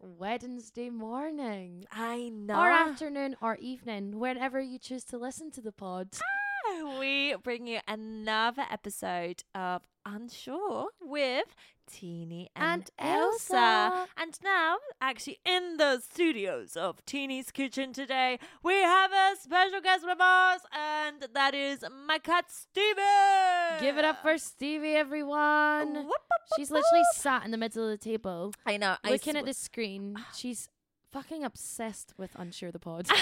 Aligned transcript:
Wednesday 0.00 0.90
morning. 0.90 1.86
I 1.90 2.28
know. 2.30 2.54
Or 2.54 2.70
afternoon 2.70 3.36
or 3.40 3.56
evening, 3.56 4.18
whenever 4.18 4.60
you 4.60 4.78
choose 4.78 5.04
to 5.04 5.18
listen 5.18 5.50
to 5.52 5.60
the 5.60 5.72
pod. 5.72 6.08
Ah, 6.14 6.39
we 6.98 7.34
bring 7.42 7.66
you 7.66 7.80
another 7.88 8.64
episode 8.70 9.42
of 9.54 9.82
Unsure 10.06 10.88
with 11.00 11.54
Tini 11.90 12.48
and, 12.54 12.90
And 12.98 13.10
Ailsa. 13.10 13.52
Ailsa. 13.52 14.06
And 14.16 14.38
now, 14.42 14.76
actually, 15.00 15.40
in 15.44 15.76
the 15.76 16.00
studios 16.00 16.76
of 16.76 17.04
Tini's 17.04 17.50
Kitchen 17.50 17.92
today, 17.92 18.38
we 18.62 18.74
have 18.74 19.12
a 19.12 19.36
special 19.40 19.80
guest 19.80 20.04
with 20.06 20.20
us, 20.20 20.60
and 20.72 21.26
that 21.34 21.54
is 21.54 21.84
my 22.06 22.18
cat 22.18 22.46
Stevie. 22.50 23.00
Give 23.80 23.98
it 23.98 24.04
up 24.04 24.22
for 24.22 24.38
Stevie, 24.38 24.94
everyone. 24.94 25.88
Whoop, 25.88 26.04
whoop, 26.04 26.06
whoop, 26.06 26.56
She's 26.56 26.70
literally 26.70 27.04
sat 27.14 27.44
in 27.44 27.50
the 27.50 27.58
middle 27.58 27.84
of 27.84 27.90
the 27.90 27.98
table, 28.04 28.54
I 28.64 28.76
know. 28.76 28.96
I 29.04 29.10
looking 29.10 29.36
at 29.36 29.44
the 29.44 29.54
screen. 29.54 30.16
She's 30.36 30.68
fucking 31.10 31.44
obsessed 31.44 32.14
with 32.16 32.30
Unsure 32.36 32.70
the 32.70 32.78
Pod. 32.78 33.08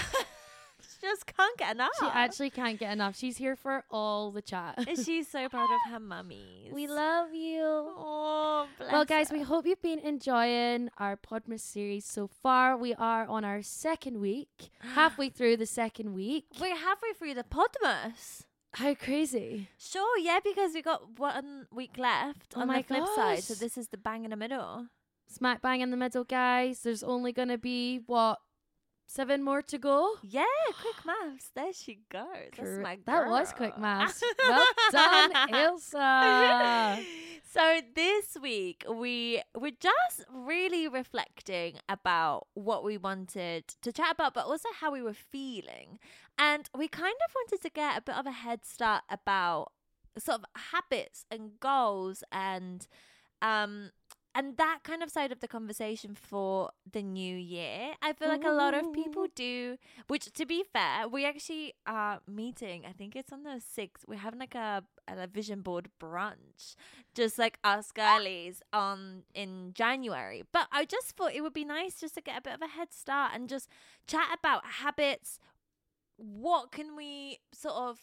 just 1.00 1.26
can't 1.26 1.56
get 1.58 1.74
enough. 1.74 1.90
she 2.00 2.06
actually 2.06 2.50
can't 2.50 2.78
get 2.78 2.92
enough. 2.92 3.16
She's 3.16 3.36
here 3.36 3.56
for 3.56 3.84
all 3.90 4.30
the 4.30 4.42
chat. 4.42 4.86
Is 4.88 5.04
she 5.04 5.22
so 5.34 5.48
proud 5.48 5.68
of 5.70 5.92
her 5.92 6.00
mummies? 6.00 6.72
we 6.72 6.86
love 6.86 7.32
you. 7.34 7.62
Oh, 7.62 8.66
bless 8.78 8.92
Well, 8.92 9.04
guys, 9.04 9.30
her. 9.30 9.36
we 9.36 9.42
hope 9.42 9.66
you've 9.66 9.82
been 9.82 9.98
enjoying 10.00 10.90
our 10.98 11.16
Podmas 11.16 11.60
series 11.60 12.04
so 12.04 12.26
far. 12.28 12.76
We 12.76 12.94
are 12.94 13.26
on 13.26 13.44
our 13.44 13.62
second 13.62 14.20
week, 14.20 14.70
halfway 14.94 15.28
through 15.30 15.56
the 15.58 15.66
second 15.66 16.14
week. 16.14 16.44
We're 16.60 16.76
halfway 16.76 17.12
through 17.12 17.34
the 17.34 17.44
Podmas. 17.44 18.42
How 18.74 18.94
crazy! 18.94 19.68
Sure, 19.78 20.18
yeah, 20.18 20.40
because 20.44 20.74
we 20.74 20.82
got 20.82 21.18
one 21.18 21.66
week 21.72 21.96
left 21.96 22.52
Oh 22.54 22.60
on 22.60 22.68
my 22.68 22.78
the 22.82 22.84
flip 22.84 23.04
side, 23.16 23.42
so 23.42 23.54
this 23.54 23.78
is 23.78 23.88
the 23.88 23.96
bang 23.96 24.24
in 24.24 24.30
the 24.30 24.36
middle. 24.36 24.86
Smack 25.26 25.62
bang 25.62 25.80
in 25.80 25.90
the 25.90 25.96
middle, 25.96 26.24
guys. 26.24 26.82
There's 26.82 27.02
only 27.02 27.32
gonna 27.32 27.56
be 27.58 28.00
what 28.06 28.40
seven 29.08 29.42
more 29.42 29.62
to 29.62 29.78
go. 29.78 30.14
Yeah, 30.22 30.44
quick 30.80 31.04
maths. 31.04 31.50
There 31.54 31.72
she 31.72 32.00
goes. 32.10 32.52
That's 32.56 32.78
my 32.78 32.98
that 33.06 33.28
was 33.28 33.52
quick 33.52 33.72
girl. 33.74 33.80
maths. 33.82 34.22
well 34.48 34.66
done, 34.92 35.32
Ailsa. 35.52 37.04
So 37.50 37.80
this 37.94 38.36
week 38.40 38.84
we 38.86 39.40
were 39.58 39.70
just 39.70 40.26
really 40.30 40.86
reflecting 40.86 41.78
about 41.88 42.46
what 42.52 42.84
we 42.84 42.98
wanted 42.98 43.64
to 43.80 43.90
chat 43.90 44.12
about, 44.12 44.34
but 44.34 44.44
also 44.44 44.68
how 44.80 44.92
we 44.92 45.00
were 45.00 45.14
feeling. 45.14 45.98
And 46.38 46.68
we 46.76 46.88
kind 46.88 47.14
of 47.26 47.34
wanted 47.34 47.62
to 47.62 47.70
get 47.70 47.96
a 47.96 48.02
bit 48.02 48.16
of 48.16 48.26
a 48.26 48.32
head 48.32 48.66
start 48.66 49.04
about 49.08 49.72
sort 50.18 50.40
of 50.40 50.44
habits 50.72 51.24
and 51.30 51.52
goals 51.58 52.22
and 52.30 52.86
um 53.40 53.92
and 54.38 54.56
that 54.56 54.78
kind 54.84 55.02
of 55.02 55.10
side 55.10 55.32
of 55.32 55.40
the 55.40 55.48
conversation 55.48 56.14
for 56.14 56.70
the 56.88 57.02
new 57.02 57.36
year. 57.36 57.94
I 58.00 58.12
feel 58.12 58.28
like 58.28 58.44
a 58.44 58.52
lot 58.52 58.72
of 58.72 58.92
people 58.92 59.26
do 59.34 59.78
which 60.06 60.32
to 60.32 60.46
be 60.46 60.62
fair, 60.72 61.08
we 61.08 61.26
actually 61.26 61.74
are 61.88 62.20
meeting, 62.28 62.84
I 62.88 62.92
think 62.92 63.16
it's 63.16 63.32
on 63.32 63.42
the 63.42 63.60
sixth. 63.60 64.04
We're 64.06 64.20
having 64.20 64.38
like 64.38 64.54
a, 64.54 64.84
a 65.08 65.26
vision 65.26 65.62
board 65.62 65.88
brunch. 66.00 66.76
Just 67.16 67.36
like 67.36 67.58
us 67.64 67.90
girlies 67.90 68.62
on 68.72 69.24
in 69.34 69.72
January. 69.74 70.44
But 70.52 70.68
I 70.70 70.84
just 70.84 71.16
thought 71.16 71.34
it 71.34 71.40
would 71.40 71.52
be 71.52 71.64
nice 71.64 71.98
just 71.98 72.14
to 72.14 72.20
get 72.20 72.38
a 72.38 72.42
bit 72.42 72.54
of 72.54 72.62
a 72.62 72.68
head 72.68 72.92
start 72.92 73.32
and 73.34 73.48
just 73.48 73.68
chat 74.06 74.28
about 74.38 74.64
habits. 74.64 75.40
What 76.16 76.70
can 76.70 76.94
we 76.94 77.40
sort 77.52 77.74
of 77.74 77.98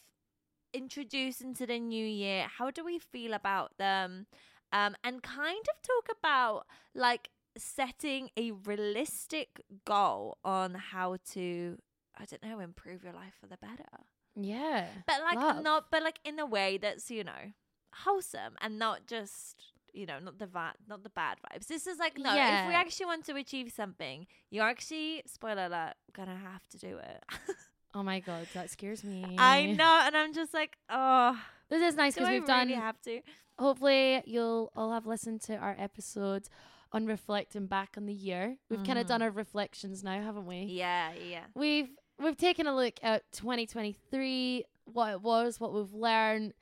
introduce 0.74 1.40
into 1.40 1.66
the 1.66 1.80
new 1.80 2.06
year? 2.06 2.48
How 2.58 2.72
do 2.72 2.84
we 2.84 3.00
feel 3.00 3.34
about 3.34 3.78
them? 3.78 4.28
Um, 4.72 4.96
and 5.04 5.24
kind 5.24 5.58
of 5.58 5.82
talk 5.82 6.18
about 6.18 6.66
like 6.94 7.30
setting 7.58 8.30
a 8.36 8.52
realistic 8.52 9.62
goal 9.86 10.38
on 10.44 10.74
how 10.74 11.18
to, 11.32 11.78
I 12.18 12.26
don't 12.26 12.44
know, 12.44 12.60
improve 12.60 13.04
your 13.04 13.14
life 13.14 13.34
for 13.40 13.48
the 13.48 13.58
better. 13.58 14.04
Yeah. 14.36 14.88
But 15.08 15.22
like 15.22 15.38
Love. 15.38 15.64
not, 15.64 15.86
but 15.92 16.04
like 16.04 16.20
in 16.26 16.40
a 16.40 16.46
way 16.46 16.78
that's 16.78 17.10
you 17.10 17.24
know 17.24 17.54
wholesome 17.94 18.56
and 18.60 18.78
not 18.78 19.08
just 19.08 19.56
you 19.94 20.06
know 20.06 20.20
not 20.20 20.38
the 20.38 20.48
va- 20.48 20.74
not 20.90 21.04
the 21.04 21.10
bad 21.10 21.38
vibes. 21.40 21.68
This 21.68 21.88
is 21.88 21.98
like 22.00 22.18
no, 22.18 22.32
if 22.32 22.68
we 22.68 22.74
actually 22.74 23.06
want 23.06 23.26
to 23.28 23.36
achieve 23.36 23.72
something, 23.72 24.28
you're 24.50 24.68
actually 24.68 25.24
spoiler 25.26 25.68
alert 25.68 25.94
gonna 26.14 26.36
have 26.36 26.68
to 26.70 26.78
do 26.78 26.98
it. 26.98 27.24
Oh 27.96 28.04
my 28.04 28.20
god, 28.20 28.46
that 28.54 28.70
scares 28.70 29.06
me. 29.06 29.24
I 29.40 29.68
know, 29.68 30.02
and 30.04 30.18
I'm 30.18 30.34
just 30.34 30.54
like, 30.54 30.76
oh, 30.90 31.40
This 31.70 31.82
is 31.82 31.96
nice 31.96 32.16
because 32.16 32.30
we've 32.30 32.46
done 32.46 32.68
really 32.68 32.80
have 32.80 33.02
to? 33.04 33.22
hopefully 33.58 34.22
you'll 34.26 34.72
all 34.76 34.92
have 34.92 35.06
listened 35.06 35.42
to 35.42 35.56
our 35.56 35.76
episode 35.80 36.48
on 36.92 37.06
reflecting 37.06 37.68
back 37.68 37.96
on 37.98 38.06
the 38.06 38.14
year. 38.14 38.58
We've 38.70 38.84
kind 38.84 39.00
of 39.00 39.08
done 39.08 39.22
our 39.22 39.32
reflections 39.32 40.04
now, 40.04 40.22
haven't 40.22 40.46
we? 40.46 40.64
Yeah, 40.64 41.12
yeah. 41.14 41.46
We've 41.54 41.90
we've 42.22 42.38
taken 42.38 42.68
a 42.68 42.76
look 42.76 42.96
at 43.04 43.24
2023, 43.34 44.64
what 44.86 45.12
it 45.12 45.22
was, 45.22 45.60
what 45.60 45.74
we've 45.74 45.94
learned, 45.94 46.54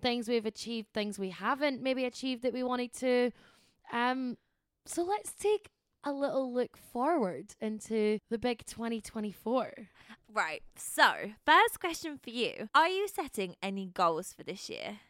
things 0.00 0.28
we've 0.28 0.46
achieved, 0.46 0.88
things 0.92 1.18
we 1.18 1.30
haven't 1.30 1.82
maybe 1.82 2.04
achieved 2.04 2.42
that 2.42 2.52
we 2.52 2.62
wanted 2.62 2.92
to. 2.94 3.30
Um 3.92 4.36
so 4.86 5.02
let's 5.02 5.32
take 5.32 5.70
a 6.04 6.12
little 6.12 6.52
look 6.52 6.76
forward 6.76 7.54
into 7.60 8.18
the 8.30 8.38
big 8.38 8.64
2024. 8.66 9.72
Right. 10.32 10.62
So, 10.76 11.32
first 11.44 11.80
question 11.80 12.18
for 12.22 12.30
you: 12.30 12.68
Are 12.74 12.88
you 12.88 13.08
setting 13.08 13.56
any 13.62 13.86
goals 13.86 14.32
for 14.32 14.42
this 14.42 14.68
year? 14.70 15.00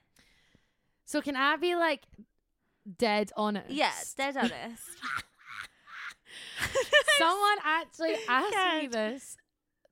So 1.05 1.21
can 1.21 1.35
I 1.35 1.57
be 1.57 1.75
like 1.75 2.05
dead 2.99 3.33
honest? 3.37 3.71
Yeah, 3.71 3.93
dead 4.17 4.37
honest. 4.37 4.55
Someone 7.19 7.59
actually 7.65 8.15
asked 8.29 8.81
me 8.81 8.87
this. 8.87 9.37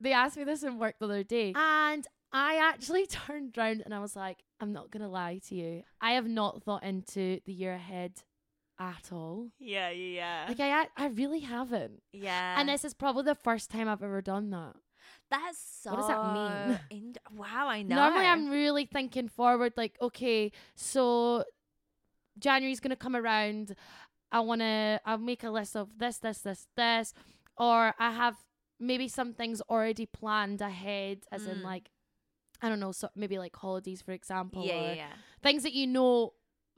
They 0.00 0.12
asked 0.12 0.36
me 0.36 0.44
this 0.44 0.62
in 0.62 0.78
work 0.78 0.98
the 0.98 1.06
other 1.06 1.24
day. 1.24 1.52
And 1.56 2.06
I 2.32 2.58
actually 2.58 3.06
turned 3.08 3.56
around 3.58 3.82
and 3.84 3.94
I 3.94 3.98
was 4.00 4.14
like, 4.14 4.38
I'm 4.60 4.72
not 4.72 4.90
going 4.90 5.02
to 5.02 5.08
lie 5.08 5.40
to 5.48 5.54
you. 5.54 5.82
I 6.00 6.12
have 6.12 6.28
not 6.28 6.62
thought 6.62 6.84
into 6.84 7.40
the 7.46 7.52
year 7.52 7.74
ahead 7.74 8.12
at 8.78 9.10
all. 9.10 9.48
Yeah, 9.58 9.90
yeah, 9.90 10.44
yeah, 10.46 10.46
Like, 10.48 10.60
I, 10.60 10.86
I 10.96 11.08
really 11.08 11.40
haven't. 11.40 12.02
yeah. 12.12 12.60
And 12.60 12.68
this 12.68 12.84
is 12.84 12.94
probably 12.94 13.24
the 13.24 13.34
first 13.34 13.70
time 13.70 13.88
I've 13.88 14.02
ever 14.04 14.22
done 14.22 14.50
that. 14.50 14.76
That's 15.30 15.58
so. 15.82 15.90
What 15.90 15.96
does 15.98 16.08
that 16.08 16.32
mean? 16.32 16.80
In- 16.90 17.36
wow, 17.36 17.68
I 17.68 17.82
know. 17.82 17.96
Normally, 17.96 18.26
I'm 18.26 18.48
really 18.50 18.86
thinking 18.86 19.28
forward, 19.28 19.74
like, 19.76 19.96
okay, 20.00 20.52
so 20.74 21.44
January's 22.38 22.80
gonna 22.80 22.96
come 22.96 23.16
around. 23.16 23.74
I 24.30 24.40
wanna, 24.40 25.00
I'll 25.04 25.18
make 25.18 25.42
a 25.44 25.50
list 25.50 25.76
of 25.76 25.98
this, 25.98 26.18
this, 26.18 26.38
this, 26.40 26.66
this, 26.76 27.14
or 27.56 27.94
I 27.98 28.10
have 28.12 28.36
maybe 28.78 29.08
some 29.08 29.32
things 29.32 29.60
already 29.68 30.06
planned 30.06 30.60
ahead, 30.60 31.20
as 31.32 31.46
in 31.46 31.58
Mm. 31.58 31.64
like, 31.64 31.90
I 32.62 32.68
don't 32.68 32.80
know, 32.80 32.92
so 32.92 33.08
maybe 33.16 33.38
like 33.38 33.56
holidays, 33.56 34.02
for 34.02 34.12
example, 34.12 34.64
Yeah, 34.64 34.74
or 34.74 34.82
yeah, 34.88 34.92
yeah. 34.94 35.12
things 35.42 35.62
that 35.62 35.72
you 35.72 35.86
know 35.86 36.34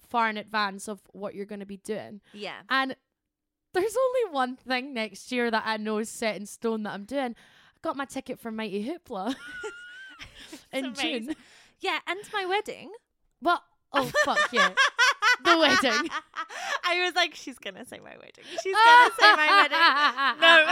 far 0.09 0.29
in 0.29 0.37
advance 0.37 0.89
of 0.89 1.01
what 1.13 1.35
you're 1.35 1.45
gonna 1.47 1.67
be 1.67 1.77
doing. 1.79 2.21
Yeah. 2.33 2.63
And 2.69 2.97
there's 3.75 3.97
only 3.97 4.33
one 4.35 4.57
thing 4.57 4.93
next 4.95 5.31
year 5.31 5.51
that 5.51 5.63
I 5.67 5.77
know 5.77 5.99
is 5.99 6.09
set 6.09 6.37
in 6.37 6.47
stone 6.47 6.83
that 6.85 6.95
I'm 6.95 7.05
doing. 7.05 7.35
Got 7.83 7.97
my 7.97 8.05
ticket 8.05 8.39
from 8.39 8.57
Mighty 8.57 8.85
Hoopla 8.85 9.35
in 10.73 10.85
amazing. 10.87 11.27
June. 11.27 11.37
Yeah, 11.81 11.99
and 12.07 12.19
my 12.33 12.45
wedding. 12.47 12.91
Well, 13.41 13.63
oh 13.93 14.11
fuck 14.25 14.53
yeah, 14.53 14.71
the 15.45 15.59
wedding. 15.59 16.09
I 16.85 17.05
was 17.05 17.15
like, 17.15 17.35
she's 17.35 17.59
gonna 17.59 17.85
say 17.85 17.99
my 17.99 18.17
wedding. 18.17 18.45
She's 18.63 18.75
gonna 18.75 19.11
say 19.19 19.35
my 19.37 19.49
wedding. 19.63 19.79
No. 20.41 20.65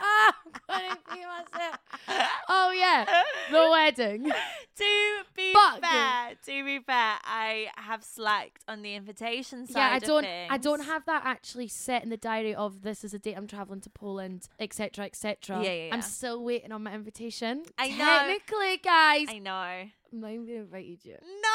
I'm 0.00 0.32
gonna 0.68 0.98
pee 1.12 1.24
myself. 1.24 1.76
Oh 2.48 2.72
yeah, 2.76 3.04
the 3.50 3.68
wedding. 3.70 4.24
to 4.24 5.22
be 5.36 5.52
Fuck. 5.52 5.80
fair, 5.80 6.32
to 6.44 6.64
be 6.64 6.78
fair, 6.80 7.14
I 7.24 7.68
have 7.76 8.02
slacked 8.02 8.64
on 8.66 8.82
the 8.82 8.94
invitation 8.94 9.66
side. 9.66 9.78
Yeah, 9.78 9.94
I 9.94 9.98
don't. 9.98 10.26
I 10.26 10.58
don't 10.58 10.84
have 10.84 11.04
that 11.06 11.22
actually 11.24 11.68
set 11.68 12.02
in 12.02 12.10
the 12.10 12.16
diary 12.16 12.54
of 12.54 12.82
this 12.82 13.04
is 13.04 13.14
a 13.14 13.18
date 13.18 13.36
I'm 13.36 13.46
traveling 13.46 13.80
to 13.82 13.90
Poland, 13.90 14.48
etc., 14.58 15.04
etc. 15.04 15.62
Yeah, 15.62 15.70
yeah, 15.70 15.86
yeah. 15.86 15.94
I'm 15.94 16.02
still 16.02 16.42
waiting 16.42 16.72
on 16.72 16.82
my 16.82 16.92
invitation. 16.94 17.62
I 17.78 17.88
know. 17.88 18.04
Technically, 18.04 18.76
guys, 18.78 19.26
I 19.28 19.38
know. 19.38 19.52
I'm 20.12 20.20
not 20.20 20.30
even 20.30 20.46
gonna 20.46 20.58
invite 20.60 20.98
you. 21.04 21.16
No, 21.22 21.51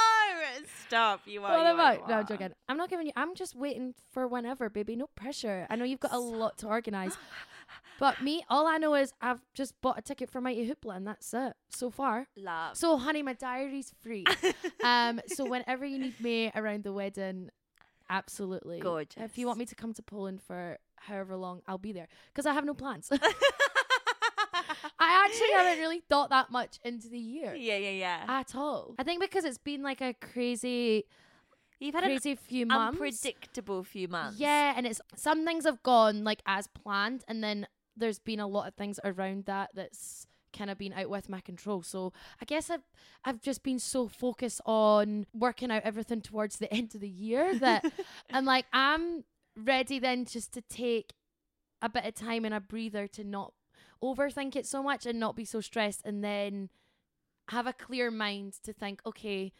stop. 0.85 1.21
You 1.25 1.43
are. 1.43 1.51
What 1.51 1.63
you 1.63 2.01
you 2.01 2.07
No, 2.07 2.19
I'm 2.19 2.27
joking. 2.27 2.51
I'm 2.69 2.77
not 2.77 2.89
giving 2.89 3.07
you. 3.07 3.13
I'm 3.15 3.35
just 3.35 3.55
waiting 3.55 3.93
for 4.11 4.27
whenever, 4.27 4.69
baby. 4.69 4.95
No 4.95 5.07
pressure. 5.15 5.67
I 5.69 5.75
know 5.75 5.85
you've 5.85 5.99
got 5.99 6.13
a 6.13 6.19
lot 6.19 6.57
to 6.59 6.67
organize, 6.67 7.17
but 7.99 8.21
me, 8.21 8.43
all 8.49 8.67
I 8.67 8.77
know 8.77 8.95
is 8.95 9.13
I've 9.21 9.41
just 9.53 9.79
bought 9.81 9.97
a 9.97 10.01
ticket 10.01 10.29
for 10.29 10.41
Mighty 10.41 10.67
Hoopla, 10.69 10.95
and 10.95 11.07
that's 11.07 11.33
it 11.33 11.53
so 11.69 11.89
far. 11.89 12.27
Love. 12.35 12.77
So, 12.77 12.97
honey, 12.97 13.23
my 13.23 13.33
diary's 13.33 13.93
free. 14.01 14.25
um, 14.83 15.19
so 15.27 15.45
whenever 15.45 15.85
you 15.85 15.99
need 15.99 16.19
me 16.19 16.51
around 16.55 16.83
the 16.83 16.93
wedding, 16.93 17.49
absolutely. 18.09 18.79
Gorgeous. 18.79 19.21
If 19.23 19.37
you 19.37 19.47
want 19.47 19.59
me 19.59 19.65
to 19.65 19.75
come 19.75 19.93
to 19.93 20.01
Poland 20.01 20.41
for 20.41 20.77
however 20.97 21.35
long, 21.35 21.61
I'll 21.67 21.77
be 21.77 21.91
there 21.91 22.07
because 22.33 22.45
I 22.45 22.53
have 22.53 22.65
no 22.65 22.73
plans. 22.73 23.11
I 25.27 25.29
actually 25.29 25.51
haven't 25.51 25.79
really 25.79 26.01
thought 26.09 26.29
that 26.29 26.51
much 26.51 26.79
into 26.83 27.09
the 27.09 27.19
year 27.19 27.53
yeah, 27.55 27.77
yeah, 27.77 27.89
yeah. 27.89 28.25
at 28.27 28.55
all. 28.55 28.95
I 28.97 29.03
think 29.03 29.21
because 29.21 29.45
it's 29.45 29.57
been 29.57 29.83
like 29.83 30.01
a 30.01 30.13
crazy 30.13 31.05
You've 31.79 31.93
had 31.93 32.05
a 32.05 32.07
crazy 32.07 32.35
few 32.35 32.65
months. 32.65 32.95
unpredictable 32.95 33.83
few 33.83 34.07
months. 34.07 34.39
Yeah, 34.39 34.73
and 34.75 34.87
it's 34.87 34.99
some 35.15 35.45
things 35.45 35.65
have 35.65 35.83
gone 35.83 36.23
like 36.23 36.41
as 36.45 36.67
planned, 36.67 37.23
and 37.27 37.43
then 37.43 37.67
there's 37.95 38.19
been 38.19 38.39
a 38.39 38.47
lot 38.47 38.67
of 38.67 38.73
things 38.75 38.99
around 39.03 39.45
that 39.45 39.71
that's 39.73 40.27
kind 40.53 40.71
of 40.71 40.77
been 40.77 40.93
out 40.93 41.09
with 41.09 41.29
my 41.29 41.39
control. 41.39 41.83
So 41.83 42.13
I 42.41 42.45
guess 42.45 42.69
I've 42.69 42.87
I've 43.23 43.41
just 43.41 43.63
been 43.63 43.79
so 43.79 44.07
focused 44.07 44.61
on 44.65 45.27
working 45.33 45.71
out 45.71 45.83
everything 45.83 46.21
towards 46.21 46.57
the 46.57 46.71
end 46.73 46.95
of 46.95 47.01
the 47.01 47.09
year 47.09 47.57
that 47.59 47.85
I'm 48.31 48.45
like 48.45 48.65
I'm 48.73 49.23
ready 49.55 49.99
then 49.99 50.25
just 50.25 50.53
to 50.53 50.61
take 50.61 51.13
a 51.81 51.89
bit 51.89 52.05
of 52.05 52.15
time 52.15 52.43
and 52.43 52.53
a 52.53 52.59
breather 52.59 53.07
to 53.07 53.23
not 53.23 53.53
overthink 54.03 54.55
it 54.55 54.65
so 54.65 54.81
much 54.83 55.05
and 55.05 55.19
not 55.19 55.35
be 55.35 55.45
so 55.45 55.61
stressed, 55.61 56.01
and 56.05 56.23
then 56.23 56.69
have 57.49 57.67
a 57.67 57.73
clear 57.73 58.11
mind 58.11 58.53
to 58.63 58.73
think, 58.73 59.01
okay, 59.05 59.53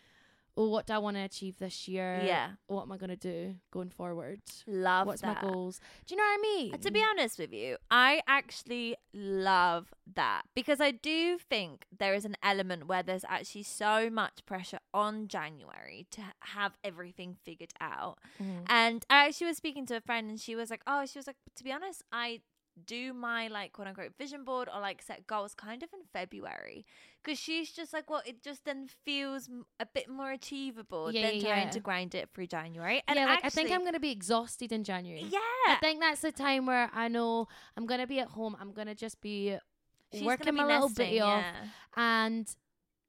well, 0.56 0.72
what 0.72 0.88
do 0.88 0.94
I 0.94 0.98
want 0.98 1.16
to 1.18 1.22
achieve 1.22 1.60
this 1.60 1.88
year? 1.88 2.19
Yeah. 2.25 2.50
What 2.66 2.81
am 2.81 2.92
I 2.92 2.98
going 2.98 3.12
to 3.12 3.16
do 3.16 3.56
going 3.69 3.92
forward? 3.92 4.42
Love 4.66 5.06
What's 5.06 5.22
that. 5.22 5.44
my 5.44 5.50
goals? 5.50 5.80
Do 6.07 6.16
you 6.16 6.18
know 6.18 6.24
what 6.24 6.39
I 6.39 6.42
mean? 6.42 6.74
Uh, 6.74 6.78
To 6.78 6.89
be 6.92 7.04
honest 7.12 7.38
with 7.38 7.54
you, 7.54 7.78
I 7.92 8.22
actually 8.28 8.95
love 9.13 9.94
that 10.16 10.42
because 10.56 10.81
I 10.81 10.90
do 10.92 11.38
think 11.38 11.86
there 11.95 12.16
is 12.16 12.25
an 12.25 12.36
element 12.42 12.88
where 12.88 13.04
there's 13.04 13.24
actually 13.30 13.63
so 13.63 14.10
much 14.10 14.44
pressure 14.48 14.80
on 14.95 15.28
January 15.28 16.07
to 16.12 16.22
have 16.40 16.74
everything 16.83 17.38
figured 17.44 17.74
out. 17.80 18.18
Mhm. 18.42 18.66
And 18.68 19.06
I 19.12 19.28
actually 19.28 19.48
was 19.48 19.57
speaking 19.57 19.86
to 19.88 19.95
a 19.98 20.01
friend 20.01 20.28
and 20.28 20.40
she 20.40 20.56
was 20.56 20.72
like, 20.72 20.81
Oh, 20.88 21.06
she 21.06 21.19
was 21.19 21.28
like, 21.28 21.38
to 21.56 21.63
be 21.63 21.72
honest, 21.72 22.01
I 22.12 22.42
do 22.85 23.13
my 23.13 23.47
like 23.47 23.74
quote 23.74 23.88
unquote 23.88 24.13
vision 24.18 24.44
board 24.44 24.69
or 24.74 24.79
like 24.79 25.01
set 25.01 25.25
goals 25.27 25.53
kind 25.53 25.83
of 25.83 25.89
in 25.94 26.00
February 26.13 26.85
because 27.24 27.39
she's 27.39 27.71
just 27.71 27.91
like, 27.94 28.09
well, 28.09 28.21
it 28.25 28.41
just 28.44 28.63
then 28.65 28.88
feels 29.03 29.50
a 29.79 29.85
bit 29.85 30.09
more 30.09 30.31
achievable 30.31 31.12
Yeah, 31.12 31.27
than 31.27 31.35
yeah, 31.38 31.41
trying 31.47 31.63
yeah. 31.65 31.69
to 31.71 31.79
grind 31.79 32.15
it 32.15 32.29
through 32.33 32.47
January. 32.47 33.01
And 33.07 33.18
yeah, 33.18 33.25
like 33.25 33.44
I 33.44 33.50
think 33.50 33.71
I'm 33.71 33.81
going 33.81 33.94
to 33.94 34.00
be 34.00 34.12
exhausted 34.12 34.71
in 34.71 34.83
January. 34.83 35.24
yeah, 35.29 35.39
I 35.68 35.77
think 35.81 36.00
that's 36.00 36.21
the 36.21 36.31
time 36.31 36.65
where 36.65 36.89
I 36.94 37.07
know 37.07 37.47
I'm 37.75 37.85
going 37.85 38.00
to 38.00 38.07
be 38.07 38.19
at 38.19 38.27
home. 38.29 38.56
I'm 38.59 38.71
going 38.71 38.88
to 38.88 38.95
just 38.95 39.19
be 39.21 39.57
She's 40.13 40.23
working 40.23 40.56
gonna 40.56 40.63
my 40.63 40.68
be 40.68 40.73
little 40.73 40.89
bit 40.89 41.21
off 41.21 41.44
yeah. 41.44 41.65
and 41.97 42.47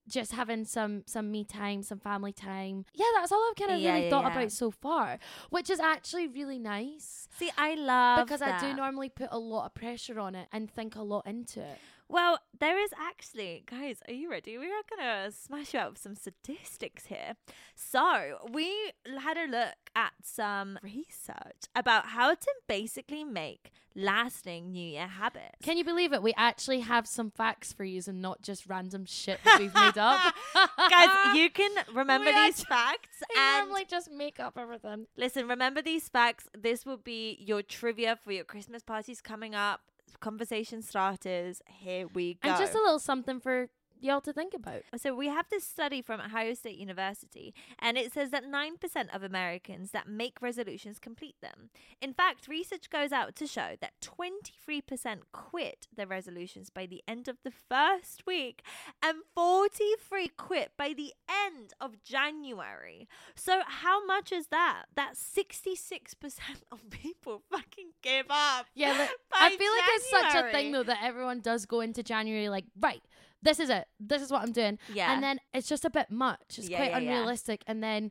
just 0.08 0.32
having 0.32 0.64
some 0.64 1.02
some 1.06 1.30
me 1.30 1.44
time, 1.44 1.82
some 1.82 1.98
family 2.00 2.32
time. 2.32 2.84
Yeah, 2.94 3.06
that's 3.14 3.30
all 3.32 3.46
I've 3.50 3.56
kind 3.56 3.72
of 3.72 3.78
Yeah, 3.80 3.92
really 3.92 4.04
yeah, 4.04 4.10
thought 4.10 4.24
yeah. 4.24 4.32
about 4.38 4.52
so 4.52 4.70
far, 4.70 5.18
which 5.50 5.70
is 5.70 5.80
actually 5.80 6.26
really 6.26 6.58
nice 6.58 7.28
See, 7.38 7.50
I 7.56 7.74
love 7.74 8.26
because 8.26 8.42
I 8.42 8.58
do 8.60 8.74
normally 8.74 9.08
put 9.08 9.28
a 9.30 9.38
lot 9.38 9.66
of 9.66 9.74
pressure 9.74 10.18
on 10.18 10.34
it 10.34 10.48
and 10.52 10.70
think 10.70 10.96
a 10.96 11.02
lot 11.02 11.26
into 11.26 11.60
it. 11.60 11.78
Well, 12.10 12.38
there 12.58 12.78
is 12.78 12.90
actually, 12.98 13.64
guys, 13.66 14.00
are 14.08 14.14
you 14.14 14.30
ready? 14.30 14.56
We 14.56 14.66
are 14.66 14.82
gonna 14.88 15.30
smash 15.30 15.74
you 15.74 15.80
out 15.80 15.90
with 15.92 16.00
some 16.00 16.14
statistics 16.14 17.06
here. 17.06 17.36
So 17.74 18.38
we 18.50 18.92
had 19.20 19.36
a 19.36 19.46
look 19.46 19.74
at 19.94 20.12
some 20.22 20.78
research 20.82 21.66
about 21.76 22.06
how 22.06 22.34
to 22.34 22.54
basically 22.66 23.24
make 23.24 23.70
lasting 23.94 24.72
New 24.72 24.88
Year 24.88 25.06
habits. 25.06 25.56
Can 25.62 25.76
you 25.76 25.84
believe 25.84 26.12
it? 26.14 26.22
We 26.22 26.32
actually 26.36 26.80
have 26.80 27.06
some 27.06 27.30
facts 27.30 27.72
for 27.74 27.84
you 27.84 28.00
and 28.06 28.22
not 28.22 28.40
just 28.40 28.66
random 28.66 29.04
shit 29.04 29.40
that 29.44 29.58
we've 29.60 29.74
made 29.74 29.98
up. 29.98 30.34
Guys, 30.90 31.36
you 31.36 31.50
can 31.60 31.72
remember 31.92 32.30
We 32.30 32.46
these 32.46 32.64
facts 32.64 33.22
and 33.36 33.66
normally 33.66 33.84
just 33.84 34.10
make 34.10 34.40
up 34.40 34.56
everything. 34.56 35.06
listen, 35.16 35.46
remember 35.46 35.82
these 35.82 36.08
facts. 36.08 36.48
This 36.56 36.86
will 36.86 36.96
be 36.96 37.36
your 37.40 37.60
trivia 37.60 38.16
for 38.16 38.32
your 38.32 38.44
Christmas 38.44 38.82
parties 38.82 39.20
coming 39.20 39.54
up. 39.54 39.80
Conversation 40.20 40.82
starters. 40.82 41.62
Here 41.66 42.06
we 42.14 42.34
go. 42.34 42.48
And 42.48 42.58
just 42.58 42.74
a 42.74 42.78
little 42.78 42.98
something 42.98 43.40
for 43.40 43.68
y'all 44.02 44.20
to 44.22 44.32
think 44.32 44.54
about. 44.54 44.82
So 44.96 45.14
we 45.14 45.28
have 45.28 45.46
this 45.50 45.64
study 45.64 46.02
from 46.02 46.20
Ohio 46.20 46.54
State 46.54 46.78
University, 46.78 47.54
and 47.78 47.96
it 47.96 48.12
says 48.12 48.30
that 48.30 48.44
9% 48.44 49.14
of 49.14 49.22
Americans 49.22 49.90
that 49.92 50.08
make 50.08 50.40
resolutions 50.40 50.98
complete 50.98 51.36
them. 51.40 51.70
In 52.00 52.12
fact, 52.12 52.48
research 52.48 52.90
goes 52.90 53.12
out 53.12 53.36
to 53.36 53.46
show 53.46 53.76
that 53.80 53.92
23% 54.00 55.18
quit 55.32 55.88
their 55.94 56.06
resolutions 56.06 56.70
by 56.70 56.86
the 56.86 57.02
end 57.06 57.28
of 57.28 57.38
the 57.44 57.50
first 57.50 58.26
week, 58.26 58.62
and 59.02 59.18
43 59.34 60.28
quit 60.36 60.72
by 60.76 60.92
the 60.92 61.12
end 61.28 61.72
of 61.80 62.02
January. 62.02 63.08
So 63.34 63.60
how 63.66 64.04
much 64.04 64.32
is 64.32 64.48
that? 64.48 64.84
That's 64.94 65.20
66% 65.20 66.38
of 66.72 66.88
people 66.90 67.42
fucking 67.50 67.90
give 68.02 68.26
up. 68.30 68.66
Yeah, 68.74 68.92
I 69.32 69.56
feel 69.56 69.72
like 69.72 69.84
it's 69.94 70.10
such 70.10 70.34
a 70.34 70.52
thing 70.52 70.72
though 70.72 70.82
that 70.82 70.98
everyone 71.02 71.40
does 71.40 71.66
go 71.66 71.80
into 71.80 72.02
January 72.02 72.48
like, 72.48 72.64
right, 72.80 73.02
this 73.42 73.60
is 73.60 73.70
it. 73.70 73.86
This 74.00 74.22
is 74.22 74.30
what 74.30 74.42
I'm 74.42 74.52
doing. 74.52 74.78
Yeah. 74.92 75.12
And 75.12 75.22
then 75.22 75.40
it's 75.52 75.68
just 75.68 75.84
a 75.84 75.90
bit 75.90 76.10
much. 76.10 76.58
It's 76.58 76.68
Yeah, 76.68 76.78
quite 76.78 76.90
yeah, 76.90 76.98
yeah. 76.98 77.10
unrealistic. 77.10 77.62
And 77.66 77.82
then 77.82 78.10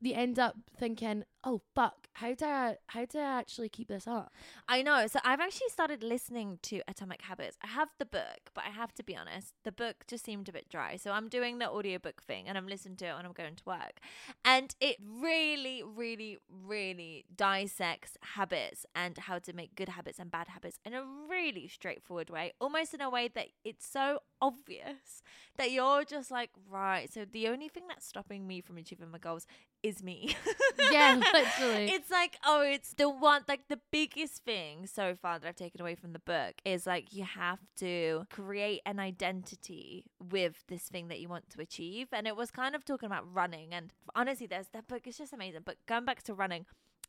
you 0.00 0.14
end 0.14 0.38
up 0.38 0.56
thinking, 0.78 1.24
oh 1.42 1.60
fuck, 1.74 2.08
how 2.14 2.34
do 2.34 2.44
I 2.44 2.76
how 2.88 3.04
do 3.06 3.18
I 3.18 3.38
actually 3.38 3.68
keep 3.68 3.88
this 3.88 4.06
up? 4.06 4.30
I 4.68 4.82
know. 4.82 5.06
So 5.06 5.20
I've 5.24 5.40
actually 5.40 5.68
started 5.68 6.02
listening 6.02 6.58
to 6.64 6.80
Atomic 6.86 7.22
Habits. 7.22 7.56
I 7.62 7.68
have 7.68 7.88
the 7.98 8.04
book, 8.04 8.50
but 8.54 8.64
I 8.66 8.70
have 8.70 8.92
to 8.94 9.02
be 9.02 9.16
honest, 9.16 9.54
the 9.64 9.72
book 9.72 10.04
just 10.06 10.24
seemed 10.24 10.48
a 10.48 10.52
bit 10.52 10.68
dry. 10.68 10.96
So 10.96 11.12
I'm 11.12 11.28
doing 11.28 11.58
the 11.58 11.70
audiobook 11.70 12.22
thing 12.22 12.46
and 12.48 12.58
I'm 12.58 12.66
listening 12.66 12.96
to 12.96 13.06
it 13.06 13.14
when 13.16 13.24
I'm 13.24 13.32
going 13.32 13.54
to 13.56 13.62
work. 13.64 14.00
And 14.44 14.74
it 14.80 14.96
really, 15.00 15.82
really, 15.82 16.38
really 16.48 17.24
dissects 17.34 18.16
habits 18.34 18.84
and 18.94 19.16
how 19.16 19.38
to 19.38 19.52
make 19.54 19.74
good 19.76 19.88
habits 19.90 20.18
and 20.18 20.30
bad 20.30 20.48
habits 20.48 20.78
in 20.84 20.92
a 20.94 21.02
really 21.28 21.68
straightforward 21.68 22.28
way, 22.28 22.52
almost 22.60 22.92
in 22.92 23.00
a 23.00 23.08
way 23.08 23.28
that 23.34 23.46
it's 23.64 23.86
so 23.86 24.18
obvious 24.40 25.22
that 25.56 25.70
you're 25.70 26.04
just 26.04 26.30
like, 26.30 26.50
right. 26.68 27.12
So 27.12 27.24
the 27.30 27.48
only 27.48 27.68
thing 27.68 27.84
that's 27.88 28.06
stopping 28.06 28.46
me 28.46 28.60
from 28.60 28.76
achieving 28.78 29.10
my 29.10 29.18
goals 29.18 29.46
is 29.82 30.02
me. 30.02 30.36
Yeah, 30.92 31.20
literally. 31.32 31.90
It's 31.90 32.10
like, 32.10 32.36
oh, 32.44 32.62
it's 32.62 32.92
the 32.94 33.08
one, 33.08 33.42
like 33.48 33.66
the 33.68 33.80
biggest 33.90 34.44
thing 34.44 34.86
so 34.86 35.14
far 35.14 35.38
that 35.38 35.48
I've 35.48 35.56
taken 35.56 35.80
away 35.80 35.94
from 35.94 36.12
the 36.12 36.18
book 36.20 36.54
is 36.64 36.86
like 36.86 37.12
you 37.12 37.24
have 37.24 37.58
to 37.78 38.26
create 38.30 38.82
an 38.86 39.00
identity 39.00 40.04
with 40.30 40.64
this 40.68 40.82
thing 40.82 41.08
that 41.08 41.18
you 41.18 41.28
want 41.28 41.50
to 41.50 41.60
achieve. 41.60 42.08
And 42.12 42.26
it 42.26 42.36
was 42.36 42.50
kind 42.50 42.74
of 42.74 42.84
talking 42.84 43.06
about 43.06 43.24
running. 43.32 43.72
And 43.72 43.92
honestly, 44.14 44.46
there's 44.46 44.68
that 44.68 44.86
book 44.86 45.06
is 45.06 45.18
just 45.18 45.32
amazing. 45.32 45.62
But 45.64 45.76
going 45.86 46.04
back 46.04 46.22
to 46.24 46.34
running, 46.34 46.66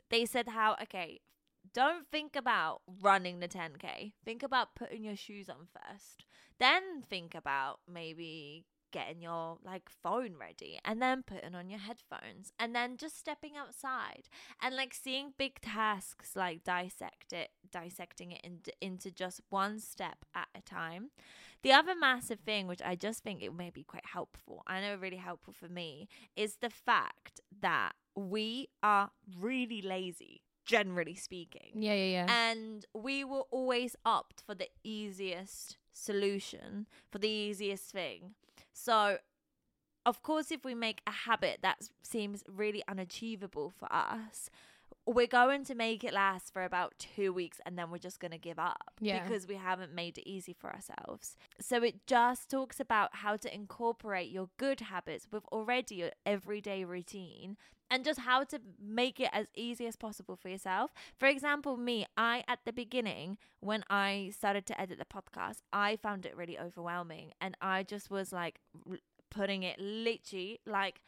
they 0.10 0.26
said 0.26 0.48
how, 0.48 0.76
okay, 0.82 1.20
don't 1.74 2.08
think 2.12 2.36
about 2.36 2.82
running 3.02 3.40
the 3.40 3.48
10K. 3.48 4.14
Think 4.26 4.44
about 4.44 4.76
putting 4.76 5.04
your 5.04 5.16
shoes 5.16 5.50
on 5.50 5.68
first. 5.74 6.26
Then 6.60 7.04
think 7.10 7.36
about 7.36 7.80
maybe 7.92 8.66
getting 8.92 9.22
your 9.22 9.58
like 9.64 9.90
phone 9.90 10.36
ready 10.40 10.80
and 10.86 11.02
then 11.02 11.24
putting 11.24 11.54
on 11.56 11.70
your 11.70 11.80
headphones 11.80 12.54
and 12.60 12.74
then 12.74 12.98
just 12.98 13.18
stepping 13.18 13.56
outside 13.58 14.30
and 14.62 14.76
like 14.76 14.94
seeing 14.94 15.34
big 15.38 15.60
tasks 15.62 16.36
like 16.36 16.64
dissect 16.64 17.34
it 17.34 17.50
dissecting 17.72 18.32
it 18.32 18.42
into, 18.44 18.72
into 18.82 19.12
just 19.12 19.42
one 19.50 19.80
step 19.80 20.26
at 20.34 20.48
a 20.56 20.62
time 20.62 21.10
the 21.64 21.74
other 21.74 21.96
massive 21.96 22.40
thing 22.40 22.66
which 22.66 22.82
i 22.84 22.96
just 22.96 23.24
think 23.24 23.44
it 23.44 23.54
may 23.54 23.70
be 23.70 23.84
quite 23.84 24.06
helpful 24.06 24.64
i 24.68 24.80
know 24.80 24.96
really 24.96 25.18
helpful 25.18 25.54
for 25.54 25.68
me 25.68 26.08
is 26.36 26.58
the 26.62 26.70
fact 26.70 27.42
that 27.62 27.92
we 28.16 28.70
are 28.82 29.12
really 29.38 29.82
lazy 29.82 30.42
generally 30.68 31.16
speaking 31.16 31.72
yeah, 31.74 31.94
yeah, 31.94 32.26
yeah. 32.26 32.50
and 32.50 32.86
we 32.94 33.24
will 33.24 33.48
always 33.50 33.96
opt 34.06 34.44
for 34.46 34.54
the 34.54 34.68
easiest 34.84 35.78
solution, 35.98 36.86
for 37.12 37.18
the 37.18 37.30
easiest 37.30 37.92
thing. 37.92 38.36
So, 38.74 39.18
of 40.06 40.22
course, 40.24 40.52
if 40.52 40.64
we 40.64 40.76
make 40.76 41.02
a 41.08 41.12
habit 41.12 41.60
that 41.64 41.90
seems 42.04 42.44
really 42.48 42.84
unachievable 42.88 43.74
for 43.78 43.92
us, 43.92 44.50
we're 45.08 45.26
going 45.26 45.64
to 45.64 45.74
make 45.74 46.04
it 46.04 46.14
last 46.14 46.52
for 46.52 46.64
about 46.64 46.94
two 47.00 47.32
weeks 47.32 47.60
and 47.66 47.78
then 47.80 47.90
we're 47.90 47.98
just 47.98 48.20
going 48.20 48.32
to 48.32 48.38
give 48.38 48.60
up 48.60 48.92
Yeah. 49.00 49.24
because 49.24 49.48
we 49.48 49.56
haven't 49.56 49.94
made 49.96 50.18
it 50.18 50.30
easy 50.30 50.54
for 50.54 50.70
ourselves. 50.72 51.36
So, 51.62 51.82
it 51.82 52.06
just 52.06 52.50
talks 52.52 52.80
about 52.80 53.10
how 53.18 53.38
to 53.38 53.54
incorporate 53.56 54.30
your 54.30 54.50
good 54.58 54.82
habits 54.82 55.28
with 55.32 55.46
already 55.52 55.96
your 55.96 56.12
everyday 56.26 56.84
routine 56.84 57.56
and 57.90 58.04
just 58.04 58.20
how 58.20 58.44
to 58.44 58.60
make 58.84 59.18
it 59.22 59.30
as 59.32 59.48
easy 59.56 59.88
as 59.88 59.96
possible 59.96 60.36
for 60.36 60.50
yourself. 60.50 60.92
For 61.18 61.28
example, 61.28 61.78
me, 61.78 62.06
I 62.18 62.44
at 62.46 62.60
the 62.66 62.74
beginning 62.74 63.38
when 63.62 63.86
I 63.90 64.34
started 64.38 64.66
to 64.66 64.80
edit 64.82 65.00
the 65.00 65.06
podcast, 65.06 65.60
I 65.72 65.96
found 65.96 66.26
it 66.26 66.36
really 66.36 66.60
overwhelming 66.60 67.32
and 67.40 67.56
I 67.62 67.84
just 67.84 68.12
was 68.12 68.34
like 68.34 68.60
putting 69.30 69.64
it 69.64 69.80
literally 69.80 70.60
like 70.66 71.02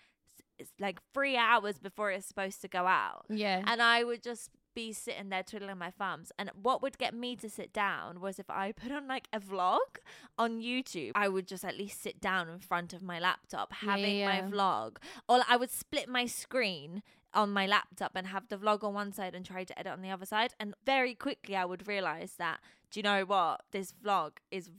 it's 0.60 0.72
like 0.80 1.00
3 1.13 1.38
hours 1.38 1.80
before 1.80 2.12
it's 2.12 2.28
supposed 2.28 2.62
to 2.62 2.68
go 2.68 2.86
out. 2.88 3.25
yeah. 3.30 3.63
And 3.66 3.82
I 3.82 4.04
would 4.04 4.22
just 4.22 4.51
be 4.75 4.94
sitting 4.94 5.30
there 5.30 5.42
twiddling 5.44 5.78
my 5.78 5.89
thumbs. 5.92 6.32
And 6.38 6.51
what 6.62 6.82
would 6.82 6.98
get 6.98 7.13
me 7.13 7.36
to 7.38 7.50
sit 7.50 7.74
down 7.74 8.20
was 8.22 8.38
if 8.39 8.50
I 8.50 8.72
put 8.72 8.92
on 8.92 9.08
like 9.08 9.28
a 9.34 9.39
vlog 9.39 9.80
on 10.38 10.62
YouTube, 10.62 11.12
I 11.16 11.28
would 11.28 11.48
just 11.48 11.66
at 11.66 11.75
least 11.78 12.01
sit 12.01 12.22
down 12.22 12.48
in 12.50 12.60
front 12.60 12.94
of 12.94 13.01
my 13.01 13.20
laptop 13.20 13.74
Yeah, 13.82 13.89
having 13.92 14.18
yeah. 14.18 14.28
my 14.42 14.42
vlog. 14.51 14.98
Or 15.28 15.42
I 15.50 15.58
would 15.58 15.72
split 15.72 16.08
my 16.08 16.28
screen 16.28 17.01
on 17.34 17.51
my 17.51 17.66
laptop 17.68 18.12
and 18.16 18.28
have 18.28 18.48
the 18.50 18.58
vlog 18.58 18.84
on 18.84 18.94
one 18.94 19.12
side 19.12 19.34
and 19.36 19.46
try 19.46 19.63
to 19.63 19.78
edit 19.80 19.92
on 19.92 20.01
the 20.01 20.12
other 20.12 20.25
side. 20.25 20.54
And 20.60 20.74
very 20.86 21.16
quickly 21.16 21.56
I 21.56 21.66
would 21.66 21.88
realize 21.88 22.34
that, 22.38 22.60
do 22.92 23.00
you 23.00 23.04
know 23.04 23.24
what? 23.25 23.62
This 23.72 23.94
vlog 24.04 24.34
is 24.51 24.70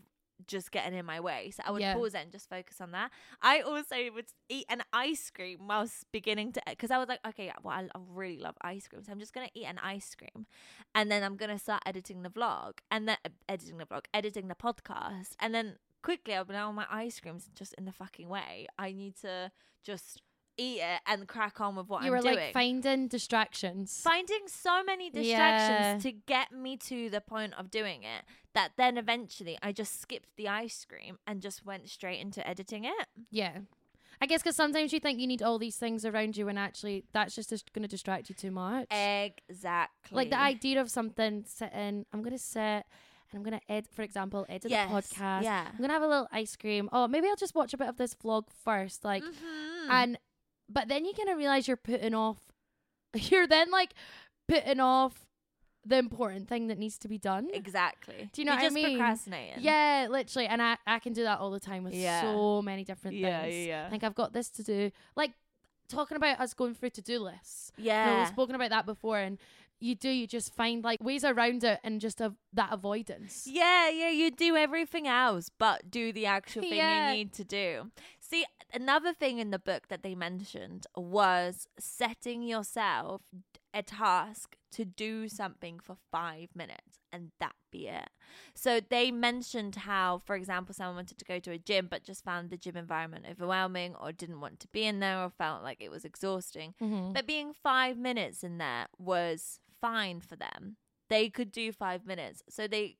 just 0.47 0.71
getting 0.71 0.99
in 0.99 1.05
my 1.07 1.21
way. 1.21 1.51
So 1.51 1.63
I 1.67 1.71
would 1.71 1.81
Yeah. 1.81 1.95
pause 1.95 2.15
it 2.15 2.19
and 2.23 2.33
just 2.33 2.49
focus 2.49 2.81
on 2.81 2.91
that. 2.93 3.11
I 3.43 3.61
also 3.61 3.97
would 4.15 4.27
eat 4.49 4.67
an 4.69 4.83
ice 4.93 5.31
cream 5.31 5.67
whilst 5.69 6.05
beginning 6.13 6.53
to 6.53 6.63
because 6.69 6.91
I 6.91 6.99
was 6.99 7.09
like, 7.09 7.21
okay, 7.27 7.53
well, 7.63 7.75
I, 7.75 7.83
I 7.95 8.01
really 8.09 8.39
love 8.39 8.57
ice 8.63 8.89
cream, 8.89 9.03
so 9.05 9.13
I'm 9.13 9.19
just 9.21 9.33
gonna 9.33 9.51
eat 9.55 9.67
an 9.67 9.79
ice 9.83 10.15
cream, 10.15 10.47
and 10.95 11.11
then 11.11 11.23
I'm 11.23 11.37
gonna 11.37 11.59
start 11.59 11.83
editing 11.87 12.23
the 12.23 12.31
vlog, 12.31 12.79
and 12.91 13.09
then 13.09 13.17
uh, 13.25 13.29
editing 13.49 13.79
the 13.79 13.87
vlog, 13.87 14.03
editing 14.15 14.49
the 14.49 14.55
podcast, 14.55 15.31
and 15.39 15.55
then 15.55 15.77
quickly 16.03 16.35
I'll 16.35 16.45
be 16.45 16.55
like, 16.55 16.63
oh, 16.63 16.73
my 16.73 16.87
ice 16.91 17.21
cream's 17.21 17.49
just 17.55 17.75
in 17.75 17.85
the 17.85 17.93
fucking 17.93 18.29
way. 18.29 18.67
I 18.79 18.93
need 18.93 19.17
to 19.23 19.51
just 19.83 20.21
eat 20.57 20.81
it 20.81 21.01
and 21.07 21.27
crack 21.27 21.61
on 21.61 21.77
with 21.77 21.89
what 21.89 22.03
you 22.03 22.09
I'm 22.09 22.13
were 22.13 22.21
doing 22.23 22.37
like 22.37 22.53
finding 22.53 23.09
distractions. 23.09 24.01
finding 24.03 24.47
so 24.47 24.83
many 24.85 25.11
distractions 25.11 26.03
to 26.03 26.13
get 26.13 26.53
me 26.53 26.77
to 26.79 27.09
the 27.11 27.21
point 27.21 27.55
of 27.59 27.71
doing 27.71 28.03
it 28.03 28.25
that 28.55 28.73
then 28.77 28.99
eventually 28.99 29.57
I 29.63 29.73
just 29.73 30.01
skipped 30.01 30.37
the 30.37 30.49
ice 30.49 30.85
cream 30.89 31.19
and 31.27 31.41
just 31.41 31.65
went 31.65 31.89
straight 31.89 32.21
into 32.21 32.47
editing 32.47 32.85
it. 32.85 33.07
yeah. 33.31 33.59
I 34.23 34.27
guess 34.27 34.43
because 34.43 34.55
sometimes 34.57 34.93
you 34.93 35.01
think 35.01 35.19
you 35.19 35.27
need 35.27 35.41
all 35.41 35.59
these 35.59 35.77
things 35.77 36.05
around 36.05 36.37
you, 36.37 36.49
and 36.49 36.59
actually 36.59 37.05
that's 37.15 37.35
just, 37.35 37.49
just 37.49 37.73
going 37.73 37.85
to 37.85 37.89
distract 37.89 38.29
you 38.29 38.35
too 38.35 38.51
much. 38.51 38.87
Exactly. 38.91 40.15
like 40.15 40.29
the 40.29 40.39
idea 40.39 40.79
of 40.79 40.91
something 40.91 41.45
sitting, 41.47 42.05
I'm 42.13 42.21
going 42.21 42.33
to 42.37 42.39
sit 42.39 42.61
and 42.61 42.85
I'm 43.35 43.43
going 43.43 43.59
to 43.59 43.73
edit, 43.73 43.89
for 43.95 44.03
example, 44.03 44.45
edit 44.49 44.71
yes, 44.71 44.91
a 44.91 44.95
podcast. 44.95 45.43
Yeah. 45.43 45.65
I'm 45.71 45.79
going 45.79 45.89
to 45.89 45.95
have 45.95 46.03
a 46.03 46.07
little 46.07 46.29
ice 46.33 46.55
cream. 46.57 46.91
Oh, 46.93 47.09
maybe 47.09 47.29
I'll 47.29 47.37
just 47.37 47.55
watch 47.55 47.73
a 47.73 47.79
bit 47.79 47.89
of 47.89 47.97
this 47.97 48.15
vlog 48.15 48.45
first. 48.65 49.05
Like, 49.07 49.23
Mhm. 49.23 49.89
and, 49.91 50.19
but 50.73 50.89
then 50.89 51.05
you 51.05 51.13
kind 51.15 51.29
of 51.29 51.37
realize 51.39 51.67
you're 51.69 51.77
putting 51.77 52.15
off, 52.15 52.39
you're 53.15 53.47
then 53.47 53.71
like 53.71 53.93
putting 54.49 54.81
off 54.81 55.27
the 55.85 55.97
important 55.97 56.47
thing 56.49 56.67
that 56.69 56.79
needs 56.79 56.99
to 56.99 57.09
be 57.09 57.17
done. 57.19 57.49
exactly. 57.55 58.29
Do 58.33 58.43
you 58.43 58.47
know 58.47 58.53
You're 58.53 58.63
what 58.65 58.71
I 58.73 58.75
mean? 58.75 58.99
procrastinating. 58.99 59.63
Yeah, 59.63 60.09
literally. 60.11 60.47
And 60.47 60.61
I, 60.61 60.77
I 60.87 60.99
can 60.99 61.15
do 61.15 61.23
that 61.23 61.39
all 61.41 61.51
the 61.51 61.59
time 61.61 61.85
with 61.85 61.95
Yeah. 61.95 62.21
so 62.21 62.61
many 62.61 62.85
different 62.85 63.17
Yeah, 63.17 63.43
things. 63.43 63.67
yeah. 63.67 63.79
Like 63.79 63.87
I 63.87 63.91
think 63.91 64.05
I've 64.05 64.15
got 64.15 64.33
this 64.35 64.51
to 64.51 64.63
do. 64.63 64.91
Like 65.17 65.33
talking 65.89 66.19
about 66.19 66.39
us 66.39 66.53
going 66.53 66.75
through 66.75 66.91
to 66.91 67.03
do 67.03 67.19
lists. 67.19 67.73
You 67.79 67.85
know, 67.87 67.91
Yeah. 67.95 68.19
we've 68.21 68.29
spoken 68.29 68.55
about 68.55 68.69
that 68.71 68.85
before 68.85 69.19
and 69.19 69.39
you 69.83 69.95
do, 69.95 70.11
you 70.11 70.27
just 70.27 70.55
find 70.55 70.85
like 70.85 71.03
ways 71.03 71.25
around 71.25 71.65
it 71.65 71.81
and 71.83 71.99
just 71.99 72.21
of 72.21 72.37
that 72.53 72.69
avoidance. 72.73 73.47
Yeah, 73.51 73.89
yeah, 73.89 74.11
you 74.11 74.31
do 74.31 74.57
everything 74.57 75.09
else 75.09 75.51
but 75.59 75.91
do 75.91 76.13
the 76.13 76.27
actual 76.27 76.61
thing 76.61 76.75
Yeah. 76.75 77.11
you 77.13 77.17
need 77.17 77.33
to 77.33 77.45
do. 77.45 77.91
See, 78.21 78.45
another 78.73 79.13
thing 79.13 79.39
in 79.39 79.51
the 79.51 79.59
book 79.59 79.89
that 79.89 80.03
they 80.03 80.15
mentioned 80.15 80.87
was 80.97 81.67
setting 81.79 82.43
yourself 82.43 83.23
a 83.73 83.83
task 83.83 84.57
to 84.73 84.85
do 84.85 85.29
something 85.29 85.81
for 85.81 85.97
five 86.11 86.49
minutes 86.55 86.99
and 87.13 87.31
that 87.41 87.55
be 87.71 87.89
it. 87.89 88.11
So 88.55 88.81
they 88.81 89.11
mentioned 89.11 89.77
how, 89.77 90.23
for 90.25 90.37
example, 90.37 90.75
someone 90.75 90.97
wanted 90.97 91.19
to 91.19 91.25
go 91.25 91.39
to 91.41 91.53
a 91.53 91.59
gym 91.59 91.89
but 91.91 92.05
just 92.05 92.25
found 92.25 92.51
the 92.51 92.57
gym 92.57 92.77
environment 92.77 93.27
overwhelming 93.31 93.95
or 94.01 94.13
didn't 94.13 94.41
want 94.41 94.61
to 94.61 94.69
be 94.69 94.85
in 94.85 95.01
there 95.01 95.23
or 95.23 95.31
felt 95.31 95.63
like 95.63 95.79
it 95.81 95.91
was 95.91 96.05
exhausting. 96.05 96.75
Mm-hmm. 96.83 97.13
But 97.13 97.27
being 97.27 97.53
five 97.53 97.97
minutes 97.97 98.43
in 98.43 98.59
there 98.59 98.87
was 98.99 99.61
fine 99.81 100.21
for 100.21 100.37
them. 100.37 100.77
They 101.09 101.29
could 101.29 101.51
do 101.51 101.73
five 101.73 102.07
minutes. 102.07 102.43
So 102.49 102.69
they 102.69 102.97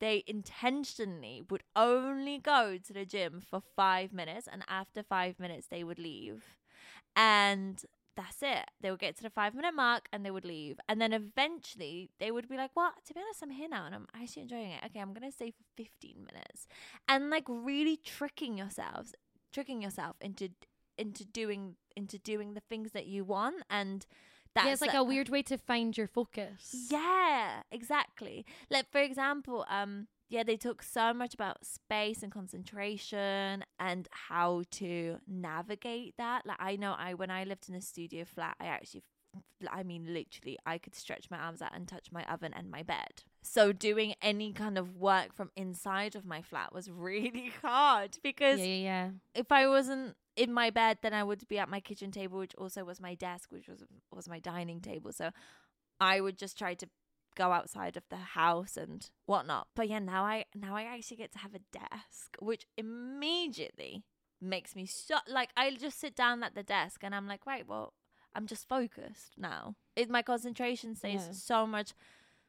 they 0.00 0.24
intentionally 0.26 1.42
would 1.50 1.62
only 1.74 2.38
go 2.38 2.78
to 2.78 2.92
the 2.92 3.04
gym 3.04 3.40
for 3.40 3.62
five 3.76 4.12
minutes 4.12 4.48
and 4.50 4.62
after 4.68 5.02
five 5.02 5.38
minutes 5.38 5.66
they 5.68 5.84
would 5.84 5.98
leave. 5.98 6.44
And 7.16 7.82
that's 8.16 8.42
it. 8.42 8.70
They 8.80 8.90
would 8.90 9.00
get 9.00 9.16
to 9.16 9.22
the 9.22 9.30
five 9.30 9.54
minute 9.54 9.74
mark 9.74 10.08
and 10.12 10.24
they 10.24 10.30
would 10.30 10.44
leave. 10.44 10.78
And 10.88 11.00
then 11.00 11.12
eventually 11.12 12.10
they 12.18 12.30
would 12.30 12.48
be 12.48 12.56
like, 12.56 12.70
Well, 12.74 12.92
to 13.06 13.14
be 13.14 13.20
honest, 13.20 13.42
I'm 13.42 13.50
here 13.50 13.68
now 13.68 13.86
and 13.86 13.94
I'm 13.94 14.06
actually 14.14 14.42
enjoying 14.42 14.72
it. 14.72 14.84
Okay, 14.86 15.00
I'm 15.00 15.12
gonna 15.12 15.32
stay 15.32 15.50
for 15.50 15.64
fifteen 15.76 16.26
minutes. 16.26 16.66
And 17.08 17.30
like 17.30 17.44
really 17.48 17.96
tricking 17.96 18.58
yourselves 18.58 19.14
tricking 19.52 19.82
yourself 19.82 20.16
into 20.20 20.50
into 20.96 21.24
doing 21.24 21.76
into 21.96 22.18
doing 22.18 22.54
the 22.54 22.60
things 22.68 22.92
that 22.92 23.06
you 23.06 23.24
want 23.24 23.62
and 23.70 24.06
that's 24.54 24.66
yeah, 24.66 24.72
it's 24.72 24.82
like 24.82 24.94
a 24.94 25.04
weird 25.04 25.28
way 25.28 25.42
to 25.42 25.56
find 25.58 25.96
your 25.96 26.06
focus. 26.06 26.86
yeah 26.90 27.62
exactly 27.70 28.44
like 28.70 28.90
for 28.90 29.00
example 29.00 29.64
um 29.70 30.06
yeah 30.28 30.42
they 30.42 30.56
talk 30.56 30.82
so 30.82 31.14
much 31.14 31.34
about 31.34 31.64
space 31.64 32.22
and 32.22 32.32
concentration 32.32 33.64
and 33.78 34.08
how 34.28 34.62
to 34.70 35.16
navigate 35.26 36.14
that 36.18 36.44
like 36.46 36.56
i 36.60 36.76
know 36.76 36.94
i 36.98 37.14
when 37.14 37.30
i 37.30 37.44
lived 37.44 37.68
in 37.68 37.74
a 37.74 37.80
studio 37.80 38.24
flat 38.24 38.54
i 38.60 38.66
actually 38.66 39.02
I 39.70 39.82
mean, 39.82 40.14
literally, 40.14 40.58
I 40.64 40.78
could 40.78 40.94
stretch 40.94 41.30
my 41.30 41.36
arms 41.36 41.60
out 41.60 41.74
and 41.74 41.86
touch 41.86 42.10
my 42.10 42.24
oven 42.24 42.54
and 42.56 42.70
my 42.70 42.82
bed. 42.82 43.24
So, 43.42 43.72
doing 43.72 44.14
any 44.22 44.52
kind 44.52 44.78
of 44.78 44.96
work 44.96 45.34
from 45.34 45.50
inside 45.54 46.16
of 46.16 46.24
my 46.24 46.40
flat 46.40 46.72
was 46.72 46.90
really 46.90 47.52
hard 47.62 48.18
because 48.22 48.58
Yeah, 48.58 48.64
yeah, 48.64 48.74
yeah. 48.74 49.10
if 49.34 49.52
I 49.52 49.68
wasn't 49.68 50.16
in 50.38 50.52
my 50.52 50.70
bed, 50.70 50.98
then 51.02 51.12
I 51.12 51.24
would 51.24 51.46
be 51.48 51.58
at 51.58 51.68
my 51.68 51.80
kitchen 51.80 52.10
table, 52.10 52.38
which 52.38 52.54
also 52.54 52.84
was 52.84 53.00
my 53.00 53.14
desk, 53.14 53.50
which 53.50 53.68
was 53.68 53.84
was 54.14 54.28
my 54.28 54.38
dining 54.38 54.80
table. 54.80 55.12
So 55.12 55.30
I 56.00 56.20
would 56.20 56.38
just 56.38 56.56
try 56.56 56.74
to 56.74 56.88
go 57.34 57.52
outside 57.52 57.96
of 57.96 58.04
the 58.08 58.16
house 58.16 58.76
and 58.76 59.10
whatnot. 59.26 59.68
But 59.74 59.88
yeah, 59.88 59.98
now 59.98 60.24
I 60.24 60.44
now 60.54 60.76
I 60.76 60.84
actually 60.84 61.18
get 61.18 61.32
to 61.32 61.38
have 61.38 61.54
a 61.54 61.60
desk, 61.72 62.36
which 62.40 62.66
immediately 62.76 64.04
makes 64.40 64.76
me 64.76 64.86
so 64.86 65.16
like 65.26 65.50
I 65.56 65.74
just 65.74 65.98
sit 65.98 66.14
down 66.14 66.42
at 66.44 66.54
the 66.54 66.62
desk 66.62 67.02
and 67.02 67.14
I'm 67.14 67.26
like, 67.26 67.44
right, 67.44 67.66
well, 67.66 67.94
I'm 68.34 68.46
just 68.46 68.68
focused 68.68 69.32
now. 69.36 69.74
It 69.96 70.08
my 70.08 70.22
concentration 70.22 70.94
stays 70.94 71.26
Yeah. 71.26 71.32
so 71.32 71.66
much 71.66 71.92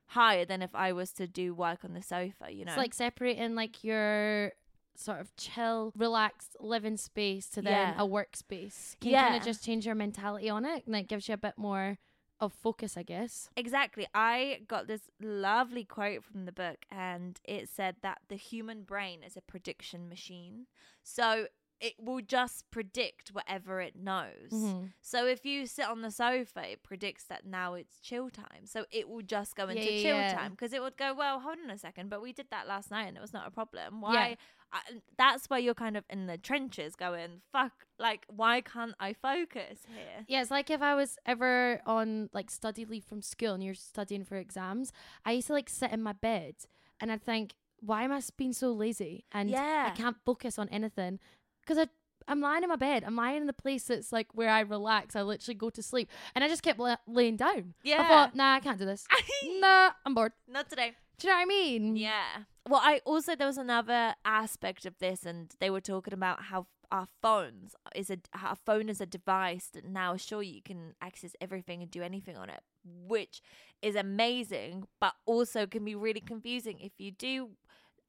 higher 0.10 0.46
than 0.46 0.62
if 0.62 0.74
I 0.74 0.91
was 0.91 1.12
to 1.13 1.27
do 1.27 1.53
work 1.53 1.84
on 1.84 1.93
the 1.93 2.01
sofa, 2.01 2.51
you 2.51 2.65
know. 2.65 2.72
It's 2.72 2.77
like 2.77 2.93
separating 2.93 3.55
like 3.55 3.84
your 3.84 4.53
sort 5.00 5.20
of 5.22 5.36
chill, 5.36 5.94
relaxed 5.96 6.56
living 6.60 6.98
space 6.98 7.48
to 7.50 7.62
then 7.62 7.72
Yeah. 7.72 7.94
a 8.03 8.08
workspace. 8.08 9.00
Can 9.00 9.12
kind 9.20 9.36
of 9.36 9.44
just 9.44 9.63
change 9.63 9.86
your 9.86 9.96
mentality 9.96 10.50
on 10.50 10.65
it 10.65 10.86
and 10.86 10.96
it 10.96 11.08
gives 11.08 11.27
you 11.27 11.34
a 11.34 11.38
bit 11.38 11.58
more 11.58 11.98
of 12.41 12.53
focus, 12.53 12.96
I 12.96 13.03
guess. 13.03 13.50
Exactly. 13.58 14.08
I 14.13 14.62
got 14.68 14.88
this 14.88 15.01
lovely 15.22 15.84
quote 15.84 16.24
from 16.24 16.46
the 16.46 16.53
book, 16.53 16.86
and 16.89 17.38
it 17.44 17.68
said 17.68 17.98
that 18.01 18.20
the 18.29 18.38
human 18.38 18.84
brain 18.84 19.24
is 19.24 19.36
a 19.36 19.41
prediction 19.41 20.08
machine. 20.08 20.68
So 21.03 21.48
it 21.81 21.93
will 22.00 22.21
just 22.21 22.69
predict 22.71 23.29
whatever 23.29 23.79
it 23.81 23.95
knows. 23.95 24.51
Mhm. 24.51 24.91
So 25.01 25.25
if 25.25 25.45
you 25.45 25.65
sit 25.65 25.86
on 25.86 26.01
the 26.01 26.12
sofa, 26.12 26.71
it 26.71 26.83
predicts 26.83 27.24
that 27.25 27.45
now 27.45 27.74
it's 27.75 28.00
chill 28.01 28.29
time. 28.29 28.65
So 28.65 28.86
it 28.91 29.07
will 29.07 29.21
just 29.21 29.55
go 29.55 29.69
into 29.69 29.83
Yeah, 29.83 29.89
yeah, 29.91 30.01
chill 30.01 30.17
yeah. 30.17 30.33
time 30.36 30.51
because 30.51 30.74
it 30.74 30.81
would 30.81 30.98
go, 30.98 31.13
well, 31.13 31.39
hold 31.39 31.57
on 31.63 31.69
a 31.69 31.77
second, 31.77 32.09
but 32.09 32.21
we 32.21 32.33
did 32.33 32.48
that 32.51 32.67
last 32.67 32.91
night 32.91 33.05
and 33.07 33.15
it 33.17 33.21
was 33.21 33.33
not 33.33 33.48
a 33.48 33.51
problem. 33.51 34.01
Why? 34.01 34.38
I, 34.71 34.81
that's 35.17 35.50
where 35.50 35.57
you're 35.59 35.74
kind 35.74 35.98
of 35.98 36.03
in 36.09 36.27
the 36.27 36.38
trenches 36.38 36.95
going, 36.95 37.41
fuck, 37.51 37.88
like, 37.98 38.25
why 38.27 38.62
can't 38.62 38.93
I 39.00 39.13
focus 39.13 39.79
here? 39.88 40.25
Yeah, 40.27 40.41
it's 40.41 40.51
like 40.51 40.69
if 40.69 40.81
I 40.81 40.93
was 40.95 41.17
ever 41.25 41.81
on 41.88 42.29
like 42.33 42.51
study 42.51 42.86
leave 42.86 43.03
from 43.05 43.21
school 43.21 43.53
and 43.55 43.63
you're 43.63 43.74
studying 43.74 44.24
for 44.25 44.36
exams, 44.36 44.91
I 45.25 45.31
used 45.31 45.48
to 45.48 45.53
like 45.53 45.69
sit 45.69 45.91
in 45.91 46.03
my 46.03 46.13
bed 46.13 46.55
and 47.00 47.12
I'd 47.12 47.24
think, 47.24 47.55
why 47.81 48.03
am 48.03 48.12
I 48.12 48.21
being 48.38 48.51
so 48.53 48.71
lazy? 48.74 49.24
And 49.31 49.50
Yeah. 49.50 49.89
I 49.91 49.95
can't 49.98 50.17
focus 50.25 50.59
on 50.59 50.67
anything 50.69 51.19
because 51.69 51.88
I. 51.88 51.89
I'm 52.27 52.41
lying 52.41 52.61
in 52.61 52.69
my 52.69 52.75
bed. 52.75 53.03
I'm 53.03 53.15
lying 53.15 53.38
in 53.38 53.47
the 53.47 53.53
place 53.53 53.85
that's 53.85 54.11
like 54.11 54.27
where 54.35 54.51
I 54.51 54.59
relax. 54.59 55.15
I 55.15 55.23
literally 55.23 55.55
go 55.55 55.71
to 55.71 55.81
sleep, 55.81 56.11
and 56.35 56.43
I 56.43 56.47
just 56.47 56.61
kept 56.61 56.77
la- 56.77 56.97
laying 57.07 57.38
down. 57.38 57.73
Yeah. 57.81 58.03
I 58.03 58.07
thought, 58.07 58.35
nah, 58.35 58.53
I 58.53 58.59
can't 58.59 58.77
do 58.77 58.85
this. 58.85 59.07
nah, 59.59 59.93
I'm 60.05 60.13
bored. 60.13 60.33
Not 60.47 60.69
today. 60.69 60.93
Do 61.17 61.27
you 61.27 61.33
know 61.33 61.38
what 61.38 61.41
I 61.41 61.45
mean? 61.45 61.95
Yeah. 61.95 62.43
Well, 62.67 62.81
I 62.83 63.01
also 63.03 63.35
there 63.35 63.47
was 63.47 63.57
another 63.57 64.13
aspect 64.25 64.85
of 64.85 64.99
this, 64.99 65.25
and 65.25 65.51
they 65.59 65.71
were 65.71 65.81
talking 65.81 66.13
about 66.13 66.43
how 66.43 66.67
our 66.91 67.07
phones 67.21 67.75
is 67.95 68.09
a 68.09 68.17
our 68.41 68.55
phone 68.55 68.89
is 68.89 69.01
a 69.01 69.05
device 69.05 69.69
that 69.73 69.85
now 69.85 70.15
sure 70.15 70.41
you 70.41 70.61
can 70.61 70.95
access 71.01 71.35
everything 71.41 71.81
and 71.81 71.91
do 71.91 72.01
anything 72.01 72.38
on 72.38 72.49
it, 72.49 72.61
which 72.85 73.41
is 73.81 73.95
amazing, 73.95 74.88
but 74.99 75.13
also 75.25 75.65
can 75.65 75.83
be 75.83 75.95
really 75.95 76.21
confusing 76.21 76.79
if 76.79 76.91
you 76.97 77.11
do 77.11 77.49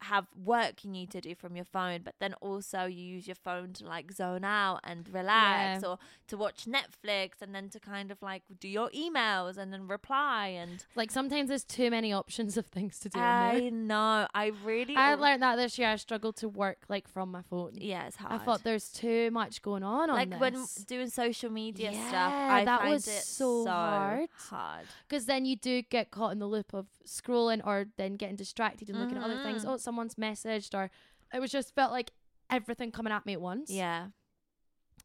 have 0.03 0.27
work 0.45 0.83
you 0.85 0.91
need 0.91 1.11
to 1.11 1.21
do 1.21 1.35
from 1.35 1.57
your 1.57 1.65
phone, 1.65 2.01
but 2.03 2.15
then 2.21 2.35
also 2.41 2.85
you 2.87 3.05
use 3.05 3.27
your 3.27 3.35
phone 3.35 3.73
to 3.75 3.85
like 3.85 4.13
zone 4.13 4.45
out 4.45 4.81
and 4.85 5.09
relax 5.13 5.83
Yeah. 5.83 5.89
or 5.91 5.99
to 6.29 6.37
watch 6.37 6.65
Netflix 6.67 7.43
and 7.43 7.55
then 7.55 7.69
to 7.71 7.81
kind 7.81 8.11
of 8.11 8.23
like 8.23 8.43
do 8.59 8.69
your 8.69 8.89
emails 8.91 9.57
and 9.59 9.73
then 9.73 9.87
reply 9.87 10.47
and 10.49 10.85
Like 10.95 11.11
sometimes 11.11 11.49
there's 11.49 11.65
too 11.65 11.91
many 11.91 12.13
options 12.13 12.57
of 12.57 12.67
things 12.67 12.99
to 13.01 13.09
do. 13.11 13.21
I 13.21 13.69
know. 13.71 14.27
I 14.35 14.53
really 14.65 14.97
I 14.97 15.15
learned 15.17 15.43
that 15.43 15.57
this 15.57 15.79
year. 15.79 15.89
I 15.89 15.97
struggled 15.97 16.37
to 16.37 16.49
work 16.49 16.79
like 16.89 17.07
from 17.09 17.31
my 17.31 17.43
phone. 17.43 17.73
Yeah, 17.75 18.07
it's 18.07 18.17
hard. 18.17 18.41
I 18.41 18.45
thought 18.45 18.65
there's 18.65 18.89
too 18.89 19.31
much 19.31 19.61
going 19.63 19.83
on 19.83 20.09
like 20.09 20.33
on 20.33 20.39
when 20.41 20.65
doing 20.87 21.11
social 21.11 21.51
media 21.51 21.93
stuff, 21.93 22.33
I 22.33 22.65
that 22.65 22.81
find 22.81 22.93
was 22.95 23.07
it 23.07 23.23
so 23.23 23.67
hard. 23.67 24.29
hard. 24.49 24.87
because 25.09 25.27
then 25.27 25.45
you 25.45 25.57
do 25.57 25.83
get 25.83 26.11
caught 26.11 26.33
in 26.33 26.39
the 26.39 26.47
loop 26.47 26.73
of 26.73 26.87
scrolling 27.11 27.61
or 27.67 27.87
then 27.97 28.15
getting 28.15 28.37
distracted 28.37 28.89
and 28.89 28.99
looking 29.01 29.17
at 29.19 29.25
other 29.25 29.43
things. 29.43 29.65
Mhm. 29.65 29.69
Oh, 29.69 29.77
someone's 29.77 30.15
messaged, 30.15 30.75
or 30.75 30.91
it 31.35 31.41
was 31.41 31.51
just 31.51 31.75
felt 31.75 31.91
like 31.93 32.13
everything 32.49 32.93
coming 32.93 33.13
at 33.13 33.27
me 33.27 33.33
at 33.35 33.41
once. 33.41 33.71
Yeah, 33.71 34.09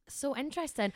so 0.07 0.35
interesting. 0.38 0.93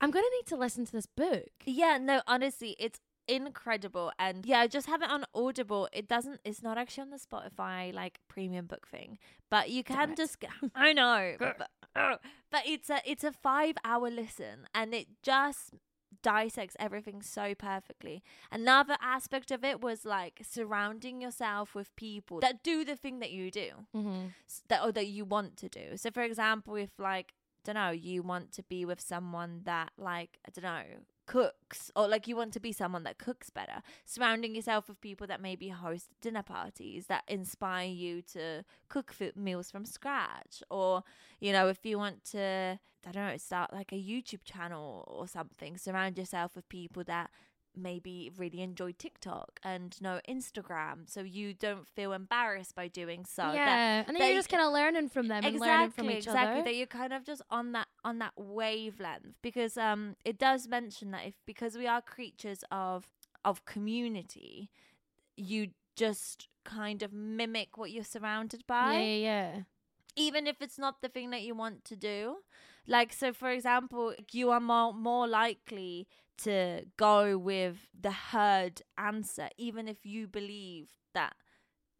I'm 0.00 0.10
gonna 0.10 0.26
need 0.38 0.46
to 0.46 0.56
listen 0.56 0.84
to 0.86 0.92
this 0.92 1.06
book. 1.06 1.48
yeah. 1.66 1.98
No, 1.98 2.22
honestly, 2.26 2.76
it's 2.78 3.00
incredible. 3.28 4.12
And 4.18 4.46
yeah, 4.46 4.60
i 4.60 4.66
just 4.66 4.86
have 4.86 5.02
it 5.02 5.10
on 5.10 5.24
Audible. 5.34 5.88
It 5.92 6.08
doesn't. 6.08 6.40
It's 6.44 6.62
not 6.62 6.78
actually 6.78 7.02
on 7.02 7.10
the 7.10 7.18
Spotify 7.18 7.92
like 7.92 8.20
premium 8.28 8.66
book 8.66 8.86
thing, 8.88 9.18
but 9.50 9.70
you 9.70 9.84
can 9.84 10.14
just. 10.16 10.38
I 10.74 10.92
know, 10.92 11.36
but, 11.38 11.68
but 11.94 12.62
it's 12.66 12.88
a 12.90 13.00
it's 13.04 13.24
a 13.24 13.32
five 13.32 13.76
hour 13.84 14.10
listen, 14.10 14.66
and 14.74 14.94
it 14.94 15.08
just 15.22 15.74
dissects 16.22 16.76
everything 16.78 17.22
so 17.22 17.54
perfectly. 17.54 18.22
Another 18.50 18.96
aspect 19.00 19.50
of 19.50 19.64
it 19.64 19.80
was 19.80 20.04
like 20.04 20.40
surrounding 20.42 21.20
yourself 21.20 21.74
with 21.74 21.94
people 21.96 22.40
that 22.40 22.62
do 22.62 22.84
the 22.84 22.96
thing 22.96 23.20
that 23.20 23.30
you 23.30 23.50
do 23.50 23.70
Mm-hmm. 23.94 24.26
that 24.68 24.82
or 24.82 24.92
that 24.92 25.06
you 25.06 25.24
want 25.24 25.56
to 25.58 25.68
do. 25.68 25.96
So 25.96 26.10
for 26.10 26.22
example, 26.22 26.74
if 26.76 26.90
like 26.98 27.34
don't 27.64 27.74
know, 27.74 27.90
you 27.90 28.22
want 28.22 28.52
to 28.52 28.62
be 28.62 28.84
with 28.84 29.00
someone 29.00 29.62
that 29.64 29.90
like 29.98 30.38
I 30.46 30.50
don't 30.50 30.64
know 30.64 30.84
cooks 31.30 31.92
or 31.94 32.08
like 32.08 32.26
you 32.26 32.34
want 32.34 32.52
to 32.52 32.58
be 32.58 32.72
someone 32.72 33.04
that 33.04 33.16
cooks 33.16 33.50
better 33.50 33.82
surrounding 34.04 34.52
yourself 34.52 34.88
with 34.88 35.00
people 35.00 35.28
that 35.28 35.40
maybe 35.40 35.68
host 35.68 36.08
dinner 36.20 36.42
parties 36.42 37.06
that 37.06 37.22
inspire 37.28 37.86
you 37.86 38.20
to 38.20 38.64
cook 38.88 39.12
food 39.12 39.36
meals 39.36 39.70
from 39.70 39.84
scratch 39.84 40.60
or 40.72 41.04
you 41.38 41.52
know 41.52 41.68
if 41.68 41.86
you 41.86 41.96
want 41.96 42.24
to 42.24 42.76
i 43.06 43.12
don't 43.12 43.28
know 43.28 43.36
start 43.36 43.72
like 43.72 43.92
a 43.92 43.94
youtube 43.94 44.42
channel 44.42 45.04
or 45.06 45.28
something 45.28 45.76
surround 45.76 46.18
yourself 46.18 46.56
with 46.56 46.68
people 46.68 47.04
that 47.04 47.30
maybe 47.76 48.32
really 48.36 48.60
enjoy 48.60 48.90
tiktok 48.98 49.60
and 49.62 50.02
know 50.02 50.18
instagram 50.28 51.08
so 51.08 51.20
you 51.20 51.54
don't 51.54 51.86
feel 51.86 52.12
embarrassed 52.12 52.74
by 52.74 52.88
doing 52.88 53.24
so 53.24 53.42
that 53.42 53.54
yeah, 53.54 54.04
and 54.04 54.16
then 54.16 54.26
you're 54.26 54.36
just 54.36 54.48
kind 54.48 54.64
of 54.64 54.72
learning 54.72 55.08
from 55.08 55.28
them 55.28 55.44
and 55.44 55.60
learning 55.60 55.90
from 55.90 56.10
each 56.10 56.26
exactly 56.26 56.60
other. 56.60 56.64
that 56.64 56.74
you're 56.74 56.88
kind 56.88 57.12
of 57.12 57.24
just 57.24 57.42
on 57.50 57.70
that 57.70 57.86
on 58.04 58.18
that 58.18 58.32
wavelength 58.36 59.34
because 59.42 59.76
um 59.76 60.16
it 60.24 60.38
does 60.38 60.68
mention 60.68 61.10
that 61.10 61.26
if 61.26 61.34
because 61.46 61.76
we 61.76 61.86
are 61.86 62.00
creatures 62.00 62.64
of 62.70 63.06
of 63.44 63.64
community 63.64 64.70
you 65.36 65.68
just 65.96 66.48
kind 66.64 67.02
of 67.02 67.12
mimic 67.12 67.76
what 67.76 67.90
you're 67.90 68.04
surrounded 68.04 68.66
by 68.66 68.94
yeah, 68.94 69.00
yeah, 69.00 69.16
yeah. 69.54 69.60
even 70.16 70.46
if 70.46 70.56
it's 70.60 70.78
not 70.78 71.00
the 71.02 71.08
thing 71.08 71.30
that 71.30 71.42
you 71.42 71.54
want 71.54 71.84
to 71.84 71.96
do. 71.96 72.36
Like 72.86 73.12
so 73.12 73.32
for 73.32 73.50
example, 73.50 74.14
you 74.32 74.50
are 74.50 74.60
more 74.60 74.92
more 74.92 75.28
likely 75.28 76.08
to 76.38 76.84
go 76.96 77.36
with 77.36 77.86
the 77.98 78.10
herd 78.10 78.82
answer 78.96 79.48
even 79.58 79.86
if 79.86 80.06
you 80.06 80.26
believe 80.26 80.88
that 81.12 81.34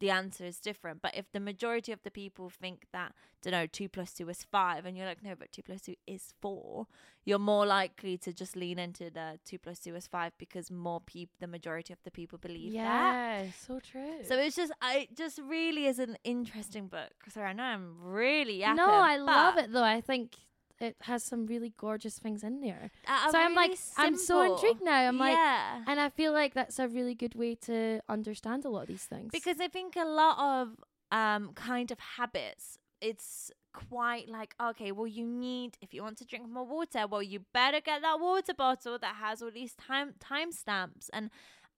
the 0.01 0.09
answer 0.09 0.43
is 0.43 0.59
different. 0.59 1.01
But 1.01 1.15
if 1.15 1.31
the 1.31 1.39
majority 1.39 1.93
of 1.93 2.01
the 2.03 2.11
people 2.11 2.49
think 2.49 2.87
that, 2.91 3.13
don't 3.41 3.51
know, 3.51 3.67
two 3.67 3.87
plus 3.87 4.11
two 4.11 4.27
is 4.29 4.43
five, 4.43 4.85
and 4.85 4.97
you're 4.97 5.05
like, 5.05 5.23
no, 5.23 5.35
but 5.39 5.51
two 5.51 5.61
plus 5.61 5.83
two 5.83 5.95
is 6.05 6.33
four, 6.41 6.87
you're 7.23 7.39
more 7.39 7.65
likely 7.65 8.17
to 8.17 8.33
just 8.33 8.55
lean 8.55 8.79
into 8.79 9.09
the 9.09 9.39
two 9.45 9.59
plus 9.59 9.79
two 9.79 9.95
is 9.95 10.07
five 10.07 10.33
because 10.37 10.69
more 10.69 10.99
people, 10.99 11.35
the 11.39 11.47
majority 11.47 11.93
of 11.93 11.99
the 12.03 12.11
people 12.11 12.37
believe 12.39 12.73
that. 12.73 12.77
Yeah, 12.79 13.45
so 13.65 13.79
true. 13.79 14.23
So 14.27 14.37
it's 14.37 14.55
just, 14.55 14.73
I 14.81 15.07
it 15.09 15.15
just 15.15 15.39
really 15.39 15.85
is 15.85 15.99
an 15.99 16.17
interesting 16.23 16.87
book. 16.87 17.13
Sorry, 17.29 17.51
I 17.51 17.53
know 17.53 17.63
I'm 17.63 17.95
really 18.01 18.57
yapping. 18.57 18.77
no, 18.77 18.89
I 18.89 19.17
love 19.17 19.57
it 19.57 19.71
though. 19.71 19.83
I 19.83 20.01
think 20.01 20.35
it 20.81 20.95
has 21.01 21.23
some 21.23 21.45
really 21.45 21.73
gorgeous 21.77 22.17
things 22.17 22.43
in 22.43 22.59
there. 22.61 22.91
a 23.07 23.31
so 23.31 23.37
I'm 23.37 23.53
like, 23.55 23.69
really 23.69 23.79
I'm 23.97 24.17
so 24.17 24.41
intrigued 24.53 24.83
now. 24.83 25.07
I'm 25.07 25.17
like, 25.17 25.37
and 25.37 25.99
I 25.99 26.09
feel 26.09 26.33
like 26.33 26.53
that's 26.53 26.79
a 26.79 26.87
really 26.87 27.15
good 27.15 27.35
way 27.35 27.55
to 27.67 28.01
understand 28.09 28.65
a 28.65 28.69
lot 28.69 28.81
of 28.83 28.87
these 28.87 29.05
things. 29.05 29.29
because 29.31 29.59
I 29.59 29.67
think 29.67 29.95
a 29.95 30.05
lot 30.05 30.37
of 30.39 30.75
um 31.11 31.51
kind 31.53 31.91
of 31.91 31.99
habits 32.17 32.77
it's 33.01 33.51
quite 33.73 34.29
like 34.29 34.53
okay 34.61 34.91
well 34.91 35.07
you 35.07 35.25
need 35.25 35.75
if 35.81 35.93
you 35.93 36.01
want 36.03 36.17
to 36.17 36.25
drink 36.25 36.49
more 36.49 36.65
water 36.65 37.05
well 37.09 37.21
you 37.23 37.39
better 37.53 37.81
get 37.81 38.01
that 38.01 38.19
water 38.19 38.53
bottle 38.53 38.97
that 38.99 39.15
has 39.15 39.41
all 39.41 39.51
these 39.51 39.73
time 39.75 40.13
time 40.19 40.51
stamps 40.51 41.09
and 41.11 41.29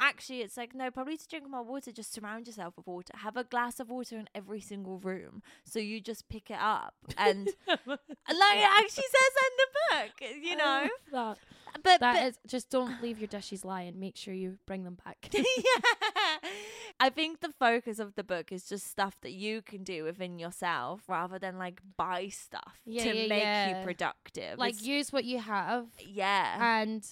actually 0.04 0.42
it's 0.42 0.58
like 0.58 0.74
no 0.76 0.92
probably 0.92 1.16
to 1.18 1.28
drink 1.28 1.50
more 1.50 1.64
water 1.64 1.92
just 1.92 2.14
surround 2.14 2.46
yourself 2.48 2.76
with 2.78 2.86
water 2.86 3.14
have 3.18 3.38
a 3.38 3.44
glass 3.44 3.80
of 3.80 3.90
water 3.90 4.18
in 4.18 4.28
every 4.36 4.60
single 4.62 4.98
room 5.00 5.42
so 5.64 5.80
you 5.80 6.02
just 6.02 6.28
pick 6.30 6.50
it 6.52 6.58
up 6.60 6.94
and 7.18 7.48
like 7.68 8.00
it 8.08 8.70
actually 8.80 9.10
says 9.18 9.34
in 9.46 9.54
the 9.58 9.68
book 9.90 10.30
you 10.44 10.56
know 10.56 10.88
that, 11.12 11.38
but 11.84 12.00
that 12.00 12.14
but 12.16 12.24
is 12.24 12.38
just 12.48 12.70
don't 12.70 13.02
leave 13.02 13.18
your 13.20 13.28
dishes 13.28 13.66
lying. 13.66 14.00
Make 14.00 14.16
sure 14.16 14.34
you 14.34 14.58
bring 14.68 14.84
them 14.84 14.98
back. 15.04 15.30
yeah. 15.34 16.50
I 17.00 17.10
think 17.10 17.42
the 17.42 17.50
focus 17.60 17.98
of 18.00 18.16
the 18.16 18.24
book 18.24 18.52
is 18.52 18.66
just 18.66 18.90
stuff 18.90 19.16
that 19.22 19.32
you 19.32 19.62
can 19.62 19.84
do 19.84 20.04
within 20.04 20.38
yourself 20.40 21.02
rather 21.08 21.40
than 21.40 21.58
like 21.58 21.82
buy 21.98 22.28
stuff 22.30 22.80
Yeah, 22.86 23.04
to 23.04 23.16
yeah, 23.18 23.28
make 23.28 23.44
yeah. 23.44 23.80
you 23.80 23.86
productive. 23.86 24.60
like 24.60 24.74
It's- 24.74 24.86
use 24.86 25.12
what 25.12 25.26
you 25.26 25.40
have 25.40 25.88
yeah. 26.00 26.82
and 26.82 27.04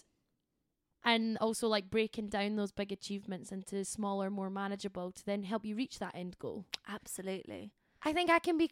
and 1.04 1.38
also 1.40 1.68
like 1.68 1.90
breaking 1.90 2.28
down 2.30 2.56
those 2.56 2.72
big 2.72 2.92
achievements 2.92 3.52
into 3.52 3.84
smaller, 3.86 4.30
more 4.30 4.50
manageable 4.50 5.12
to 5.12 5.26
then 5.26 5.44
help 5.44 5.66
you 5.66 5.76
reach 5.76 6.00
that 6.00 6.16
end 6.16 6.38
goal. 6.40 6.66
Absolutely. 6.88 7.72
I 8.04 8.14
think 8.14 8.30
I 8.30 8.40
can 8.40 8.58
be 8.58 8.70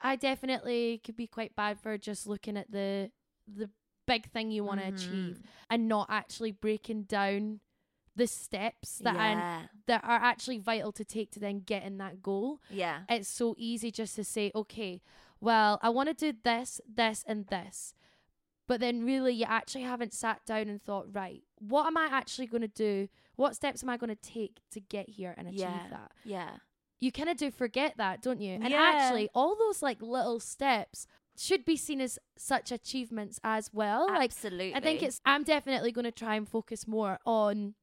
I 0.00 0.16
definitely 0.16 1.00
could 1.04 1.16
be 1.16 1.26
quite 1.26 1.56
bad 1.56 1.78
for 1.78 1.96
just 1.96 2.26
looking 2.26 2.56
at 2.56 2.70
the 2.70 3.10
the 3.46 3.70
big 4.06 4.30
thing 4.32 4.50
you 4.50 4.64
want 4.64 4.80
to 4.80 4.86
achieve 4.88 5.38
Mhm. 5.38 5.44
and 5.70 5.88
not 5.88 6.06
actually 6.10 6.52
breaking 6.52 7.04
down 7.04 7.60
the 8.16 8.26
steps 8.26 8.98
that 8.98 9.16
are, 9.16 9.70
that 9.86 10.04
are 10.04 10.16
actually 10.22 10.58
vital 10.58 10.92
to 10.92 11.04
take 11.04 11.30
to 11.32 11.40
then 11.40 11.60
get 11.60 11.82
in 11.84 11.96
that 11.98 12.22
goal. 12.22 12.60
yeah. 12.70 13.04
It's 13.08 13.28
so 13.28 13.54
easy 13.58 13.90
just 13.90 14.14
to 14.16 14.24
say, 14.24 14.52
okay, 14.54 15.00
well, 15.40 15.78
I 15.82 15.88
want 15.88 16.10
to 16.10 16.14
do 16.14 16.38
this, 16.44 16.80
this, 16.86 17.24
and 17.26 17.46
this. 17.48 17.94
But 18.66 18.80
then 18.80 19.04
really 19.04 19.34
you 19.34 19.44
actually 19.46 19.82
haven't 19.82 20.14
sat 20.14 20.44
down 20.46 20.68
and 20.68 20.82
thought, 20.82 21.06
right, 21.12 21.42
what 21.58 21.86
am 21.86 21.96
I 21.96 22.08
actually 22.10 22.46
going 22.46 22.62
to 22.62 22.68
do? 22.68 23.08
What 23.36 23.54
steps 23.56 23.82
am 23.82 23.90
I 23.90 23.96
going 23.96 24.14
to 24.14 24.16
take 24.16 24.60
to 24.70 24.80
get 24.80 25.08
here 25.10 25.34
and 25.36 25.46
achieve 25.48 25.60
Yeah. 25.60 25.86
that? 25.90 26.12
Yeah. 26.24 26.50
You 27.00 27.12
kind 27.12 27.28
of 27.28 27.36
do 27.36 27.50
forget 27.50 27.96
that, 27.98 28.22
don't 28.22 28.40
you? 28.40 28.54
And 28.54 28.68
Yeah. 28.70 28.80
actually, 28.80 29.28
all 29.34 29.54
those 29.56 29.82
like 29.82 30.00
little 30.00 30.40
steps 30.40 31.06
should 31.36 31.64
be 31.64 31.76
seen 31.76 32.00
as 32.00 32.18
such 32.38 32.72
achievements 32.72 33.38
as 33.44 33.70
well. 33.74 34.06
Like 34.06 34.30
Absolutely. 34.30 34.74
I 34.74 34.80
think 34.80 35.02
it's 35.02 35.20
I'm 35.26 35.42
definitely 35.42 35.92
going 35.92 36.04
to 36.04 36.12
try 36.12 36.36
and 36.36 36.48
focus 36.48 36.86
more 36.86 37.18
on 37.26 37.74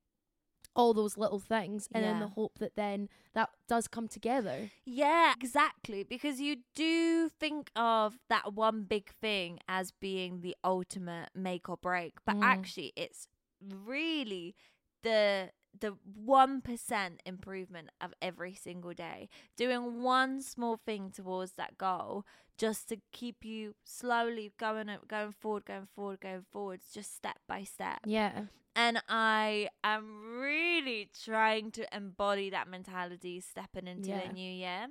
all 0.76 0.94
those 0.94 1.18
little 1.18 1.40
things 1.40 1.88
and 1.94 2.04
Yeah. 2.04 2.20
the 2.20 2.28
hope 2.28 2.60
that 2.60 2.76
then 2.76 3.10
that 3.34 3.50
does 3.68 3.88
come 3.88 4.08
together. 4.08 4.72
Yeah, 4.86 5.34
exactly. 5.40 6.04
Because 6.04 6.40
you 6.40 6.58
do 6.76 7.28
think 7.30 7.72
of 7.76 8.18
that 8.30 8.54
one 8.54 8.84
big 8.84 9.10
thing 9.22 9.60
as 9.68 9.92
being 9.92 10.42
the 10.42 10.56
ultimate 10.64 11.30
make 11.36 11.68
or 11.70 11.78
break, 11.78 12.24
but 12.26 12.36
Mm. 12.38 12.44
actually 12.44 12.94
it's 12.96 13.28
really 13.62 14.56
the 15.04 15.52
the 15.80 15.96
1% 16.28 17.18
improvement 17.26 17.90
of 18.00 18.14
every 18.22 18.54
single 18.54 18.94
day. 18.94 19.30
Doing 19.58 20.02
one 20.04 20.42
small 20.42 20.78
thing 20.78 21.12
towards 21.12 21.54
that 21.54 21.78
goal 21.78 22.26
just 22.58 22.90
to 22.90 22.98
keep 23.12 23.44
you 23.44 23.76
slowly 23.84 24.52
going 24.60 24.90
going 25.08 25.32
forward, 25.32 25.66
going 25.66 25.88
forward, 25.96 26.20
going 26.22 26.46
forwards 26.52 26.92
just 26.94 27.16
step 27.16 27.38
by 27.48 27.64
step 27.64 28.00
Yeah. 28.06 28.44
and 28.76 29.02
I 29.10 29.70
am 29.84 30.40
really 30.40 31.10
trying 31.24 31.72
to 31.72 31.86
embody 31.96 32.50
that 32.52 32.68
mentality 32.68 33.40
stepping 33.40 33.88
into 33.88 34.10
Yeah. 34.10 34.28
the 34.28 34.34
new 34.34 34.52
year. 34.52 34.88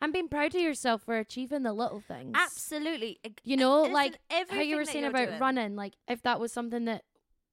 And 0.00 0.12
being 0.12 0.28
proud 0.28 0.54
of 0.54 0.60
yourself 0.60 1.02
for 1.02 1.16
achieving 1.18 1.62
the 1.62 1.72
little 1.72 2.00
things. 2.00 2.32
Absolutely. 2.34 3.18
You 3.44 3.56
know, 3.56 3.82
listen, 3.82 3.92
like 3.92 4.18
how 4.50 4.60
you 4.60 4.76
were 4.76 4.84
saying 4.84 5.04
about 5.04 5.28
doing. 5.28 5.40
running, 5.40 5.76
like 5.76 5.94
if 6.08 6.22
that 6.22 6.38
was 6.40 6.52
something 6.52 6.84
that 6.86 7.04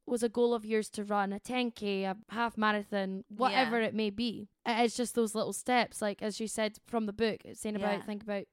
was 0.10 0.24
a 0.24 0.30
goal 0.30 0.54
of 0.54 0.66
yours 0.66 0.90
to 0.92 1.04
run 1.04 1.32
a 1.34 1.40
10k, 1.40 2.04
a 2.04 2.16
half 2.34 2.58
marathon, 2.58 3.24
whatever 3.30 3.80
it 3.82 3.94
may 3.94 4.10
be. 4.10 4.50
It's 4.66 4.96
just 4.98 5.16
those 5.16 5.36
little 5.36 5.54
steps, 5.54 6.02
like 6.02 6.22
as 6.22 6.40
you 6.40 6.48
said 6.48 6.78
from 6.88 7.06
the 7.06 7.14
book, 7.14 7.42
it's 7.46 7.62
saying 7.62 7.76
about 7.76 8.06
think 8.06 8.24
about 8.24 8.44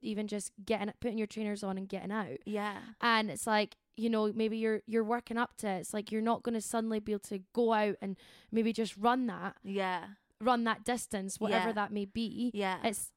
even 0.00 0.26
just 0.26 0.50
getting 0.64 0.92
putting 1.00 1.18
your 1.18 1.26
trainers 1.28 1.62
on 1.62 1.78
and 1.78 1.88
getting 1.88 2.10
out. 2.12 2.38
Yeah. 2.44 2.78
and 3.00 3.30
it's 3.30 3.46
like 3.46 3.76
you 3.96 4.08
know 4.10 4.32
maybe 4.34 4.56
you're 4.56 4.80
you're 4.86 5.04
working 5.04 5.36
up 5.38 5.56
to 5.58 5.68
it. 5.68 5.80
it's 5.80 5.94
like 5.94 6.10
you're 6.10 6.22
not 6.22 6.42
going 6.42 6.54
to 6.54 6.60
suddenly 6.60 6.98
be 6.98 7.12
able 7.12 7.20
to 7.20 7.40
go 7.52 7.72
out 7.72 7.96
and 8.02 8.16
maybe 8.50 8.72
just 8.72 8.96
run 8.96 9.26
that 9.26 9.56
Yeah. 9.62 10.04
run 10.40 10.64
that 10.64 10.82
distance 10.84 11.38
whatever 11.38 11.68
Yeah. 11.68 11.72
that 11.74 11.92
may 11.92 12.06
be 12.06 12.50
Yeah. 12.54 12.78
it's 12.82 13.12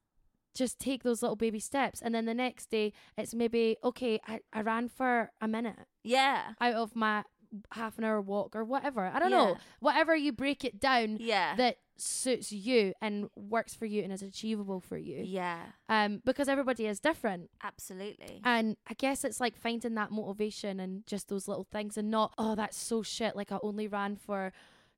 just 0.53 0.77
take 0.79 1.03
those 1.03 1.21
little 1.21 1.35
baby 1.35 1.59
steps 1.59 2.01
and 2.01 2.13
then 2.13 2.25
the 2.25 2.33
next 2.33 2.69
day 2.69 2.93
it's 3.17 3.33
maybe 3.33 3.77
okay 3.83 4.19
I, 4.27 4.41
I 4.53 4.61
ran 4.61 4.87
for 4.89 5.31
a 5.41 5.47
minute 5.47 5.79
yeah. 6.03 6.53
out 6.61 6.75
of 6.75 6.95
my 6.95 7.23
half 7.71 7.97
an 7.97 8.03
hour 8.03 8.21
walk 8.21 8.55
or 8.55 8.63
whatever 8.63 9.05
i 9.13 9.19
don't 9.19 9.31
know 9.31 9.57
whatever 9.79 10.15
you 10.15 10.31
break 10.31 10.63
it 10.63 10.79
down 10.79 11.17
Yeah. 11.19 11.55
that 11.55 11.77
suits 11.97 12.51
you 12.51 12.93
and 13.01 13.29
works 13.37 13.73
for 13.73 13.85
you 13.85 14.03
and 14.03 14.11
is 14.11 14.21
achievable 14.21 14.81
for 14.81 14.97
you 14.97 15.23
yeah. 15.25 15.59
um 15.87 16.21
because 16.25 16.49
everybody 16.49 16.85
is 16.87 16.99
different 16.99 17.49
Absolutely. 17.63 18.41
and 18.43 18.75
I 18.89 18.93
guess 18.95 19.23
it's 19.23 19.39
like 19.39 19.55
finding 19.55 19.95
that 19.95 20.11
motivation 20.11 20.79
and 20.79 21.05
just 21.07 21.29
those 21.29 21.47
little 21.47 21.63
things 21.71 21.97
and 21.97 22.11
not, 22.11 22.33
oh, 22.37 22.55
that's 22.55 22.77
so 22.77 23.01
shit. 23.01 23.35
Like 23.35 23.51
I 23.51 23.59
only 23.63 23.87
ran 23.87 24.15
for 24.17 24.51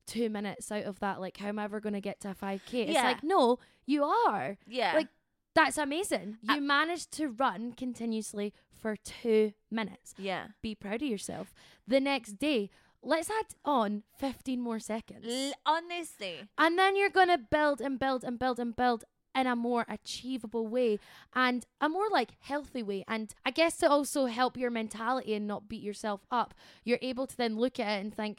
two 0.06 0.28
minutes 0.28 0.72
out 0.72 0.84
of 0.84 0.98
that. 1.00 1.20
Like, 1.20 1.36
how 1.36 1.48
am 1.48 1.58
I 1.58 1.64
ever 1.64 1.80
going 1.80 1.92
to 1.94 2.00
get 2.00 2.18
to 2.20 2.30
a 2.30 2.34
5K? 2.34 2.60
It's 2.74 2.92
Yeah. 2.92 3.04
like, 3.04 3.22
no, 3.22 3.58
you 3.86 4.04
are. 4.04 4.56
yeah. 4.66 4.94
like, 4.94 5.08
That's 5.54 5.78
amazing. 5.78 6.38
You 6.42 6.60
managed 6.60 7.12
to 7.12 7.28
run 7.28 7.72
continuously 7.72 8.52
for 8.80 8.96
two 8.96 9.52
minutes. 9.70 10.14
yeah. 10.18 10.48
Be 10.62 10.74
proud 10.74 11.02
of 11.02 11.08
yourself. 11.08 11.52
The 11.86 12.00
next 12.00 12.38
day, 12.38 12.70
let's 13.02 13.30
add 13.30 13.54
on 13.64 14.02
15 14.18 14.60
more 14.60 14.78
seconds. 14.78 15.24
L- 15.28 15.52
honestly, 15.66 16.48
And 16.56 16.78
then 16.78 16.96
you're 16.96 17.10
going 17.10 17.28
to 17.28 17.38
build 17.38 17.80
and 17.80 17.98
build 17.98 18.24
and 18.24 18.38
build 18.38 18.58
and 18.58 18.74
build 18.74 19.04
in 19.34 19.46
a 19.46 19.54
more 19.54 19.84
achievable 19.88 20.66
way 20.66 20.98
and 21.34 21.64
a 21.80 21.88
more 21.88 22.08
like 22.10 22.30
healthy 22.40 22.82
way. 22.82 23.04
And 23.06 23.32
I 23.44 23.50
guess 23.52 23.76
to 23.78 23.88
also 23.90 24.26
help 24.26 24.56
your 24.56 24.70
mentality 24.70 25.34
and 25.34 25.46
not 25.46 25.68
beat 25.68 25.82
yourself 25.82 26.22
up, 26.30 26.54
you're 26.84 26.98
able 27.02 27.26
to 27.26 27.36
then 27.36 27.56
look 27.56 27.78
at 27.78 27.98
it 27.98 28.00
and 28.00 28.14
think, 28.14 28.38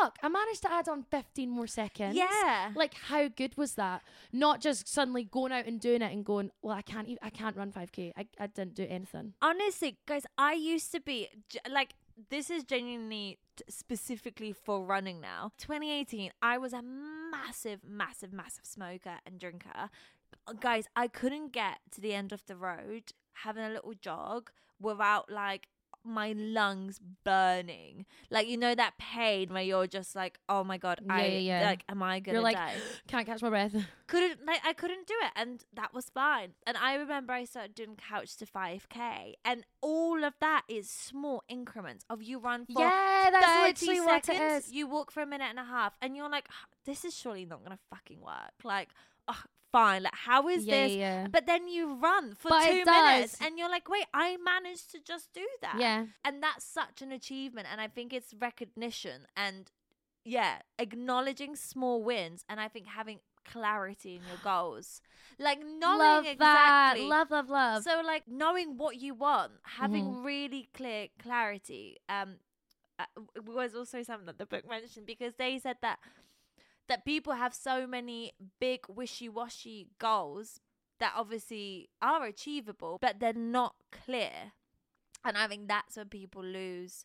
fuck, 0.00 0.18
I 0.22 0.28
managed 0.28 0.62
to 0.62 0.72
add 0.72 0.88
on 0.88 1.02
15 1.02 1.50
more 1.50 1.66
seconds. 1.66 2.16
yeah. 2.16 2.72
Like 2.74 2.94
how 2.94 3.28
good 3.28 3.56
was 3.56 3.74
that? 3.74 4.02
Not 4.32 4.60
just 4.60 4.88
suddenly 4.88 5.24
going 5.24 5.52
out 5.52 5.66
and 5.66 5.80
doing 5.80 6.02
it 6.02 6.12
and 6.12 6.24
going, 6.24 6.50
well, 6.62 6.76
I 6.76 6.82
can't, 6.82 7.08
I 7.22 7.30
can't 7.30 7.56
run 7.56 7.72
5k. 7.72 8.12
I, 8.16 8.26
I 8.38 8.46
didn't 8.46 8.74
do 8.74 8.86
anything. 8.88 9.34
honestly, 9.42 9.98
guys, 10.06 10.24
I 10.38 10.54
used 10.54 10.92
to 10.92 11.00
be 11.00 11.28
like 11.70 11.94
this 12.30 12.48
is 12.48 12.62
genuinely 12.64 13.38
t- 13.56 13.64
specifically 13.68 14.52
for 14.52 14.84
running 14.84 15.20
now. 15.20 15.50
2018, 15.58 16.30
I 16.40 16.58
was 16.58 16.72
a 16.72 16.80
massive, 16.82 17.80
massive, 17.84 18.32
massive 18.32 18.64
smoker 18.64 19.16
and 19.26 19.38
drinker. 19.40 19.90
Guys, 20.60 20.86
I 20.94 21.08
couldn't 21.08 21.52
get 21.52 21.78
to 21.92 22.00
the 22.00 22.14
end 22.14 22.32
of 22.32 22.44
the 22.46 22.56
road 22.56 23.12
having 23.44 23.64
a 23.64 23.70
little 23.70 23.94
jog 23.94 24.50
without 24.80 25.30
like 25.30 25.66
my 26.04 26.32
lungs 26.36 27.00
burning. 27.24 28.06
Like 28.30 28.46
you 28.48 28.56
know 28.56 28.74
that 28.74 28.98
pain 28.98 29.52
where 29.52 29.62
you're 29.62 29.86
just 29.86 30.14
like, 30.14 30.38
oh 30.48 30.62
my 30.64 30.78
god, 30.78 31.00
Yeah, 31.04 31.14
I 31.14 31.24
yeah, 31.26 31.38
yeah. 31.60 31.66
like, 31.66 31.84
am 31.88 32.02
I 32.02 32.20
gonna 32.20 32.36
You're 32.36 32.42
like, 32.42 32.56
die? 32.56 32.74
can't 33.08 33.26
catch 33.26 33.42
my 33.42 33.48
breath. 33.50 33.74
couldn't 34.06 34.44
like 34.46 34.60
I 34.64 34.72
couldn't 34.74 35.06
do 35.06 35.14
it 35.22 35.32
and 35.36 35.64
that 35.74 35.94
was 35.94 36.10
fine. 36.10 36.50
And 36.66 36.76
I 36.76 36.94
remember 36.94 37.32
I 37.32 37.44
started 37.44 37.74
doing 37.74 37.96
couch 37.96 38.36
to 38.36 38.46
5k 38.46 39.34
and 39.44 39.64
all 39.80 40.24
of 40.24 40.34
that 40.40 40.62
is 40.68 40.88
small 40.90 41.42
increments 41.48 42.04
of 42.10 42.22
you 42.22 42.38
run 42.38 42.66
for 42.66 42.80
yeah, 42.82 43.28
that's 43.30 43.46
30 43.80 43.86
literally 43.86 44.00
what 44.00 44.28
it 44.28 44.40
is. 44.40 44.72
you 44.72 44.86
walk 44.86 45.10
for 45.10 45.22
a 45.22 45.26
minute 45.26 45.48
and 45.50 45.58
a 45.58 45.64
half 45.64 45.94
and 46.02 46.16
you're 46.16 46.28
like 46.30 46.46
"Ah, 46.50 46.66
this 46.84 47.04
is 47.04 47.16
surely 47.16 47.44
not 47.46 47.64
to 47.64 47.78
fucking 47.90 48.20
work. 48.20 48.52
Like 48.62 48.90
oh, 49.28 49.42
fine, 49.72 50.02
like 50.04 50.14
how 50.14 50.48
is 50.48 50.66
yeah, 50.66 50.74
this? 50.74 50.96
yeah, 50.96 51.26
But 51.32 51.46
then 51.46 51.68
you 51.68 51.94
run 51.94 52.34
for 52.34 52.50
But 52.50 52.62
2 52.70 52.84
minutes 52.86 53.36
and 53.40 53.58
you're 53.58 53.70
like, 53.70 53.88
"Wait, 53.88 54.06
I 54.14 54.36
managed 54.36 54.90
to 54.92 55.00
just 55.00 55.32
do 55.32 55.46
that." 55.62 55.76
yeah. 55.78 56.06
and 56.24 56.42
that's 56.42 56.64
such 56.64 57.02
an 57.02 57.12
achievement 57.12 57.66
and 57.70 57.80
i 57.80 57.86
think 57.88 58.12
it's 58.12 58.32
recognition 58.40 59.26
and 59.36 59.70
yeah 60.24 60.58
acknowledging 60.78 61.54
small 61.56 62.02
wins 62.02 62.44
and 62.48 62.60
i 62.60 62.68
think 62.68 62.86
having 62.86 63.18
clarity 63.52 64.16
in 64.16 64.24
your 64.26 64.38
goals 64.38 65.00
like 65.38 65.58
knowing 65.78 65.98
love 65.98 66.24
that. 66.38 66.94
exactly 66.94 67.08
Love, 67.08 67.30
love, 67.30 67.50
love. 67.50 67.84
so 67.84 68.00
like 68.04 68.22
knowing 68.26 68.76
what 68.78 68.96
you 69.00 69.14
want 69.14 69.52
having 69.64 70.06
Mhm. 70.06 70.24
really 70.24 70.68
clear 70.74 71.08
clarity 71.18 71.96
um 72.08 72.36
uh, 72.98 73.04
was 73.44 73.74
also 73.74 74.02
something 74.02 74.26
that 74.26 74.38
the 74.38 74.46
book 74.46 74.68
mentioned 74.68 75.06
because 75.06 75.34
they 75.36 75.58
said 75.58 75.76
that 75.82 75.98
that 76.88 77.04
people 77.04 77.34
have 77.34 77.54
so 77.54 77.86
many 77.86 78.32
big 78.60 78.80
wishy-washy 78.88 79.88
goals 79.98 80.60
that 81.00 81.12
obviously 81.16 81.88
are 82.00 82.24
achievable 82.24 82.98
but 83.00 83.20
they're 83.20 83.32
not 83.32 83.74
clear. 83.92 84.52
And 85.24 85.36
i 85.38 85.46
think 85.46 85.68
that's 85.68 85.96
when 85.96 86.08
people 86.08 86.42
lose 86.44 87.04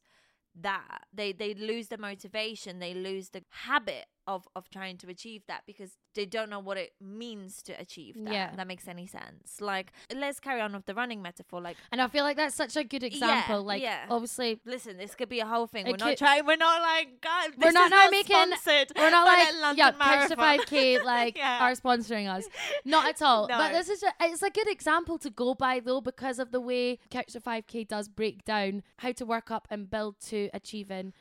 that. 0.59 1.05
They 1.13 1.31
they 1.31 1.53
lose 1.53 1.87
the 1.87 1.97
motivation 1.97 2.79
they 2.79 2.93
lose 2.93 3.29
the 3.29 3.43
habit 3.49 4.05
of 4.33 4.47
of 4.55 4.63
trying 4.69 4.97
to 5.03 5.07
achieve 5.15 5.41
that 5.47 5.61
because 5.65 5.91
they 6.17 6.25
don't 6.35 6.49
know 6.53 6.59
what 6.67 6.77
it 6.77 6.91
means 7.01 7.61
to 7.63 7.73
achieve 7.85 8.13
that 8.25 8.33
Yeah. 8.33 8.55
that 8.55 8.67
makes 8.73 8.87
any 8.87 9.07
sense 9.07 9.59
like 9.59 9.87
let's 10.23 10.39
carry 10.39 10.61
on 10.61 10.71
with 10.73 10.85
the 10.85 10.93
running 11.01 11.21
metaphor 11.21 11.59
like 11.67 11.77
And 11.91 11.99
I 12.01 12.07
feel 12.07 12.23
like 12.23 12.37
that's 12.37 12.55
such 12.63 12.75
a 12.77 12.83
good 12.83 13.03
example. 13.03 13.63
like, 13.63 13.81
yeah. 13.81 14.05
obviously, 14.09 14.59
listen 14.65 14.97
this 14.97 15.15
could 15.15 15.29
be 15.29 15.39
a 15.39 15.45
whole 15.53 15.67
thing 15.73 15.85
we're 15.87 15.97
not 16.07 16.17
trying 16.17 16.45
we're 16.45 16.55
not 16.67 16.81
like 16.81 17.07
god 17.21 17.47
We're 17.61 17.71
not 17.71 17.89
not 17.89 18.11
making- 18.11 18.35
sponsored 18.35 18.91
we're 18.95 19.09
not 19.17 19.25
like, 19.25 19.49
the 19.53 19.59
London 19.65 19.77
yeah, 19.77 19.91
Marathon. 20.05 20.37
5K, 20.37 21.03
like, 21.15 21.35
Yeah. 21.37 21.63
are 21.65 21.73
sponsoring 21.73 22.27
us. 22.29 22.45
Not 22.85 23.07
at 23.09 23.21
all. 23.21 23.47
But 23.61 23.71
this 23.71 23.89
is, 23.89 24.03
a, 24.03 24.11
it's 24.21 24.41
a 24.43 24.49
good 24.49 24.69
example 24.69 25.17
to 25.19 25.29
go 25.29 25.53
by, 25.55 25.79
though, 25.79 26.01
because 26.01 26.37
of 26.39 26.51
the 26.51 26.61
way 26.61 26.99
Couch 27.09 27.33
to 27.33 27.41
5K 27.41 27.87
does 27.87 28.07
break 28.07 28.43
down 28.45 28.83
how 28.97 29.11
to 29.13 29.25
work 29.25 29.49
up 29.51 29.67
and 29.71 29.89
build 29.89 30.19
to 30.31 30.49
achieving 30.53 31.13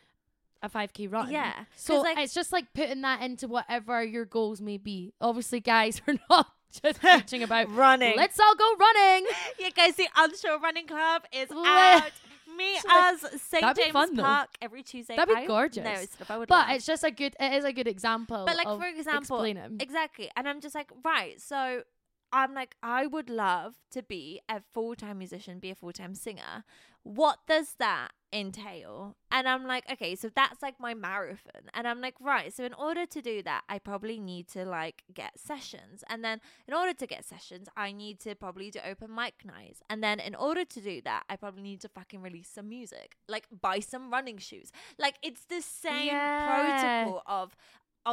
a 0.63 0.69
5k 0.69 1.11
run. 1.13 1.31
Yeah. 1.31 1.53
So 1.77 2.01
like- 2.01 2.19
it's 2.19 2.35
just 2.35 2.53
like 2.53 2.73
putting 2.75 3.03
that 3.03 3.23
into 3.23 3.47
whatever 3.49 4.03
your 4.03 4.25
goals 4.25 4.61
may 4.61 4.77
be. 4.77 5.13
Obviously, 5.21 5.61
guys, 5.61 6.01
we're 6.07 6.19
not 6.31 6.49
just 6.83 7.01
preaching 7.01 7.43
about 7.43 7.73
running 7.75 8.15
let's 8.17 8.39
all 8.39 8.55
go 8.55 8.75
running. 8.79 9.27
yeah 9.59 9.71
guys 9.71 9.95
the 9.97 10.07
unsure 10.19 10.59
running 10.61 10.87
club 10.87 11.23
is 11.33 11.49
out 11.51 12.11
meet 12.59 12.79
So, 12.83 12.89
like, 12.89 13.41
st 13.41 13.77
james 13.77 13.93
fun, 13.93 14.15
though. 14.15 14.23
park 14.23 14.51
every 14.61 14.83
tuesday 14.83 15.17
That'd 15.17 15.35
be 15.35 15.41
I- 15.43 15.47
gorgeous. 15.47 15.83
no 15.83 15.95
stop, 15.95 16.31
I 16.31 16.37
would 16.39 16.49
But 16.49 16.69
it's 16.73 16.85
just 16.85 17.05
a 17.05 17.11
good, 17.11 17.35
it 17.41 17.53
is 17.55 17.65
a 17.65 17.73
good 17.73 17.89
example. 17.89 18.45
But 18.47 18.57
like 18.57 18.67
for 18.67 18.87
example, 18.87 19.21
explaining. 19.21 19.79
exactly, 19.81 20.31
and 20.37 20.47
I'm 20.47 20.61
just 20.61 20.75
like, 20.75 20.91
right. 21.03 21.41
So 21.41 21.85
I'm 22.33 22.55
like, 22.55 22.77
I 22.83 23.07
would 23.07 23.31
love 23.31 23.77
to 23.93 24.03
be 24.03 24.41
a 24.49 24.61
full 24.73 24.95
time 24.95 25.19
musician, 25.19 25.59
be 25.59 25.71
a 25.71 25.75
full 25.75 25.93
time 25.93 26.15
singer. 26.15 26.65
What 27.05 27.39
does 27.47 27.77
that 27.79 28.11
entail? 28.35 29.17
And 29.33 29.49
I'm 29.49 29.67
like, 29.67 29.91
okay, 29.91 30.15
so 30.15 30.29
that's 30.35 30.61
like 30.61 30.79
my 30.79 30.93
marathon. 30.93 31.63
And 31.73 31.89
I'm 31.89 32.03
like, 32.03 32.15
right. 32.21 32.53
So 32.53 32.65
in 32.65 32.75
order 32.75 33.07
to 33.07 33.23
do 33.23 33.43
that, 33.45 33.63
I 33.69 33.79
probably 33.79 34.19
need 34.21 34.49
to 34.49 34.67
like 34.67 35.05
get 35.15 35.39
sessions, 35.39 36.05
and 36.11 36.23
then 36.23 36.41
in 36.67 36.75
order 36.75 36.93
to 36.93 37.07
get 37.07 37.25
sessions, 37.25 37.69
I 37.77 37.93
need 37.93 38.21
to 38.21 38.35
probably 38.35 38.71
do 38.71 38.81
open 38.87 39.15
mic 39.15 39.37
nights, 39.45 39.81
and 39.89 40.03
then 40.03 40.21
in 40.21 40.35
order 40.35 40.65
to 40.67 40.81
do 40.81 41.01
that, 41.03 41.23
I 41.31 41.37
probably 41.37 41.63
need 41.63 41.81
to 41.83 41.89
fucking 41.89 42.21
release 42.21 42.49
some 42.49 42.69
music, 42.69 43.17
like 43.27 43.47
buy 43.59 43.79
some 43.81 44.11
running 44.11 44.37
shoes. 44.39 44.71
Like 44.99 45.17
it's 45.23 45.45
the 45.47 45.63
same 45.63 46.09
Yeah. 46.09 46.47
protocol 46.47 47.23
of 47.27 47.57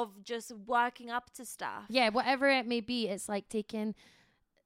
of 0.04 0.24
just 0.24 0.52
working 0.66 1.10
up 1.10 1.32
to 1.36 1.46
stuff. 1.46 1.84
yeah, 1.90 2.10
whatever 2.10 2.50
it 2.50 2.66
may 2.68 2.82
be, 2.82 3.08
it's 3.08 3.28
like 3.30 3.50
taking 3.50 3.96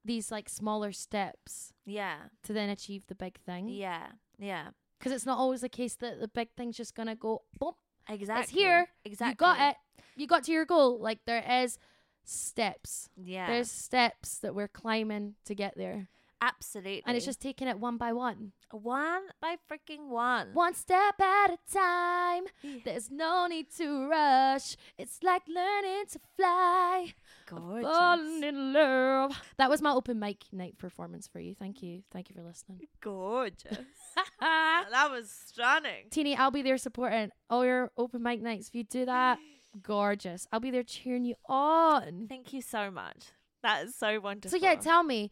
these 0.05 0.31
like 0.31 0.49
smaller 0.49 0.91
steps 0.91 1.73
Yeah. 1.85 2.17
to 2.43 2.53
then 2.53 2.69
achieve 2.69 3.05
the 3.07 3.15
big 3.15 3.37
thing. 3.39 3.69
Yeah. 3.69 4.07
Yeah. 4.37 4.69
Because 4.97 5.11
it's 5.11 5.25
not 5.25 5.37
always 5.37 5.61
the 5.61 5.69
case 5.69 5.95
that 5.95 6.19
the 6.19 6.27
big 6.27 6.49
thing's 6.57 6.77
just 6.77 6.95
gonna 6.95 7.15
go 7.15 7.43
boom. 7.59 7.73
Exactly. 8.07 8.43
It's 8.43 8.51
here. 8.51 8.87
Exactly. 9.05 9.31
You 9.31 9.35
got 9.55 9.69
it. 9.71 9.75
You 10.15 10.27
got 10.27 10.43
to 10.45 10.51
your 10.51 10.65
goal. 10.65 10.99
Like 10.99 11.19
there 11.25 11.43
is 11.63 11.77
steps. 12.23 13.09
Yeah. 13.15 13.47
There's 13.47 13.69
steps 13.71 14.39
that 14.39 14.55
we're 14.55 14.67
climbing 14.67 15.35
to 15.45 15.55
get 15.55 15.75
there. 15.77 16.09
Absolutely. 16.41 17.03
And 17.05 17.17
it's 17.17 17.25
just 17.25 17.41
taking 17.41 17.67
it 17.67 17.79
one 17.79 17.97
by 17.97 18.13
one. 18.13 18.53
one 18.71 19.23
by 19.41 19.57
freaking 19.69 20.07
one. 20.07 20.49
One 20.53 20.73
step 20.73 21.19
at 21.19 21.51
a 21.51 21.57
time. 21.71 22.43
Yeah. 22.61 22.79
There's 22.85 23.11
no 23.11 23.47
need 23.47 23.67
to 23.77 24.07
rush. 24.07 24.77
It's 24.97 25.21
like 25.21 25.43
learning 25.47 26.05
to 26.11 26.19
fly. 26.37 27.13
Gorgeous. 27.45 27.89
Falling 27.89 28.43
in 28.43 28.73
love. 28.73 29.41
That 29.57 29.69
was 29.69 29.81
my 29.81 29.91
open 29.91 30.19
mic 30.19 30.45
night 30.51 30.77
performance 30.77 31.27
for 31.27 31.39
you. 31.39 31.53
Thank 31.55 31.83
you. 31.83 32.03
Thank 32.11 32.29
you 32.29 32.35
for 32.35 32.43
listening. 32.43 32.79
Gorgeous. 33.01 33.77
that 34.39 35.07
was 35.11 35.29
stunning. 35.29 36.05
Tini, 36.09 36.35
I'll 36.35 36.51
be 36.51 36.61
there 36.61 36.77
supporting 36.77 37.31
all 37.49 37.65
your 37.65 37.91
open 37.97 38.23
mic 38.23 38.41
nights. 38.41 38.69
If 38.69 38.75
you 38.75 38.83
do 38.83 39.05
that, 39.05 39.39
gorgeous. 39.83 40.47
I'll 40.51 40.59
be 40.59 40.71
there 40.71 40.83
cheering 40.83 41.25
you 41.25 41.35
on. 41.47 42.27
Thank 42.29 42.53
you 42.53 42.61
so 42.61 42.89
much. 42.91 43.25
That 43.61 43.85
is 43.85 43.95
so 43.95 44.19
wonderful. 44.21 44.57
So 44.57 44.63
yeah, 44.63 44.75
tell 44.75 45.03
me, 45.03 45.31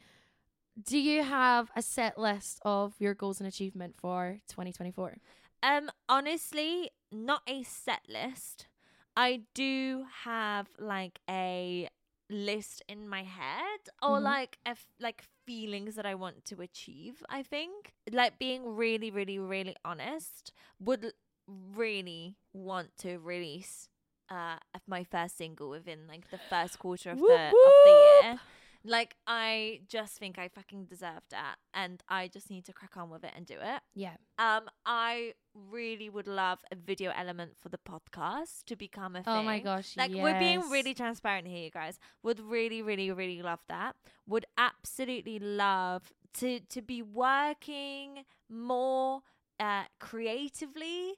do 0.82 0.98
you 1.00 1.24
have 1.24 1.72
a 1.76 1.82
set 1.82 2.18
list 2.18 2.60
of 2.64 2.94
your 3.00 3.14
goals 3.14 3.40
and 3.40 3.48
achievement 3.48 3.96
for 3.98 4.40
2024? 4.48 5.18
Um, 5.64 5.90
honestly, 6.08 6.92
not 7.12 7.42
a 7.48 7.64
set 7.64 8.02
list. 8.08 8.68
I 9.16 9.42
do 9.56 10.06
have 10.24 10.68
like 10.78 11.20
a 11.30 11.88
list 12.30 12.84
in 12.88 13.08
my 13.08 13.24
head 13.24 13.80
or 14.02 14.20
Mhm. 14.20 14.24
like 14.24 14.60
a 14.66 14.70
f- 14.72 14.92
like 15.00 15.24
feelings 15.46 15.96
that 15.96 16.06
I 16.06 16.14
want 16.14 16.46
to 16.46 16.62
achieve. 16.62 17.24
I 17.30 17.42
think 17.42 17.94
like 18.12 18.38
being 18.38 18.76
really, 18.76 19.10
really, 19.10 19.40
really 19.40 19.76
honest 19.84 20.52
would 20.80 21.14
really 21.48 22.36
want 22.54 22.96
to 22.98 23.18
release 23.20 23.88
uh 24.30 24.58
my 24.86 25.06
first 25.06 25.38
single 25.38 25.70
within 25.70 26.06
like 26.08 26.30
the 26.30 26.38
first 26.50 26.78
quarter 26.80 27.12
of 27.12 27.20
Whoop, 27.20 27.30
the 27.30 27.56
of 27.66 27.74
the 27.86 27.90
year. 27.92 28.40
Like 28.84 29.16
I 29.26 29.82
just 29.88 30.18
think 30.18 30.38
I 30.38 30.48
fucking 30.48 30.86
deserve 30.86 31.24
that 31.32 31.56
and 31.74 32.02
I 32.08 32.28
just 32.28 32.50
need 32.50 32.66
to 32.66 32.74
crack 32.74 32.98
on 32.98 33.10
with 33.10 33.24
it 33.24 33.32
and 33.36 33.46
do 33.46 33.56
it. 33.62 33.82
Yeah. 33.96 34.16
Um, 34.38 34.64
I 34.86 35.34
really 35.54 36.10
would 36.10 36.28
love 36.28 36.60
a 36.72 36.76
video 36.76 37.12
element 37.16 37.52
for 37.58 37.70
the 37.70 37.78
podcast 37.80 38.66
to 38.66 38.76
become 38.76 39.16
a 39.16 39.24
thing. 39.24 39.34
Oh 39.34 39.44
my 39.44 39.60
gosh. 39.60 39.96
Like 39.98 40.12
we're 40.14 40.40
being 40.40 40.62
really 40.70 40.94
transparent 40.94 41.48
here, 41.48 41.64
you 41.64 41.72
guys. 41.72 42.00
Would 42.24 42.40
really, 42.40 42.82
really, 42.82 43.12
really 43.12 43.42
love 43.42 43.60
that. 43.68 43.96
Would 44.28 44.46
absolutely 44.58 45.40
love 45.40 46.12
to 46.36 46.60
to 46.60 46.82
be 46.82 47.02
working 47.02 48.26
more 48.50 49.22
uh 49.60 49.84
creatively 50.00 51.16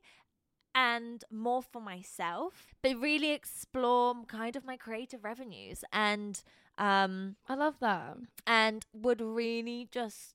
and 0.75 1.23
more 1.31 1.61
for 1.61 1.81
myself, 1.81 2.75
but 2.81 2.95
really 2.99 3.31
explore 3.31 4.15
kind 4.27 4.55
of 4.55 4.65
my 4.65 4.77
creative 4.77 5.23
revenues 5.23 5.83
and 5.91 6.43
um 6.79 7.35
I 7.47 7.53
love 7.55 7.75
that. 7.81 8.17
and 8.47 8.85
would 8.93 9.21
really 9.21 9.87
just 9.91 10.33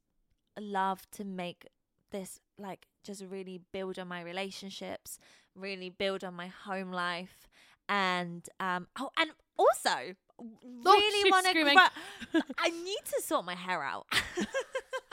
love 0.61 1.01
to 1.13 1.25
make 1.25 1.67
this 2.13 2.39
like 2.59 2.87
just 3.03 3.25
really 3.29 3.61
build 3.73 3.99
on 3.99 4.07
my 4.09 4.21
relationships 4.23 5.19
really 5.57 5.89
build 5.91 6.23
on 6.25 6.35
my 6.35 6.49
home 6.49 6.91
life, 6.93 7.49
and 7.89 8.43
um, 8.59 8.87
oh, 8.99 9.11
and 9.17 9.31
also 9.57 10.15
Oh, 10.41 10.49
really 10.97 11.23
she's 11.23 11.31
want 11.31 11.47
to. 11.47 11.51
screaming. 11.51 11.79
I 12.59 12.71
need 12.71 12.99
to 13.15 13.23
sort 13.23 13.45
my 13.45 13.55
hair 13.55 13.85
out. 13.85 14.07
Like 14.11 14.25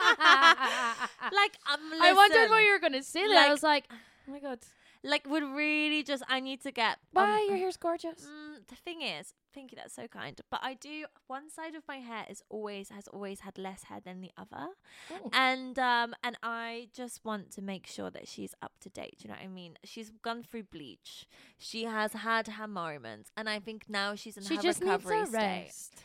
I 0.00 1.08
like 1.32 1.56
um, 1.72 2.16
wondered 2.16 2.50
what 2.50 2.62
you 2.64 2.72
were 2.72 2.80
gonna 2.80 3.02
say. 3.02 3.28
Like- 3.28 3.38
I 3.48 3.50
was 3.52 3.62
like, 3.62 3.84
oh 3.90 4.32
my 4.32 4.40
god, 4.40 4.58
like 5.04 5.28
would 5.28 5.44
really 5.44 6.02
just. 6.02 6.22
I 6.28 6.40
need 6.40 6.60
to 6.62 6.72
get. 6.72 6.98
why 7.12 7.42
um, 7.42 7.46
your 7.48 7.56
hair's 7.58 7.76
gorgeous. 7.76 8.26
Mm, 8.26 8.66
the 8.66 8.74
thing 8.76 9.02
is, 9.02 9.32
thank 9.54 9.72
you, 9.72 9.76
that's 9.76 9.94
so 9.94 10.06
kind. 10.08 10.40
But 10.50 10.60
I 10.62 10.74
do 10.74 11.06
one 11.26 11.50
side 11.50 11.74
of 11.74 11.82
my 11.88 11.96
hair 11.96 12.24
is 12.28 12.42
always 12.48 12.88
has 12.90 13.08
always 13.08 13.40
had 13.40 13.58
less 13.58 13.84
hair 13.84 14.00
than 14.04 14.20
the 14.20 14.30
other, 14.36 14.68
Oh. 15.10 15.30
and 15.32 15.78
um 15.78 16.14
and 16.22 16.36
I 16.42 16.88
just 16.92 17.24
want 17.24 17.50
to 17.52 17.62
make 17.62 17.86
sure 17.86 18.10
that 18.10 18.28
she's 18.28 18.54
up 18.62 18.72
to 18.80 18.88
date. 18.88 19.16
You 19.20 19.28
know 19.28 19.34
what 19.34 19.44
I 19.44 19.48
mean? 19.48 19.76
She's 19.84 20.10
gone 20.22 20.42
through 20.42 20.64
bleach. 20.64 21.26
She 21.58 21.84
has 21.84 22.12
had 22.12 22.48
her 22.48 22.66
moments, 22.68 23.30
and 23.36 23.48
I 23.48 23.58
think 23.60 23.84
now 23.88 24.14
she's 24.14 24.36
in 24.36 24.42
She 24.44 24.56
her 24.56 24.62
just 24.62 24.80
needs 24.82 25.04
recovery 25.04 25.30
rest. 25.32 26.02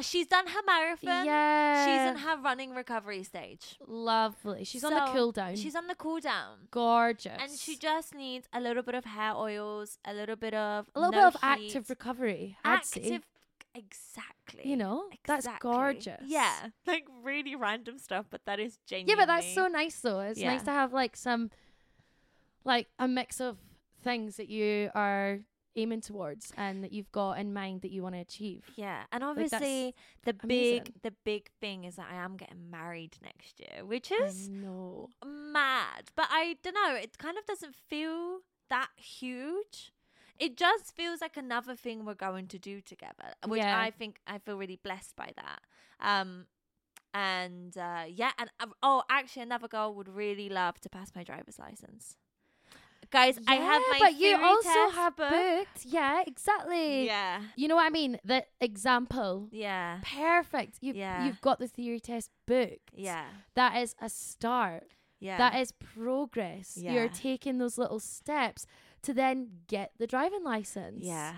She's 0.00 0.26
done 0.26 0.46
her 0.46 0.60
marathon. 0.66 1.24
Yeah, 1.26 1.84
She's 1.86 2.10
in 2.16 2.22
her 2.28 2.36
running 2.42 2.74
recovery 2.74 3.22
stage. 3.22 3.76
lovely. 3.86 4.64
She's 4.64 4.84
on 4.84 4.92
the 4.94 5.06
So, 5.06 5.12
cool 5.12 5.32
down. 5.32 5.56
She's 5.56 5.74
on 5.76 5.86
the 5.86 5.94
cool 5.94 6.20
down. 6.20 6.68
gorgeous, 6.70 7.36
And 7.40 7.50
she 7.58 7.76
just 7.76 8.14
needs 8.14 8.46
a 8.52 8.60
little 8.60 8.82
bit 8.82 8.94
of 8.94 9.04
hair 9.04 9.34
oils, 9.34 9.98
a 10.04 10.12
little 10.14 10.36
bit 10.36 10.54
of 10.54 10.86
a 10.94 11.00
little 11.00 11.12
no 11.12 11.18
bit 11.30 11.34
of 11.34 11.40
active 11.42 11.88
recovery. 11.90 12.56
I'd 12.64 12.84
say. 12.84 13.00
active 13.02 13.22
exactly 13.74 14.62
You 14.68 14.76
know, 14.76 15.04
that's 15.26 15.46
gorgeous. 15.60 16.20
yeah 16.26 16.70
like 16.86 17.06
really 17.22 17.54
random 17.54 17.98
stuff 17.98 18.26
but 18.28 18.40
that 18.44 18.58
is 18.58 18.78
genuine. 18.86 19.08
Yeah, 19.08 19.14
but 19.16 19.26
that's 19.26 19.54
so 19.54 19.66
nice 19.68 20.00
though. 20.00 20.20
It's 20.20 20.40
Yeah. 20.40 20.50
nice 20.52 20.62
to 20.64 20.72
have 20.72 20.92
like 20.92 21.16
some, 21.16 21.50
like 22.64 22.88
a 22.98 23.06
mix 23.08 23.40
of 23.40 23.58
things 24.02 24.36
that 24.36 24.48
you 24.48 24.90
are 24.94 25.40
aiming 25.76 26.00
towards 26.00 26.52
and 26.56 26.82
that 26.82 26.92
you've 26.92 27.12
got 27.12 27.38
in 27.38 27.52
mind 27.52 27.82
that 27.82 27.90
you 27.90 28.02
want 28.02 28.14
to 28.14 28.20
achieve. 28.20 28.64
yeah 28.76 29.04
and 29.12 29.22
Like, 29.22 29.30
obviously 29.30 29.94
the 30.24 30.32
big 30.34 30.92
the 31.02 31.12
big 31.24 31.48
thing 31.60 31.84
is 31.84 31.96
that 31.96 32.08
i 32.10 32.16
am 32.16 32.36
getting 32.36 32.70
married 32.70 33.16
next 33.22 33.60
year 33.60 33.84
which 33.84 34.10
is 34.10 34.48
know. 34.48 35.08
mad 35.24 36.10
but 36.16 36.26
i 36.30 36.56
don't 36.62 36.74
know 36.74 36.94
it 36.94 37.18
kind 37.18 37.38
of 37.38 37.46
doesn't 37.46 37.74
feel 37.74 38.40
that 38.68 38.88
huge 38.96 39.92
it 40.38 40.56
just 40.56 40.94
feels 40.96 41.20
like 41.20 41.36
another 41.36 41.74
thing 41.76 42.04
we're 42.04 42.14
going 42.14 42.46
to 42.48 42.58
do 42.58 42.80
together 42.80 43.34
which 43.46 43.62
Yeah. 43.62 43.78
i 43.78 43.90
think 43.90 44.18
i 44.26 44.38
feel 44.38 44.56
really 44.56 44.80
blessed 44.82 45.14
by 45.16 45.32
that 45.36 45.60
um 46.00 46.46
and 47.12 47.76
uh 47.76 48.04
yeah 48.08 48.30
and 48.38 48.50
uh, 48.60 48.66
oh 48.82 49.02
actually 49.10 49.42
another 49.42 49.68
girl 49.68 49.94
would 49.94 50.08
really 50.08 50.48
love 50.48 50.80
to 50.80 50.88
pass 50.88 51.12
my 51.14 51.22
driver's 51.24 51.58
license 51.58 52.16
guys 53.10 53.38
i 53.48 53.54
have 53.54 53.82
Yeah, 53.82 53.92
my 53.92 53.98
but 54.00 54.14
you 54.20 54.36
also 54.36 54.68
test 54.68 54.94
have 54.94 55.16
booked. 55.16 55.30
booked. 55.32 55.84
Yeah, 55.84 56.22
exactly. 56.26 57.06
yeah 57.06 57.40
You 57.56 57.68
know 57.68 57.76
what 57.76 57.86
I 57.86 57.90
mean? 57.90 58.18
The 58.24 58.44
example. 58.60 59.48
yeah 59.52 59.98
Perfect. 60.02 60.78
You 60.80 60.92
Yeah. 60.94 61.24
you've 61.26 61.40
got 61.40 61.58
the 61.58 61.68
theory 61.68 62.00
test 62.00 62.30
booked. 62.46 62.90
yeah 62.94 63.24
That 63.54 63.76
is 63.82 63.94
a 64.00 64.08
start. 64.08 64.84
yeah 65.20 65.38
That 65.38 65.54
is 65.60 65.72
progress. 65.72 66.76
Yeah. 66.76 66.92
You're 66.94 67.08
taking 67.08 67.58
those 67.58 67.76
little 67.78 68.00
steps 68.00 68.66
to 69.02 69.12
then 69.14 69.48
get 69.66 69.92
the 69.98 70.06
driving 70.06 70.44
license. 70.44 71.04
yeah 71.04 71.34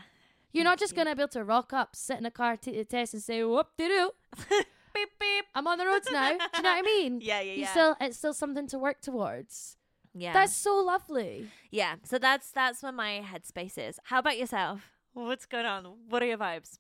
You're 0.53 0.65
not 0.65 0.79
just 0.79 0.93
you. 0.93 0.97
gonna 0.97 1.15
be 1.17 1.23
able 1.23 1.29
to 1.39 1.45
rock 1.45 1.73
up, 1.73 1.97
sit 1.97 2.19
in 2.19 2.27
a 2.27 2.31
car, 2.31 2.57
take 2.57 2.77
the 2.77 2.85
test, 2.85 3.15
and 3.15 3.23
say, 3.23 3.43
"Whoop 3.43 3.69
de 3.79 3.89
doo, 3.89 4.11
beep 4.95 5.09
beep 5.19 5.45
I'm 5.55 5.67
on 5.67 5.79
the 5.79 5.87
roads 5.87 6.09
now." 6.13 6.29
Do 6.29 6.35
you 6.57 6.63
know 6.63 6.71
what 6.75 6.79
I 6.79 6.83
mean? 6.83 7.13
yeah 7.31 7.41
yeah 7.41 7.53
You 7.55 7.61
yeah 7.65 7.71
still, 7.75 7.97
it's 8.01 8.19
still 8.19 8.35
something 8.35 8.67
to 8.69 8.79
work 8.79 9.01
towards. 9.01 9.77
Yeah 10.15 10.33
That's 10.33 10.55
so 10.55 10.77
lovely. 10.77 11.49
Yeah, 11.71 11.97
so 12.05 12.19
that's 12.19 12.51
that's 12.51 12.83
where 12.83 12.93
my 12.93 13.23
headspace 13.25 13.79
is. 13.79 13.99
How 14.05 14.19
about 14.19 14.39
yourself? 14.39 14.91
What's 15.15 15.47
going 15.47 15.67
on? 15.67 15.85
What 16.09 16.23
are 16.23 16.27
your 16.27 16.39
vibes? 16.39 16.79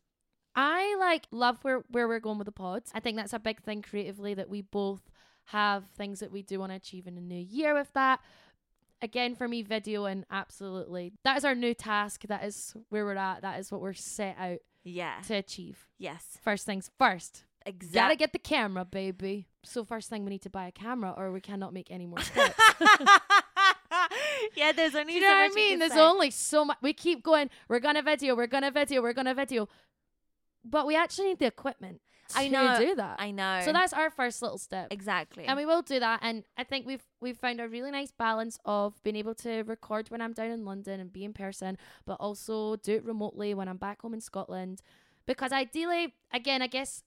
I 0.54 0.96
like 0.98 1.26
love 1.30 1.58
where 1.62 1.82
where 1.88 2.06
we're 2.08 2.20
going 2.20 2.38
with 2.38 2.46
the 2.46 2.52
pods. 2.52 2.90
I 2.94 3.00
think 3.00 3.16
that's 3.16 3.32
a 3.32 3.38
big 3.38 3.62
thing 3.62 3.82
creatively 3.82 4.34
that 4.34 4.48
we 4.50 4.60
both 4.62 5.02
have 5.46 5.84
things 5.96 6.20
that 6.20 6.30
we 6.30 6.42
do 6.42 6.60
want 6.60 6.72
to 6.72 6.76
achieve 6.76 7.06
in 7.06 7.16
a 7.16 7.20
new 7.20 7.40
year 7.40 7.74
with 7.74 7.92
that. 7.94 8.20
Again, 9.00 9.34
for 9.34 9.48
me, 9.48 9.64
videoing 9.64 10.22
absolutely. 10.30 11.12
That 11.24 11.36
is 11.36 11.44
our 11.44 11.54
new 11.56 11.74
task. 11.74 12.22
That 12.28 12.44
is 12.44 12.74
where 12.90 13.04
we're 13.04 13.16
at. 13.16 13.42
That 13.42 13.58
is 13.58 13.72
what 13.72 13.80
we're 13.80 13.94
set 13.94 14.36
out 14.38 14.58
Yeah. 14.84 15.16
to 15.26 15.34
achieve. 15.34 15.88
Yes. 15.98 16.38
First 16.40 16.66
things 16.66 16.90
first. 16.98 17.44
Exactly. 17.66 17.98
Gotta 18.00 18.16
get 18.16 18.32
the 18.32 18.38
camera, 18.38 18.84
baby. 18.84 19.48
So 19.64 19.84
first 19.84 20.08
thing 20.10 20.24
we 20.24 20.30
need 20.30 20.42
to 20.42 20.50
buy 20.50 20.66
a 20.66 20.72
camera 20.72 21.14
or 21.16 21.30
we 21.32 21.40
cannot 21.40 21.72
make 21.72 21.90
any 21.90 22.06
more 22.06 22.20
steps. 22.30 22.58
yeah, 24.56 24.72
there's 24.72 24.94
only 24.94 25.12
Do 25.12 25.18
you 25.18 25.24
so 25.24 25.28
know 25.28 25.34
what 25.34 25.50
I 25.52 25.54
mean? 25.54 25.78
There's 25.78 25.92
say. 25.92 26.00
only 26.00 26.30
so 26.30 26.64
much. 26.64 26.78
We 26.82 26.92
keep 26.92 27.22
going. 27.22 27.50
We're 27.68 27.80
gonna 27.80 28.02
video. 28.02 28.34
We're 28.34 28.46
gonna 28.46 28.70
video. 28.70 29.02
We're 29.02 29.12
gonna 29.12 29.34
video. 29.34 29.68
But 30.64 30.86
we 30.86 30.96
actually 30.96 31.28
need 31.28 31.38
the 31.38 31.46
equipment. 31.46 32.00
I 32.34 32.46
to 32.46 32.52
know, 32.52 32.78
do 32.78 32.94
that. 32.94 33.16
I 33.20 33.30
know. 33.30 33.60
So 33.64 33.72
that's 33.72 33.92
our 33.92 34.08
first 34.08 34.40
little 34.40 34.56
step. 34.56 34.88
exactly. 34.90 35.44
And 35.44 35.56
we 35.56 35.66
will 35.66 35.82
do 35.82 36.00
that. 36.00 36.20
And 36.22 36.44
I 36.56 36.64
think 36.64 36.86
we've 36.86 37.02
we've 37.20 37.36
found 37.36 37.60
a 37.60 37.68
really 37.68 37.90
nice 37.90 38.10
balance 38.10 38.58
of 38.64 39.00
being 39.02 39.16
able 39.16 39.34
to 39.36 39.62
record 39.62 40.10
when 40.10 40.20
I'm 40.22 40.32
down 40.32 40.50
in 40.50 40.64
London 40.64 40.98
and 40.98 41.12
be 41.12 41.24
in 41.24 41.32
person, 41.34 41.76
but 42.06 42.14
also 42.14 42.76
do 42.76 42.94
it 42.94 43.04
remotely 43.04 43.54
when 43.54 43.68
I'm 43.68 43.76
back 43.76 44.02
home 44.02 44.14
in 44.14 44.20
Scotland. 44.20 44.80
Because 45.26 45.52
ideally, 45.52 46.14
again, 46.32 46.62
I 46.62 46.66
guess 46.68 47.02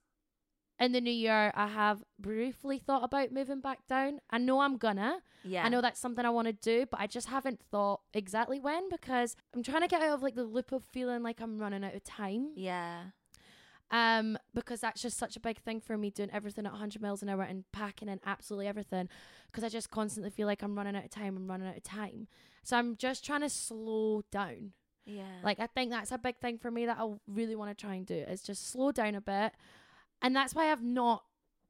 in 0.79 0.91
the 0.91 1.01
new 1.01 1.11
year, 1.11 1.51
I 1.55 1.67
have 1.67 2.03
briefly 2.19 2.79
thought 2.79 3.03
about 3.03 3.31
moving 3.31 3.61
back 3.61 3.87
down. 3.87 4.19
I 4.29 4.37
know 4.37 4.59
I'm 4.59 4.77
gonna. 4.77 5.19
yeah. 5.43 5.63
I 5.65 5.69
know 5.69 5.81
that's 5.81 5.99
something 5.99 6.25
I 6.25 6.29
want 6.29 6.47
to 6.47 6.53
do, 6.53 6.85
but 6.89 6.99
I 6.99 7.07
just 7.07 7.27
haven't 7.29 7.61
thought 7.71 8.01
exactly 8.13 8.59
when 8.59 8.89
because 8.89 9.35
I'm 9.53 9.63
trying 9.63 9.81
to 9.83 9.87
get 9.87 10.01
out 10.01 10.13
of 10.15 10.21
like 10.23 10.35
the 10.35 10.43
loop 10.43 10.71
of 10.71 10.83
feeling 10.83 11.23
like 11.23 11.39
I'm 11.41 11.57
running 11.59 11.83
out 11.83 11.95
of 11.95 12.03
time. 12.03 12.49
Yeah. 12.55 13.03
Um, 13.91 14.37
because 14.53 14.81
that's 14.81 15.01
just 15.01 15.17
such 15.17 15.37
a 15.37 15.39
big 15.39 15.59
thing 15.59 15.79
for 15.79 15.97
me 15.97 16.09
doing 16.09 16.31
everything 16.33 16.65
at 16.65 16.71
100 16.71 17.01
miles 17.01 17.21
an 17.21 17.29
hour 17.29 17.43
and 17.43 17.63
packing 17.71 18.09
in 18.09 18.19
absolutely 18.25 18.67
everything 18.67 19.07
because 19.51 19.63
I 19.63 19.69
just 19.69 19.91
constantly 19.91 20.31
feel 20.31 20.47
like 20.47 20.63
I'm 20.63 20.75
running 20.75 20.95
out 20.95 21.05
of 21.05 21.11
time. 21.11 21.37
I'm 21.37 21.47
running 21.47 21.67
out 21.67 21.77
of 21.77 21.83
time. 21.83 22.27
So 22.63 22.75
I'm 22.77 22.97
just 22.97 23.23
trying 23.23 23.41
to 23.41 23.49
slow 23.49 24.23
down. 24.31 24.71
Yeah. 25.05 25.21
Like 25.43 25.59
I 25.59 25.67
think 25.67 25.91
that's 25.91 26.11
a 26.11 26.17
big 26.17 26.37
thing 26.39 26.57
for 26.57 26.71
me 26.71 26.87
that 26.87 26.97
I 26.99 27.07
really 27.27 27.55
want 27.55 27.77
to 27.77 27.79
try 27.81 27.93
and 27.93 28.05
do 28.05 28.15
is 28.15 28.41
just 28.41 28.71
slow 28.71 28.91
down 28.91 29.13
a 29.15 29.21
bit. 29.21 29.53
And 30.21 30.35
that's 30.35 30.55
why 30.55 30.71
I've 30.71 30.83
not 30.83 31.23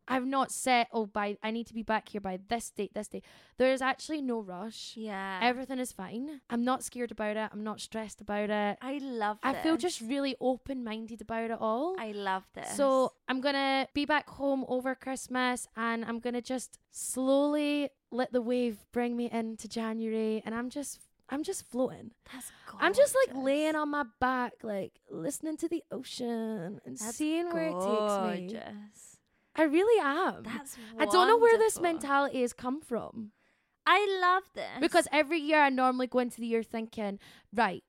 I've 0.08 0.26
not 0.26 0.52
set 0.52 0.88
oh 0.92 1.08
by 1.08 1.38
I 1.42 1.50
need 1.52 1.66
to 1.68 1.74
be 1.74 1.82
back 1.84 2.10
here 2.10 2.22
by 2.22 2.40
this 2.48 2.70
date, 2.70 2.94
this 2.94 3.08
date. 3.08 3.26
There 3.58 3.72
is 3.72 3.82
actually 3.82 4.22
no 4.22 4.40
rush. 4.40 4.94
yeah. 4.96 5.40
Everything 5.42 5.80
is 5.80 5.92
fine. 5.92 6.42
I'm 6.50 6.64
not 6.64 6.84
scared 6.84 7.12
about 7.12 7.38
it. 7.38 7.50
I'm 7.52 7.64
not 7.64 7.82
stressed 7.82 8.22
about 8.22 8.50
it. 8.50 8.78
I 8.82 9.00
love 9.02 9.40
it. 9.44 9.48
I 9.48 9.54
feel 9.56 9.78
just 9.78 10.02
really 10.02 10.36
open 10.40 10.84
minded 10.84 11.22
about 11.22 11.50
it 11.50 11.58
all. 11.60 11.96
I 12.00 12.12
love 12.12 12.44
this. 12.54 12.70
So 12.76 13.14
I'm 13.28 13.42
gonna 13.42 13.88
be 13.94 14.06
back 14.06 14.30
home 14.30 14.64
over 14.68 14.94
Christmas 14.94 15.68
and 15.76 16.06
I'm 16.06 16.20
gonna 16.20 16.42
just 16.42 16.78
slowly 16.92 17.90
let 18.12 18.32
the 18.32 18.42
wave 18.42 18.86
bring 18.92 19.18
me 19.18 19.30
into 19.32 19.68
January 19.68 20.42
and 20.46 20.54
I'm 20.54 20.70
just 20.70 21.00
I'm 21.30 21.44
just 21.44 21.66
floating. 21.70 22.12
that's 22.32 22.52
gorgeous. 22.70 22.86
I'm 22.86 22.94
just 22.94 23.16
like 23.28 23.36
laying 23.44 23.76
on 23.76 23.90
my 23.90 24.04
back, 24.20 24.54
like 24.64 24.94
listening 25.10 25.58
to 25.58 25.68
the 25.68 25.84
ocean 25.92 26.80
and 26.86 26.98
That's 26.98 27.16
seeing 27.18 27.52
where 27.52 27.64
it 27.70 27.74
takes 27.74 27.84
me. 27.84 28.54
gorgeous. 28.54 29.18
I 29.56 29.64
really 29.64 30.00
am. 30.02 30.44
That's 30.44 30.78
wonderful. 30.78 31.02
I 31.02 31.06
don't 31.06 31.28
know 31.28 31.38
where 31.38 31.58
this 31.58 31.80
mentality 31.80 32.42
has 32.42 32.54
come 32.54 32.82
from. 32.82 33.32
I 33.88 34.20
love 34.22 34.44
this 34.54 34.68
Because 34.82 35.08
every 35.12 35.40
year 35.40 35.62
I 35.62 35.70
normally 35.70 36.08
go 36.08 36.20
into 36.20 36.42
the 36.42 36.48
year 36.48 36.64
thinking, 36.64 37.20
right, 37.54 37.84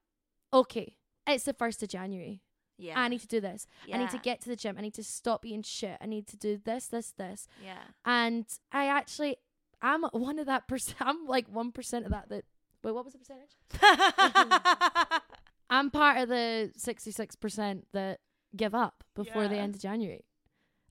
okay, 0.53 0.97
it's 1.27 1.45
the 1.45 1.53
first 1.55 1.83
of 1.83 1.89
January. 1.89 2.43
yeah. 2.79 2.99
I 3.01 3.09
need 3.09 3.21
to 3.23 3.27
do 3.27 3.41
this. 3.41 3.67
I 3.93 3.99
need 3.99 4.11
to 4.11 4.19
get 4.19 4.41
to 4.43 4.49
the 4.49 4.57
gym. 4.57 4.77
I 4.79 4.83
need 4.83 4.95
to 4.95 5.03
stop 5.05 5.45
eating 5.45 5.63
shit. 5.63 5.97
I 6.01 6.07
need 6.07 6.27
to 6.29 6.37
do 6.37 6.61
this, 6.65 6.87
this, 6.87 7.13
this. 7.17 7.49
Yeah. 7.65 7.79
And 8.05 8.47
I 8.73 8.87
actually, 8.87 9.37
I'm 9.83 10.03
one 10.05 10.39
of 10.39 10.47
that 10.47 10.69
percent. 10.69 10.97
I'm 11.01 11.27
like 11.27 11.51
1% 11.51 12.05
of 12.05 12.11
that. 12.11 12.29
That 12.29 12.45
Wait, 12.87 12.93
what 12.95 13.05
was 13.05 13.15
the 13.15 13.19
percentage? 13.19 13.57
I'm 15.71 15.91
part 15.91 16.19
of 16.19 16.29
the 16.29 16.71
66% 16.79 17.83
that 17.93 18.21
give 18.57 18.75
up 18.77 19.03
before 19.17 19.49
the 19.49 19.57
Yeah. 19.57 19.63
end 19.63 19.75
of 19.75 19.81
January. 19.83 20.25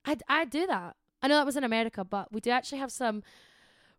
I, 0.04 0.18
I 0.28 0.44
do 0.44 0.66
that. 0.66 0.96
I 1.22 1.28
know 1.28 1.36
that 1.36 1.46
was 1.46 1.56
in 1.56 1.64
America, 1.64 2.04
but 2.04 2.30
we 2.30 2.40
do 2.42 2.50
actually 2.50 2.78
have 2.78 2.92
some. 2.92 3.22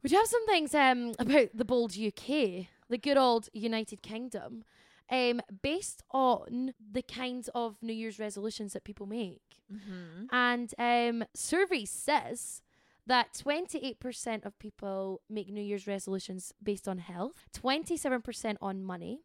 We 0.03 0.11
do 0.11 0.15
have 0.15 0.27
some 0.27 0.45
things 0.45 0.75
um 0.75 1.13
about 1.19 1.49
the 1.55 1.65
bold 1.65 1.97
UK, 1.97 2.67
the 2.87 2.99
good 3.01 3.17
old 3.17 3.49
United 3.51 4.03
Kingdom, 4.03 4.63
um 5.09 5.41
based 5.63 6.03
on 6.11 6.73
the 6.91 7.01
kinds 7.01 7.49
of 7.55 7.77
New 7.81 7.93
Year's 7.93 8.19
resolutions 8.19 8.73
that 8.73 8.83
people 8.83 9.07
make. 9.07 9.41
mm-hmm. 9.73 10.25
And 10.31 10.73
um, 10.77 11.25
survey 11.33 11.85
says 11.85 12.61
that 13.07 13.33
28% 13.33 14.45
of 14.45 14.59
people 14.59 15.21
make 15.29 15.49
New 15.49 15.61
Year's 15.61 15.87
resolutions 15.87 16.53
based 16.61 16.87
on 16.87 16.99
health, 16.99 17.45
27% 17.53 18.57
on 18.61 18.83
money, 18.83 19.21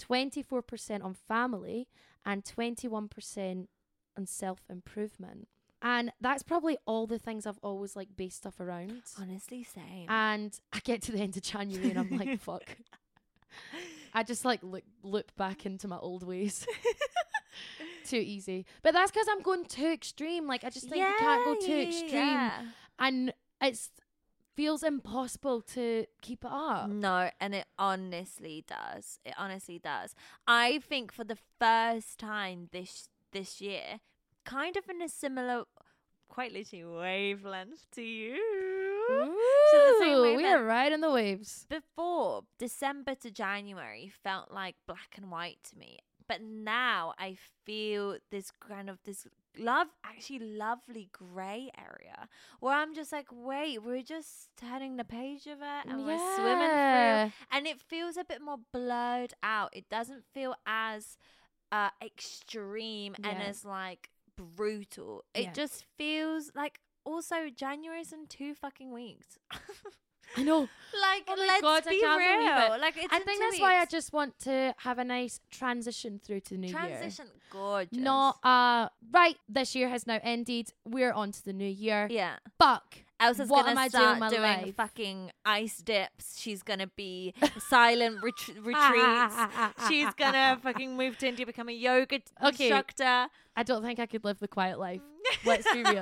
24% 0.00 1.04
on 1.04 1.14
family, 1.14 1.88
and 2.24 2.44
21% 2.44 3.66
on 4.16 4.26
self 4.26 4.60
improvement. 4.70 5.48
And 5.82 6.12
that's 6.20 6.42
probably 6.42 6.76
all 6.86 7.06
the 7.06 7.18
things 7.18 7.46
I've 7.46 7.58
always 7.62 7.96
like 7.96 8.08
based 8.14 8.36
stuff 8.38 8.60
around. 8.60 9.02
Honestly, 9.20 9.64
same. 9.64 10.06
And 10.08 10.58
I 10.72 10.80
get 10.80 11.02
to 11.02 11.12
the 11.12 11.18
end 11.18 11.36
of 11.36 11.42
January 11.42 11.90
and 11.90 11.98
I'm 11.98 12.16
like, 12.18 12.38
fuck. 12.40 12.76
I 14.12 14.22
just 14.22 14.44
like 14.44 14.60
look, 14.62 14.84
loop 15.02 15.34
back 15.36 15.64
into 15.64 15.88
my 15.88 15.96
old 15.96 16.22
ways. 16.22 16.66
too 18.04 18.18
easy. 18.18 18.66
But 18.82 18.92
that's 18.92 19.10
because 19.10 19.26
I'm 19.30 19.40
going 19.40 19.64
too 19.64 19.86
extreme. 19.86 20.46
Like 20.46 20.64
I 20.64 20.70
just 20.70 20.88
think 20.88 21.02
you 21.02 21.14
can't 21.18 21.44
go 21.44 21.54
too 21.54 21.72
yeah, 21.72 21.76
yeah, 21.76 21.88
extreme, 21.88 22.12
yeah. 22.12 22.62
And 23.00 23.32
it's 23.60 23.90
feels 24.54 24.82
impossible 24.82 25.62
to 25.62 26.04
keep 26.20 26.44
it 26.44 26.50
up. 26.52 26.88
No, 26.88 27.30
and 27.40 27.54
it 27.54 27.66
honestly 27.78 28.64
does. 28.66 29.18
It 29.24 29.34
honestly 29.38 29.78
does. 29.78 30.14
I 30.46 30.80
think 30.86 31.12
for 31.12 31.24
the 31.24 31.38
first 31.58 32.18
time 32.18 32.68
this 32.70 33.08
this 33.32 33.60
year, 33.60 34.00
kind 34.44 34.76
of 34.76 34.88
in 34.88 35.00
a 35.00 35.08
similar, 35.08 35.64
quite 36.28 36.52
literally 36.52 36.84
wavelength 36.84 37.86
to 37.92 38.02
you. 38.02 38.36
So 39.72 40.04
Ooh, 40.04 40.22
way 40.22 40.36
we 40.36 40.46
are 40.46 40.62
riding 40.62 41.00
the 41.00 41.10
waves. 41.10 41.66
Before 41.68 42.42
December 42.58 43.14
to 43.16 43.30
January 43.30 44.12
felt 44.22 44.50
like 44.50 44.76
black 44.86 45.14
and 45.16 45.30
white 45.30 45.58
to 45.70 45.78
me, 45.78 45.98
but 46.28 46.42
now 46.42 47.14
I 47.18 47.36
feel 47.64 48.18
this 48.30 48.50
kind 48.50 48.90
of 48.90 48.98
this 49.04 49.26
love, 49.58 49.88
actually 50.04 50.38
lovely 50.38 51.08
grey 51.12 51.70
area 51.78 52.28
where 52.60 52.74
I'm 52.74 52.94
just 52.94 53.12
like, 53.12 53.26
wait, 53.32 53.82
we're 53.82 54.02
just 54.02 54.50
turning 54.56 54.96
the 54.96 55.04
page 55.04 55.46
of 55.46 55.58
it 55.60 55.86
and 55.90 56.04
we're 56.06 56.18
swimming 56.36 56.68
through 56.70 57.32
and 57.56 57.66
it 57.66 57.80
feels 57.80 58.16
a 58.16 58.24
bit 58.24 58.40
more 58.42 58.58
blurred 58.72 59.34
out. 59.42 59.70
It 59.72 59.88
doesn't 59.88 60.24
feel 60.32 60.54
as 60.66 61.16
uh 61.72 61.90
extreme 62.02 63.14
and 63.24 63.38
Yeah. 63.38 63.46
as 63.48 63.64
like 63.64 64.10
brutal. 64.36 65.24
It 65.34 65.42
Yeah. 65.42 65.52
just 65.52 65.84
feels 65.98 66.50
like 66.54 66.80
also 67.04 67.48
January's 67.54 68.12
in 68.12 68.26
two 68.26 68.54
fucking 68.54 68.92
weeks. 68.92 69.38
I 70.36 70.42
know. 70.42 70.60
like 70.60 71.22
Oh 71.28 71.34
let's 71.38 71.60
God, 71.62 71.84
be 71.84 72.00
real. 72.02 72.74
it. 72.74 72.80
Like 72.80 72.96
it's 72.96 73.12
I 73.12 73.16
in 73.18 73.22
think 73.24 73.40
that's 73.40 73.60
why 73.60 73.76
I 73.78 73.84
just 73.84 74.12
want 74.12 74.38
to 74.40 74.74
have 74.78 74.98
a 74.98 75.04
nice 75.04 75.40
transition 75.50 76.20
through 76.22 76.40
to 76.40 76.50
the 76.54 76.58
new 76.58 76.68
year. 76.68 76.76
transition 76.76 77.26
gorgeous. 77.50 77.96
Not 77.98 78.38
uh 78.44 78.88
right. 79.12 79.36
This 79.48 79.74
year 79.74 79.88
has 79.88 80.06
now 80.06 80.18
ended. 80.22 80.72
We're 80.84 81.12
on 81.12 81.32
to 81.32 81.44
the 81.44 81.52
new 81.52 81.68
year. 81.68 82.08
yeah. 82.10 82.36
Fuck. 82.58 82.98
Ailsa's 83.20 83.50
What 83.50 83.66
gonna 83.66 83.72
am 83.72 83.78
I 83.78 83.88
doing 83.88 83.90
start 83.90 84.10
with 84.14 84.20
my 84.20 84.28
doing 84.30 84.42
life? 84.66 84.74
fucking 84.76 85.30
ice 85.44 85.76
dips. 85.78 86.38
She's 86.40 86.62
gonna 86.62 86.86
be 86.96 87.34
silent 87.68 88.16
ret- 88.22 88.56
retreats. 88.62 89.36
She's 89.88 90.12
gonna 90.14 90.58
fucking 90.62 90.96
move 90.96 91.18
to 91.18 91.28
India, 91.28 91.44
become 91.44 91.68
a 91.68 91.72
yoga 91.72 92.20
t- 92.20 92.24
Okay. 92.42 92.64
instructor. 92.68 93.28
I 93.56 93.62
don't 93.62 93.82
think 93.82 93.98
I 94.00 94.06
could 94.06 94.24
live 94.24 94.38
the 94.38 94.48
quiet 94.48 94.78
life. 94.78 95.02
Let's 95.44 95.70
be 95.70 95.82
real. 95.84 96.00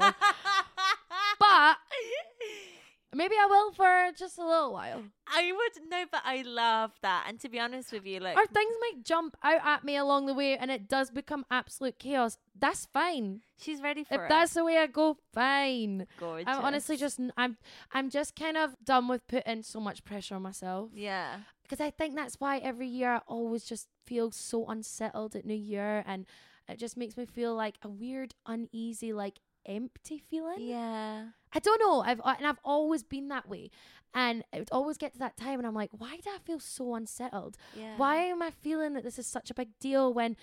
But 1.40 1.76
maybe 3.14 3.34
I 3.40 3.46
will 3.46 3.72
for 3.72 4.12
just 4.16 4.38
a 4.38 4.46
little 4.46 4.72
while. 4.72 5.02
I 5.26 5.52
would 5.52 5.90
no, 5.90 6.04
but 6.10 6.22
I 6.24 6.42
love 6.42 6.92
that. 7.02 7.26
And 7.28 7.38
to 7.40 7.48
be 7.48 7.58
honest 7.58 7.92
with 7.92 8.06
you, 8.06 8.20
like 8.20 8.36
Or 8.36 8.46
things 8.46 8.74
might 8.80 9.04
jump 9.04 9.36
out 9.42 9.60
at 9.64 9.84
me 9.84 9.96
along 9.96 10.26
the 10.26 10.34
way 10.34 10.56
and 10.56 10.70
it 10.70 10.88
does 10.88 11.10
become 11.10 11.44
absolute 11.50 11.98
chaos. 11.98 12.38
That's 12.58 12.86
fine. 12.86 13.40
she's 13.58 13.80
ready 13.80 14.02
If 14.02 14.08
for 14.08 14.14
it. 14.14 14.22
If 14.24 14.28
that's 14.28 14.54
the 14.54 14.64
way 14.64 14.78
I 14.78 14.86
go, 14.86 15.16
fine. 15.34 16.06
gorgeous. 16.18 16.46
I'm 16.48 16.64
honestly 16.64 16.96
just 16.96 17.20
I'm 17.36 17.56
I'm 17.92 18.10
just 18.10 18.34
kind 18.36 18.56
of 18.56 18.74
done 18.84 19.08
with 19.08 19.26
putting 19.26 19.62
so 19.62 19.80
much 19.80 20.04
pressure 20.04 20.34
on 20.34 20.42
myself 20.42 20.90
yeah, 20.94 21.38
because 21.62 21.80
I 21.80 21.90
think 21.90 22.14
that's 22.14 22.36
why 22.40 22.58
every 22.58 22.88
year 22.88 23.14
I 23.14 23.20
always 23.26 23.64
just 23.64 23.88
feel 24.06 24.30
so 24.30 24.66
unsettled 24.66 25.36
at 25.36 25.44
New 25.44 25.54
Year 25.54 26.02
and 26.06 26.26
it 26.68 26.78
just 26.78 26.96
makes 26.98 27.16
me 27.16 27.24
feel 27.24 27.54
like 27.54 27.76
a 27.82 27.88
weird, 27.88 28.34
uneasy, 28.46 29.12
like 29.14 29.38
empty 29.68 30.18
feeling. 30.30 30.56
yeah. 30.60 31.26
I 31.52 31.58
don't 31.60 31.80
know. 31.80 32.02
I've 32.02 32.20
and 32.24 32.46
I've 32.46 32.58
always 32.64 33.02
been 33.02 33.28
that 33.28 33.48
way, 33.48 33.70
and 34.12 34.44
it 34.52 34.58
would 34.58 34.68
always 34.70 34.98
get 34.98 35.12
to 35.14 35.18
that 35.20 35.36
time, 35.36 35.58
and 35.58 35.66
I'm 35.66 35.74
like, 35.74 35.90
why 35.92 36.16
do 36.16 36.28
I 36.28 36.38
feel 36.44 36.60
so 36.60 36.94
unsettled? 36.94 37.56
Yeah. 37.74 37.96
Why 37.96 38.16
am 38.16 38.42
I 38.42 38.50
feeling 38.50 38.92
that 38.94 39.02
this 39.04 39.18
is 39.18 39.26
such 39.26 39.50
a 39.50 39.54
big 39.54 39.70
deal 39.78 40.12
when 40.12 40.36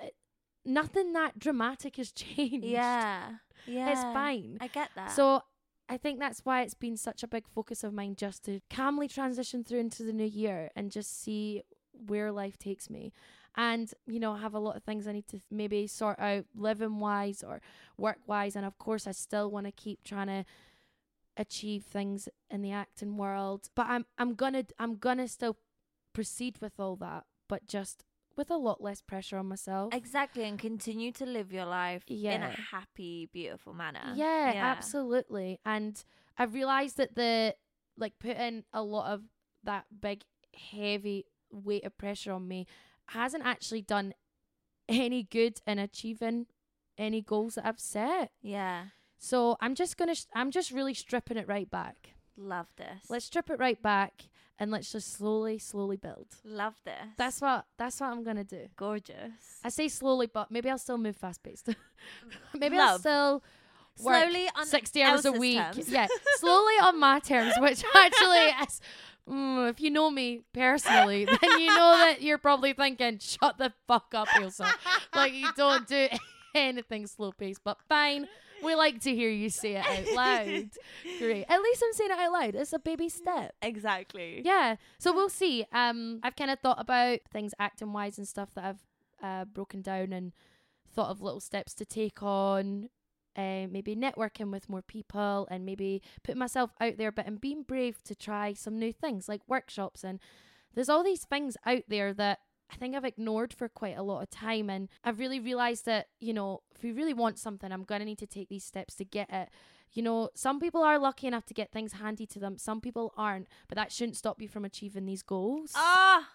uh, 0.00 0.06
nothing 0.64 1.12
that 1.14 1.38
dramatic 1.38 1.96
has 1.96 2.12
changed? 2.24 2.64
Yeah. 2.66 3.30
Yeah. 3.66 3.90
it's 3.90 4.02
fine. 4.02 4.58
I 4.60 4.68
get 4.68 4.90
that. 4.94 5.10
So 5.10 5.42
I 5.88 5.96
think 5.96 6.20
that's 6.20 6.44
why 6.44 6.62
it's 6.62 6.74
been 6.74 6.96
such 6.96 7.24
a 7.24 7.28
big 7.28 7.48
focus 7.48 7.82
of 7.82 7.92
mine 7.92 8.14
just 8.16 8.44
to 8.44 8.60
calmly 8.70 9.08
transition 9.08 9.64
through 9.64 9.80
into 9.80 10.04
the 10.04 10.12
new 10.12 10.24
year 10.24 10.70
and 10.76 10.92
just 10.92 11.22
see 11.22 11.62
where 12.06 12.30
life 12.30 12.56
takes 12.58 12.88
me. 12.88 13.12
And, 13.56 13.92
you 14.06 14.20
know, 14.20 14.32
I 14.32 14.38
have 14.40 14.54
a 14.54 14.58
lot 14.58 14.76
of 14.76 14.82
things 14.82 15.06
I 15.08 15.12
need 15.12 15.28
to 15.28 15.40
maybe 15.50 15.86
sort 15.86 16.18
out 16.18 16.44
living 16.54 16.98
wise 17.00 17.42
or 17.42 17.60
work 17.96 18.18
wise. 18.26 18.54
And 18.56 18.66
of 18.66 18.78
course, 18.78 19.06
I 19.06 19.12
still 19.12 19.50
want 19.50 19.66
to 19.66 19.72
keep 19.72 20.04
trying 20.04 20.26
to 20.28 20.44
achieve 21.36 21.84
things 21.84 22.28
in 22.50 22.62
the 22.62 22.72
acting 22.72 23.16
world. 23.16 23.68
But 23.74 23.86
I'm 23.88 24.06
I'm 24.18 24.34
gonna 24.34 24.64
I'm 24.78 24.96
gonna 24.96 25.28
still 25.28 25.56
proceed 26.12 26.58
with 26.60 26.78
all 26.78 26.96
that, 26.96 27.24
but 27.48 27.66
just 27.66 28.04
with 28.36 28.50
a 28.50 28.56
lot 28.56 28.82
less 28.82 29.00
pressure 29.00 29.38
on 29.38 29.46
myself. 29.46 29.94
exactly, 29.94 30.44
and 30.44 30.58
continue 30.58 31.12
to 31.12 31.26
live 31.26 31.52
your 31.52 31.64
life 31.66 32.04
in 32.08 32.42
a 32.42 32.54
happy, 32.70 33.28
beautiful 33.32 33.72
manner. 33.72 34.12
Yeah, 34.14 34.54
absolutely. 34.76 35.60
And 35.64 36.02
I've 36.38 36.54
realized 36.54 36.96
that 36.98 37.14
the 37.14 37.54
like 37.96 38.18
putting 38.18 38.64
a 38.72 38.82
lot 38.82 39.10
of 39.12 39.22
that 39.64 39.86
big 40.00 40.22
heavy 40.54 41.24
weight 41.50 41.84
of 41.84 41.96
pressure 41.96 42.32
on 42.32 42.46
me 42.46 42.66
hasn't 43.08 43.44
actually 43.46 43.82
done 43.82 44.14
any 44.88 45.22
good 45.24 45.60
in 45.66 45.78
achieving 45.78 46.46
any 46.98 47.20
goals 47.22 47.54
that 47.56 47.66
I've 47.66 47.80
set. 47.80 48.30
Yeah. 48.42 48.84
So 49.18 49.56
I'm 49.60 49.74
just 49.74 49.96
going 49.96 50.08
to 50.08 50.14
sh- 50.14 50.26
I'm 50.34 50.50
just 50.50 50.70
really 50.70 50.94
stripping 50.94 51.36
it 51.36 51.48
right 51.48 51.70
back. 51.70 52.10
Love 52.36 52.66
this. 52.76 53.08
Let's 53.08 53.24
strip 53.26 53.50
it 53.50 53.58
right 53.58 53.80
back 53.82 54.24
and 54.58 54.70
let's 54.70 54.92
just 54.92 55.12
slowly 55.12 55.58
slowly 55.58 55.96
build. 55.96 56.26
love 56.44 56.74
this. 56.84 56.94
That's 57.16 57.40
what 57.40 57.64
that's 57.78 58.00
what 58.00 58.10
I'm 58.10 58.22
going 58.24 58.36
to 58.36 58.44
do. 58.44 58.68
gorgeous. 58.76 59.60
I 59.64 59.70
say 59.70 59.88
slowly 59.88 60.26
but 60.26 60.50
maybe 60.50 60.68
I'll 60.70 60.78
still 60.78 60.98
move 60.98 61.16
fast 61.16 61.42
paced. 61.42 61.68
maybe 62.58 62.78
I'll 62.78 62.98
still 62.98 63.42
work 64.02 64.22
Slowly 64.24 64.48
on 64.54 64.66
60 64.66 65.02
hours 65.02 65.24
a 65.24 65.32
week. 65.32 65.56
terms. 65.58 65.88
Yeah, 65.88 66.06
slowly 66.36 66.74
on 66.82 67.00
my 67.00 67.18
terms, 67.18 67.54
which 67.58 67.82
actually, 67.96 68.36
is, 68.66 68.80
mm, 69.28 69.70
if 69.70 69.80
you 69.80 69.90
know 69.90 70.10
me 70.10 70.42
personally, 70.52 71.24
then 71.26 71.60
you 71.60 71.66
know 71.66 71.92
that 71.92 72.22
you're 72.22 72.38
probably 72.38 72.72
thinking, 72.72 73.18
shut 73.18 73.58
the 73.58 73.72
fuck 73.86 74.14
up, 74.14 74.28
Ailsa. 74.28 74.70
like, 75.14 75.32
you 75.32 75.48
don't 75.56 75.86
do 75.86 76.08
anything 76.54 77.06
slow 77.06 77.32
paced, 77.32 77.62
but 77.64 77.78
fine. 77.88 78.28
We 78.62 78.74
like 78.74 79.00
to 79.02 79.14
hear 79.14 79.28
you 79.28 79.50
say 79.50 79.76
it 79.76 79.86
out 79.86 80.14
loud. 80.14 80.70
Great. 81.18 81.44
At 81.48 81.60
least 81.60 81.82
I'm 81.86 81.92
saying 81.92 82.10
it 82.10 82.18
out 82.18 82.32
loud. 82.32 82.54
It's 82.54 82.72
a 82.72 82.78
baby 82.78 83.08
step. 83.10 83.54
exactly. 83.60 84.40
Yeah. 84.44 84.76
So 84.98 85.12
we'll 85.12 85.28
see. 85.28 85.66
Um, 85.72 86.20
I've 86.22 86.36
kind 86.36 86.50
of 86.50 86.58
thought 86.60 86.80
about 86.80 87.18
things 87.30 87.52
acting 87.58 87.92
wise 87.92 88.16
and 88.16 88.26
stuff 88.26 88.54
that 88.54 88.64
I've 88.64 88.82
uh, 89.22 89.44
broken 89.44 89.82
down 89.82 90.12
and 90.14 90.32
thought 90.90 91.10
of 91.10 91.20
little 91.20 91.40
steps 91.40 91.74
to 91.74 91.84
take 91.84 92.22
on. 92.22 92.88
Uh, 93.36 93.66
maybe 93.70 93.94
networking 93.94 94.50
with 94.50 94.68
more 94.68 94.80
people 94.80 95.46
and 95.50 95.66
maybe 95.66 96.00
putting 96.24 96.38
myself 96.38 96.72
out 96.80 96.96
there, 96.96 97.12
but 97.12 97.26
and 97.26 97.40
being 97.40 97.62
brave 97.62 98.02
to 98.04 98.14
try 98.14 98.54
some 98.54 98.78
new 98.78 98.92
things 98.92 99.28
like 99.28 99.42
workshops. 99.46 100.02
And 100.02 100.20
there's 100.74 100.88
all 100.88 101.04
these 101.04 101.24
things 101.24 101.56
out 101.66 101.82
there 101.88 102.14
that 102.14 102.38
I 102.70 102.76
think 102.76 102.94
I've 102.94 103.04
ignored 103.04 103.52
for 103.52 103.68
quite 103.68 103.96
a 103.96 104.02
lot 104.02 104.22
of 104.22 104.30
time. 104.30 104.70
And 104.70 104.88
I've 105.04 105.18
really 105.18 105.40
realized 105.40 105.86
that, 105.86 106.08
you 106.20 106.32
know, 106.32 106.62
if 106.74 106.82
we 106.82 106.92
really 106.92 107.14
want 107.14 107.38
something, 107.38 107.70
I'm 107.70 107.84
going 107.84 108.00
to 108.00 108.04
need 108.04 108.18
to 108.18 108.26
take 108.26 108.48
these 108.48 108.64
steps 108.64 108.94
to 108.96 109.04
get 109.04 109.32
it. 109.32 109.48
You 109.92 110.02
know, 110.02 110.30
some 110.34 110.58
people 110.58 110.82
are 110.82 110.98
lucky 110.98 111.26
enough 111.26 111.46
to 111.46 111.54
get 111.54 111.72
things 111.72 111.94
handy 111.94 112.26
to 112.26 112.38
them, 112.38 112.58
some 112.58 112.80
people 112.80 113.14
aren't, 113.16 113.48
but 113.68 113.76
that 113.76 113.92
shouldn't 113.92 114.16
stop 114.16 114.42
you 114.42 114.48
from 114.48 114.64
achieving 114.64 115.06
these 115.06 115.22
goals. 115.22 115.72
Ah. 115.74 116.28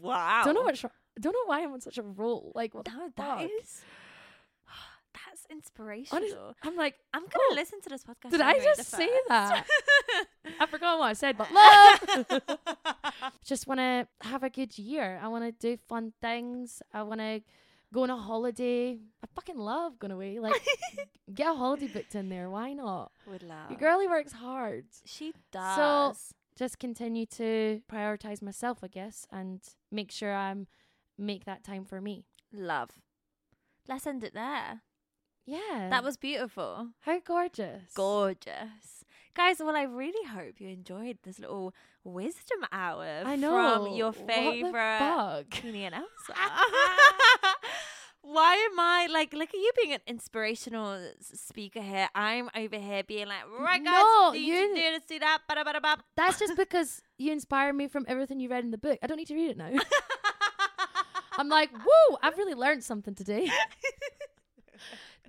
wow. 0.00 0.42
don't 0.44 0.54
know 0.54 0.62
what's 0.62 0.84
don't 1.20 1.32
know 1.32 1.46
why 1.46 1.62
I'm 1.62 1.72
on 1.72 1.80
such 1.80 1.98
a 1.98 2.02
roll. 2.02 2.52
Like, 2.54 2.74
what 2.74 2.84
the 2.84 2.92
No, 2.92 3.10
that 3.16 3.50
is. 3.60 3.82
That's 5.26 5.46
inspirational. 5.50 6.22
Honest- 6.22 6.58
I'm 6.62 6.76
like, 6.76 6.94
I'm 7.14 7.22
gonna 7.22 7.34
Oh, 7.50 7.54
listen 7.54 7.80
to 7.82 7.88
this 7.88 8.04
podcast. 8.04 8.30
did 8.30 8.40
I 8.40 8.58
just 8.58 8.84
say 8.84 9.08
that? 9.28 9.66
I 10.60 10.66
forgot 10.66 10.98
what 10.98 11.06
I 11.06 11.12
said, 11.14 11.36
but 11.38 11.50
love. 11.60 12.42
Just 13.44 13.66
want 13.66 13.78
to 13.80 14.06
have 14.22 14.42
a 14.42 14.50
good 14.50 14.78
year. 14.78 15.18
I 15.22 15.28
want 15.28 15.44
to 15.44 15.52
do 15.52 15.80
fun 15.88 16.12
things. 16.20 16.82
I 16.92 17.02
want 17.02 17.20
to 17.20 17.40
go 17.92 18.02
on 18.02 18.10
a 18.10 18.16
holiday. 18.16 18.98
I 19.22 19.26
fucking 19.34 19.56
love 19.58 19.98
going 19.98 20.10
away. 20.10 20.38
Like, 20.38 20.60
get 21.34 21.48
a 21.50 21.54
holiday 21.54 21.86
booked 21.88 22.14
in 22.14 22.28
there. 22.28 22.50
Why 22.50 22.72
not? 22.74 23.12
Would 23.26 23.42
love. 23.42 23.70
Your 23.70 23.78
girlie 23.78 24.06
works 24.08 24.32
hard. 24.32 24.84
She 25.06 25.32
does. 25.52 25.76
So 25.76 26.36
Just 26.56 26.78
continue 26.78 27.26
to 27.26 27.80
prioritize 27.90 28.42
myself, 28.42 28.78
I 28.82 28.88
guess, 28.88 29.26
and 29.30 29.60
make 29.90 30.10
sure 30.10 30.34
I'm 30.34 30.66
make 31.16 31.44
that 31.46 31.64
time 31.64 31.84
for 31.84 32.00
me. 32.00 32.24
love. 32.52 32.90
Let's 33.88 34.06
end 34.06 34.22
it 34.22 34.34
there. 34.34 34.82
Yeah. 35.48 35.88
That 35.88 36.04
was 36.04 36.16
beautiful. 36.18 36.88
how 37.00 37.20
gorgeous. 37.20 37.92
Gorgeous. 37.94 39.04
Guys, 39.34 39.60
well, 39.60 39.76
I 39.76 39.84
really 39.84 40.26
hope 40.28 40.60
you 40.60 40.68
enjoyed 40.68 41.18
this 41.22 41.38
little 41.38 41.72
wisdom 42.04 42.58
hour 42.72 43.22
I 43.24 43.36
know. 43.36 43.84
from 43.86 43.94
your 43.94 44.12
favorite? 44.12 45.46
Queenie 45.50 45.84
and 45.84 45.94
Ailsa. 45.94 46.34
Why 48.20 48.54
am 48.70 48.78
I 48.78 49.06
like 49.10 49.32
look 49.32 49.48
at 49.48 49.54
you 49.54 49.70
being 49.80 49.94
an 49.94 50.00
inspirational 50.06 51.00
speaker 51.22 51.80
here. 51.80 52.08
I'm 52.14 52.50
over 52.54 52.76
here 52.76 53.02
being 53.04 53.26
like, 53.28 53.44
right 53.58 53.82
guys, 53.82 53.94
No, 54.04 54.32
you- 54.34 54.52
you 54.54 54.74
do 54.74 54.82
this, 54.82 55.02
do 55.08 55.18
that, 55.20 55.38
bada 55.50 55.64
bada 55.64 55.80
bada. 55.80 56.00
That's 56.16 56.38
just 56.38 56.54
because 56.64 57.00
you 57.16 57.32
inspire 57.32 57.72
me 57.72 57.88
from 57.88 58.04
everything 58.06 58.38
you 58.40 58.50
read 58.50 58.64
in 58.64 58.70
the 58.70 58.76
book. 58.78 58.98
I 59.02 59.06
don't 59.06 59.16
need 59.16 59.28
to 59.28 59.34
read 59.34 59.50
it 59.52 59.56
now. 59.56 59.70
I'm 61.38 61.48
like, 61.48 61.70
whoa, 61.72 62.18
I've 62.20 62.36
really 62.36 62.54
learned 62.54 62.82
something 62.84 63.14
today. 63.14 63.48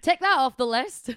Tick 0.01 0.19
that 0.19 0.37
off 0.37 0.57
the 0.57 0.65
list. 0.67 1.15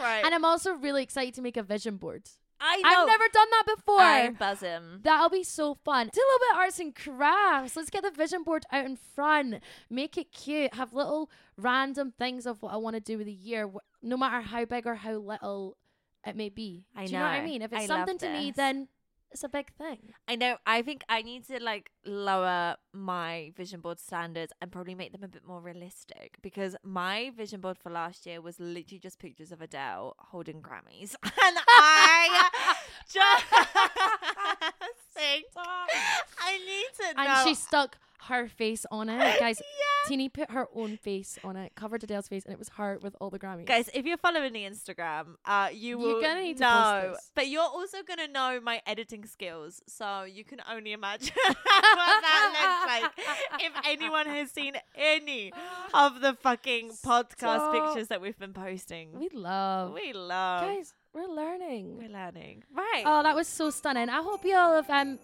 right. 0.00 0.24
And 0.24 0.34
I'm 0.34 0.44
also 0.44 0.72
really 0.74 1.02
excited 1.02 1.34
to 1.34 1.42
make 1.42 1.56
a 1.56 1.62
vision 1.62 1.96
board. 1.96 2.22
I 2.64 2.76
know. 2.80 2.88
I've 2.88 3.06
never 3.08 3.24
done 3.32 3.48
that 3.50 3.76
before. 3.76 4.00
I'm 4.00 4.34
buzzing. 4.34 5.00
That'll 5.02 5.28
be 5.28 5.42
so 5.42 5.74
fun. 5.84 6.10
Do 6.12 6.20
a 6.20 6.22
little 6.22 6.38
bit 6.38 6.52
of 6.52 6.58
arts 6.58 6.78
and 6.78 6.94
crafts. 6.94 7.74
Let's 7.74 7.90
get 7.90 8.04
the 8.04 8.12
vision 8.12 8.44
board 8.44 8.64
out 8.70 8.84
in 8.84 8.96
front. 8.96 9.56
Make 9.90 10.16
it 10.16 10.30
cute. 10.30 10.72
Have 10.74 10.92
little 10.94 11.28
random 11.56 12.12
things 12.16 12.46
of 12.46 12.62
what 12.62 12.72
I 12.72 12.76
want 12.76 12.94
to 12.94 13.00
do 13.00 13.18
with 13.18 13.26
the 13.26 13.32
year, 13.32 13.68
no 14.00 14.16
matter 14.16 14.40
how 14.40 14.64
big 14.64 14.86
or 14.86 14.94
how 14.94 15.14
little 15.14 15.76
it 16.24 16.36
may 16.36 16.50
be. 16.50 16.86
I 16.94 17.06
do 17.06 17.12
you 17.12 17.18
know 17.18 17.24
what 17.24 17.32
I 17.32 17.44
mean? 17.44 17.62
If 17.62 17.72
it's 17.72 17.82
I 17.82 17.86
something 17.86 18.18
to 18.18 18.30
me, 18.32 18.52
then 18.52 18.86
it's 19.32 19.44
a 19.44 19.48
big 19.48 19.72
thing. 19.72 20.12
I 20.28 20.36
know. 20.36 20.56
I 20.66 20.82
think 20.82 21.02
I 21.08 21.22
need 21.22 21.46
to 21.48 21.62
like 21.62 21.90
lower 22.04 22.76
my 22.92 23.52
vision 23.56 23.80
board 23.80 23.98
standards 23.98 24.52
and 24.60 24.70
probably 24.70 24.94
make 24.94 25.12
them 25.12 25.24
a 25.24 25.28
bit 25.28 25.46
more 25.46 25.60
realistic 25.60 26.36
because 26.42 26.76
my 26.84 27.32
vision 27.36 27.60
board 27.60 27.78
for 27.78 27.90
last 27.90 28.26
year 28.26 28.40
was 28.40 28.60
literally 28.60 28.98
just 28.98 29.18
pictures 29.18 29.50
of 29.52 29.60
Adele 29.62 30.14
holding 30.18 30.60
Grammys, 30.60 31.14
and 31.22 31.32
I 31.68 32.48
just 33.12 33.44
think 35.14 35.44
I 35.56 36.58
need 36.58 37.14
to 37.14 37.20
And 37.20 37.48
she 37.48 37.54
stuck 37.54 37.98
her 38.28 38.48
face 38.48 38.86
on 38.90 39.08
it. 39.08 39.18
Guys, 39.40 39.60
yeah. 39.60 40.08
Tini 40.08 40.28
put 40.28 40.50
her 40.50 40.66
own 40.74 40.96
face 40.96 41.38
on 41.44 41.54
it, 41.56 41.72
covered 41.76 42.02
Adele's 42.02 42.26
face, 42.26 42.44
and 42.44 42.52
it 42.52 42.58
was 42.58 42.70
her 42.70 42.98
with 43.02 43.14
all 43.20 43.30
the 43.30 43.38
Grammys. 43.38 43.66
Guys, 43.66 43.88
if 43.94 44.04
you're 44.04 44.16
following 44.16 44.52
the 44.52 44.64
Instagram, 44.64 45.36
uh, 45.44 45.68
you 45.72 45.96
will 45.96 46.20
You're 46.20 46.22
gonna 46.22 46.42
need 46.42 46.56
to 46.56 46.62
know, 46.64 47.16
but 47.36 47.46
you're 47.48 47.62
also 47.62 47.98
gonna 48.06 48.26
know 48.26 48.60
my 48.60 48.82
editing 48.84 49.24
skills, 49.26 49.80
so 49.86 50.24
you 50.24 50.42
can 50.42 50.58
only 50.68 50.92
imagine 50.92 51.34
what 51.46 51.56
that 51.64 53.10
looks 53.12 53.18
like. 53.60 53.62
If 53.62 53.72
anyone 53.86 54.26
has 54.26 54.50
seen 54.50 54.74
any 54.96 55.52
of 55.94 56.20
the 56.20 56.34
fucking 56.34 56.90
podcast 57.04 57.72
pictures 57.72 58.08
that 58.08 58.20
we've 58.20 58.38
been 58.38 58.54
posting, 58.54 59.12
we 59.18 59.28
love. 59.32 59.92
we 59.92 60.12
love. 60.12 60.62
Guys, 60.62 60.94
we're 61.14 61.28
learning. 61.28 61.96
We're 61.96 62.08
learning, 62.08 62.64
right? 62.74 63.04
Oh, 63.06 63.22
that 63.22 63.36
was 63.36 63.46
so 63.46 63.70
stunning. 63.70 64.08
I 64.08 64.20
hope 64.22 64.44
you 64.44 64.56
all 64.56 64.74
have 64.74 64.90
um 64.90 65.20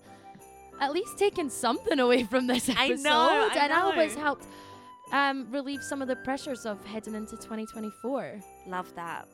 at 0.80 0.92
least 0.92 1.18
taken 1.18 1.50
something 1.50 1.98
away 1.98 2.24
from 2.24 2.46
this 2.46 2.68
I 2.68 2.86
episode. 2.88 3.04
know, 3.04 3.48
I 3.52 3.56
and 3.60 3.72
I 3.72 3.80
hope 3.80 3.96
it's 3.96 4.14
helped 4.14 4.46
um 5.12 5.46
relieve 5.50 5.82
some 5.82 6.02
of 6.02 6.08
the 6.08 6.16
pressures 6.16 6.66
of 6.66 6.84
heading 6.84 7.14
into 7.14 7.36
2024. 7.36 8.40
love 8.66 8.94
that. 8.94 9.26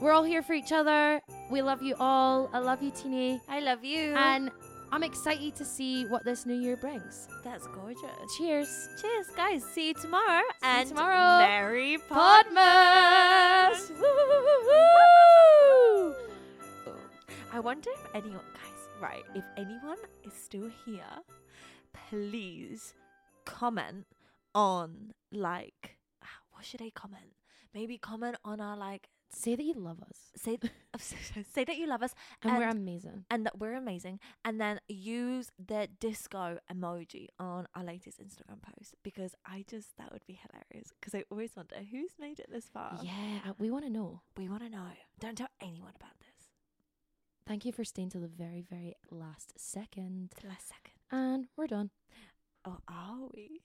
We're 0.00 0.12
all 0.12 0.24
here 0.24 0.42
for 0.42 0.54
each 0.54 0.72
other. 0.72 1.20
We 1.50 1.60
love 1.62 1.82
you 1.82 1.94
all. 2.00 2.48
I 2.52 2.58
love 2.58 2.82
you, 2.82 2.90
Tini. 2.90 3.40
I 3.48 3.60
love 3.60 3.84
you. 3.84 4.14
And 4.16 4.50
I'm 4.92 5.02
excited 5.04 5.54
to 5.56 5.64
see 5.64 6.04
what 6.06 6.24
this 6.24 6.46
new 6.46 6.54
year 6.58 6.76
brings. 6.76 7.28
that's 7.44 7.66
gorgeous. 7.68 8.00
Cheers. 8.38 8.88
Cheers, 9.00 9.26
guys. 9.36 9.62
See 9.74 9.88
you 9.88 9.94
tomorrow. 9.94 10.42
See 10.62 10.66
you 10.68 10.72
and 10.78 10.88
tomorrow. 10.88 11.38
Merry 11.46 11.98
Podmas. 12.10 13.90
Woo, 13.90 14.00
woo, 14.00 14.26
woo, 14.30 14.42
woo, 14.46 14.60
woo. 16.06 16.14
I 17.52 17.60
wonder 17.60 17.90
if 17.90 18.14
anyone, 18.14 18.40
guys, 18.54 18.69
right, 19.00 19.22
if 19.34 19.44
anyone 19.56 19.98
is 20.24 20.32
still 20.34 20.70
here, 20.84 21.04
please 22.08 22.94
comment 23.44 24.06
on, 24.54 25.12
like, 25.32 25.96
ah, 26.22 26.26
what 26.52 26.64
should 26.64 26.82
I 26.82 26.90
comment? 26.94 27.32
Maybe 27.74 27.98
comment 27.98 28.36
on 28.44 28.60
our, 28.60 28.76
like, 28.76 29.08
Say 29.32 29.54
that 29.54 29.62
you 29.62 29.74
love 29.74 30.02
us. 30.02 30.18
say, 30.34 30.58
say 31.52 31.62
that 31.62 31.76
you 31.76 31.86
love 31.86 32.02
us 32.02 32.12
And, 32.42 32.58
we're 32.58 32.68
amazing. 32.68 33.24
and 33.30 33.46
that 33.46 33.60
we're 33.60 33.74
amazing, 33.76 34.18
and 34.44 34.60
then 34.60 34.80
use 34.88 35.52
the 35.64 35.86
disco 36.00 36.58
emoji 36.72 37.28
on 37.38 37.68
our 37.76 37.84
latest 37.84 38.18
Instagram 38.20 38.60
post 38.60 38.96
because 39.04 39.36
I 39.46 39.64
just, 39.70 39.96
that 39.98 40.12
would 40.12 40.26
be 40.26 40.40
hilarious 40.42 40.92
because 41.00 41.14
I 41.14 41.22
always 41.30 41.54
wonder 41.54 41.76
who's 41.92 42.10
made 42.18 42.40
it 42.40 42.48
this 42.50 42.68
far. 42.74 42.98
Yeah, 43.02 43.38
uh, 43.48 43.52
we 43.60 43.70
want 43.70 43.84
to 43.84 43.90
know. 43.90 44.20
We 44.36 44.48
want 44.48 44.64
to 44.64 44.68
know. 44.68 44.86
Don't 45.20 45.38
tell 45.38 45.50
anyone 45.60 45.92
about 45.94 46.18
this. 46.18 46.29
Thank 47.46 47.64
you 47.64 47.72
for 47.72 47.84
staying 47.84 48.10
to 48.10 48.18
the 48.18 48.28
very, 48.28 48.62
very 48.68 48.94
last 49.10 49.58
second. 49.58 50.30
The 50.40 50.48
last 50.48 50.68
second. 50.68 50.92
And 51.10 51.46
we're 51.56 51.66
done. 51.66 51.90
Oh, 52.64 52.78
are 52.88 53.28
we? 53.34 53.62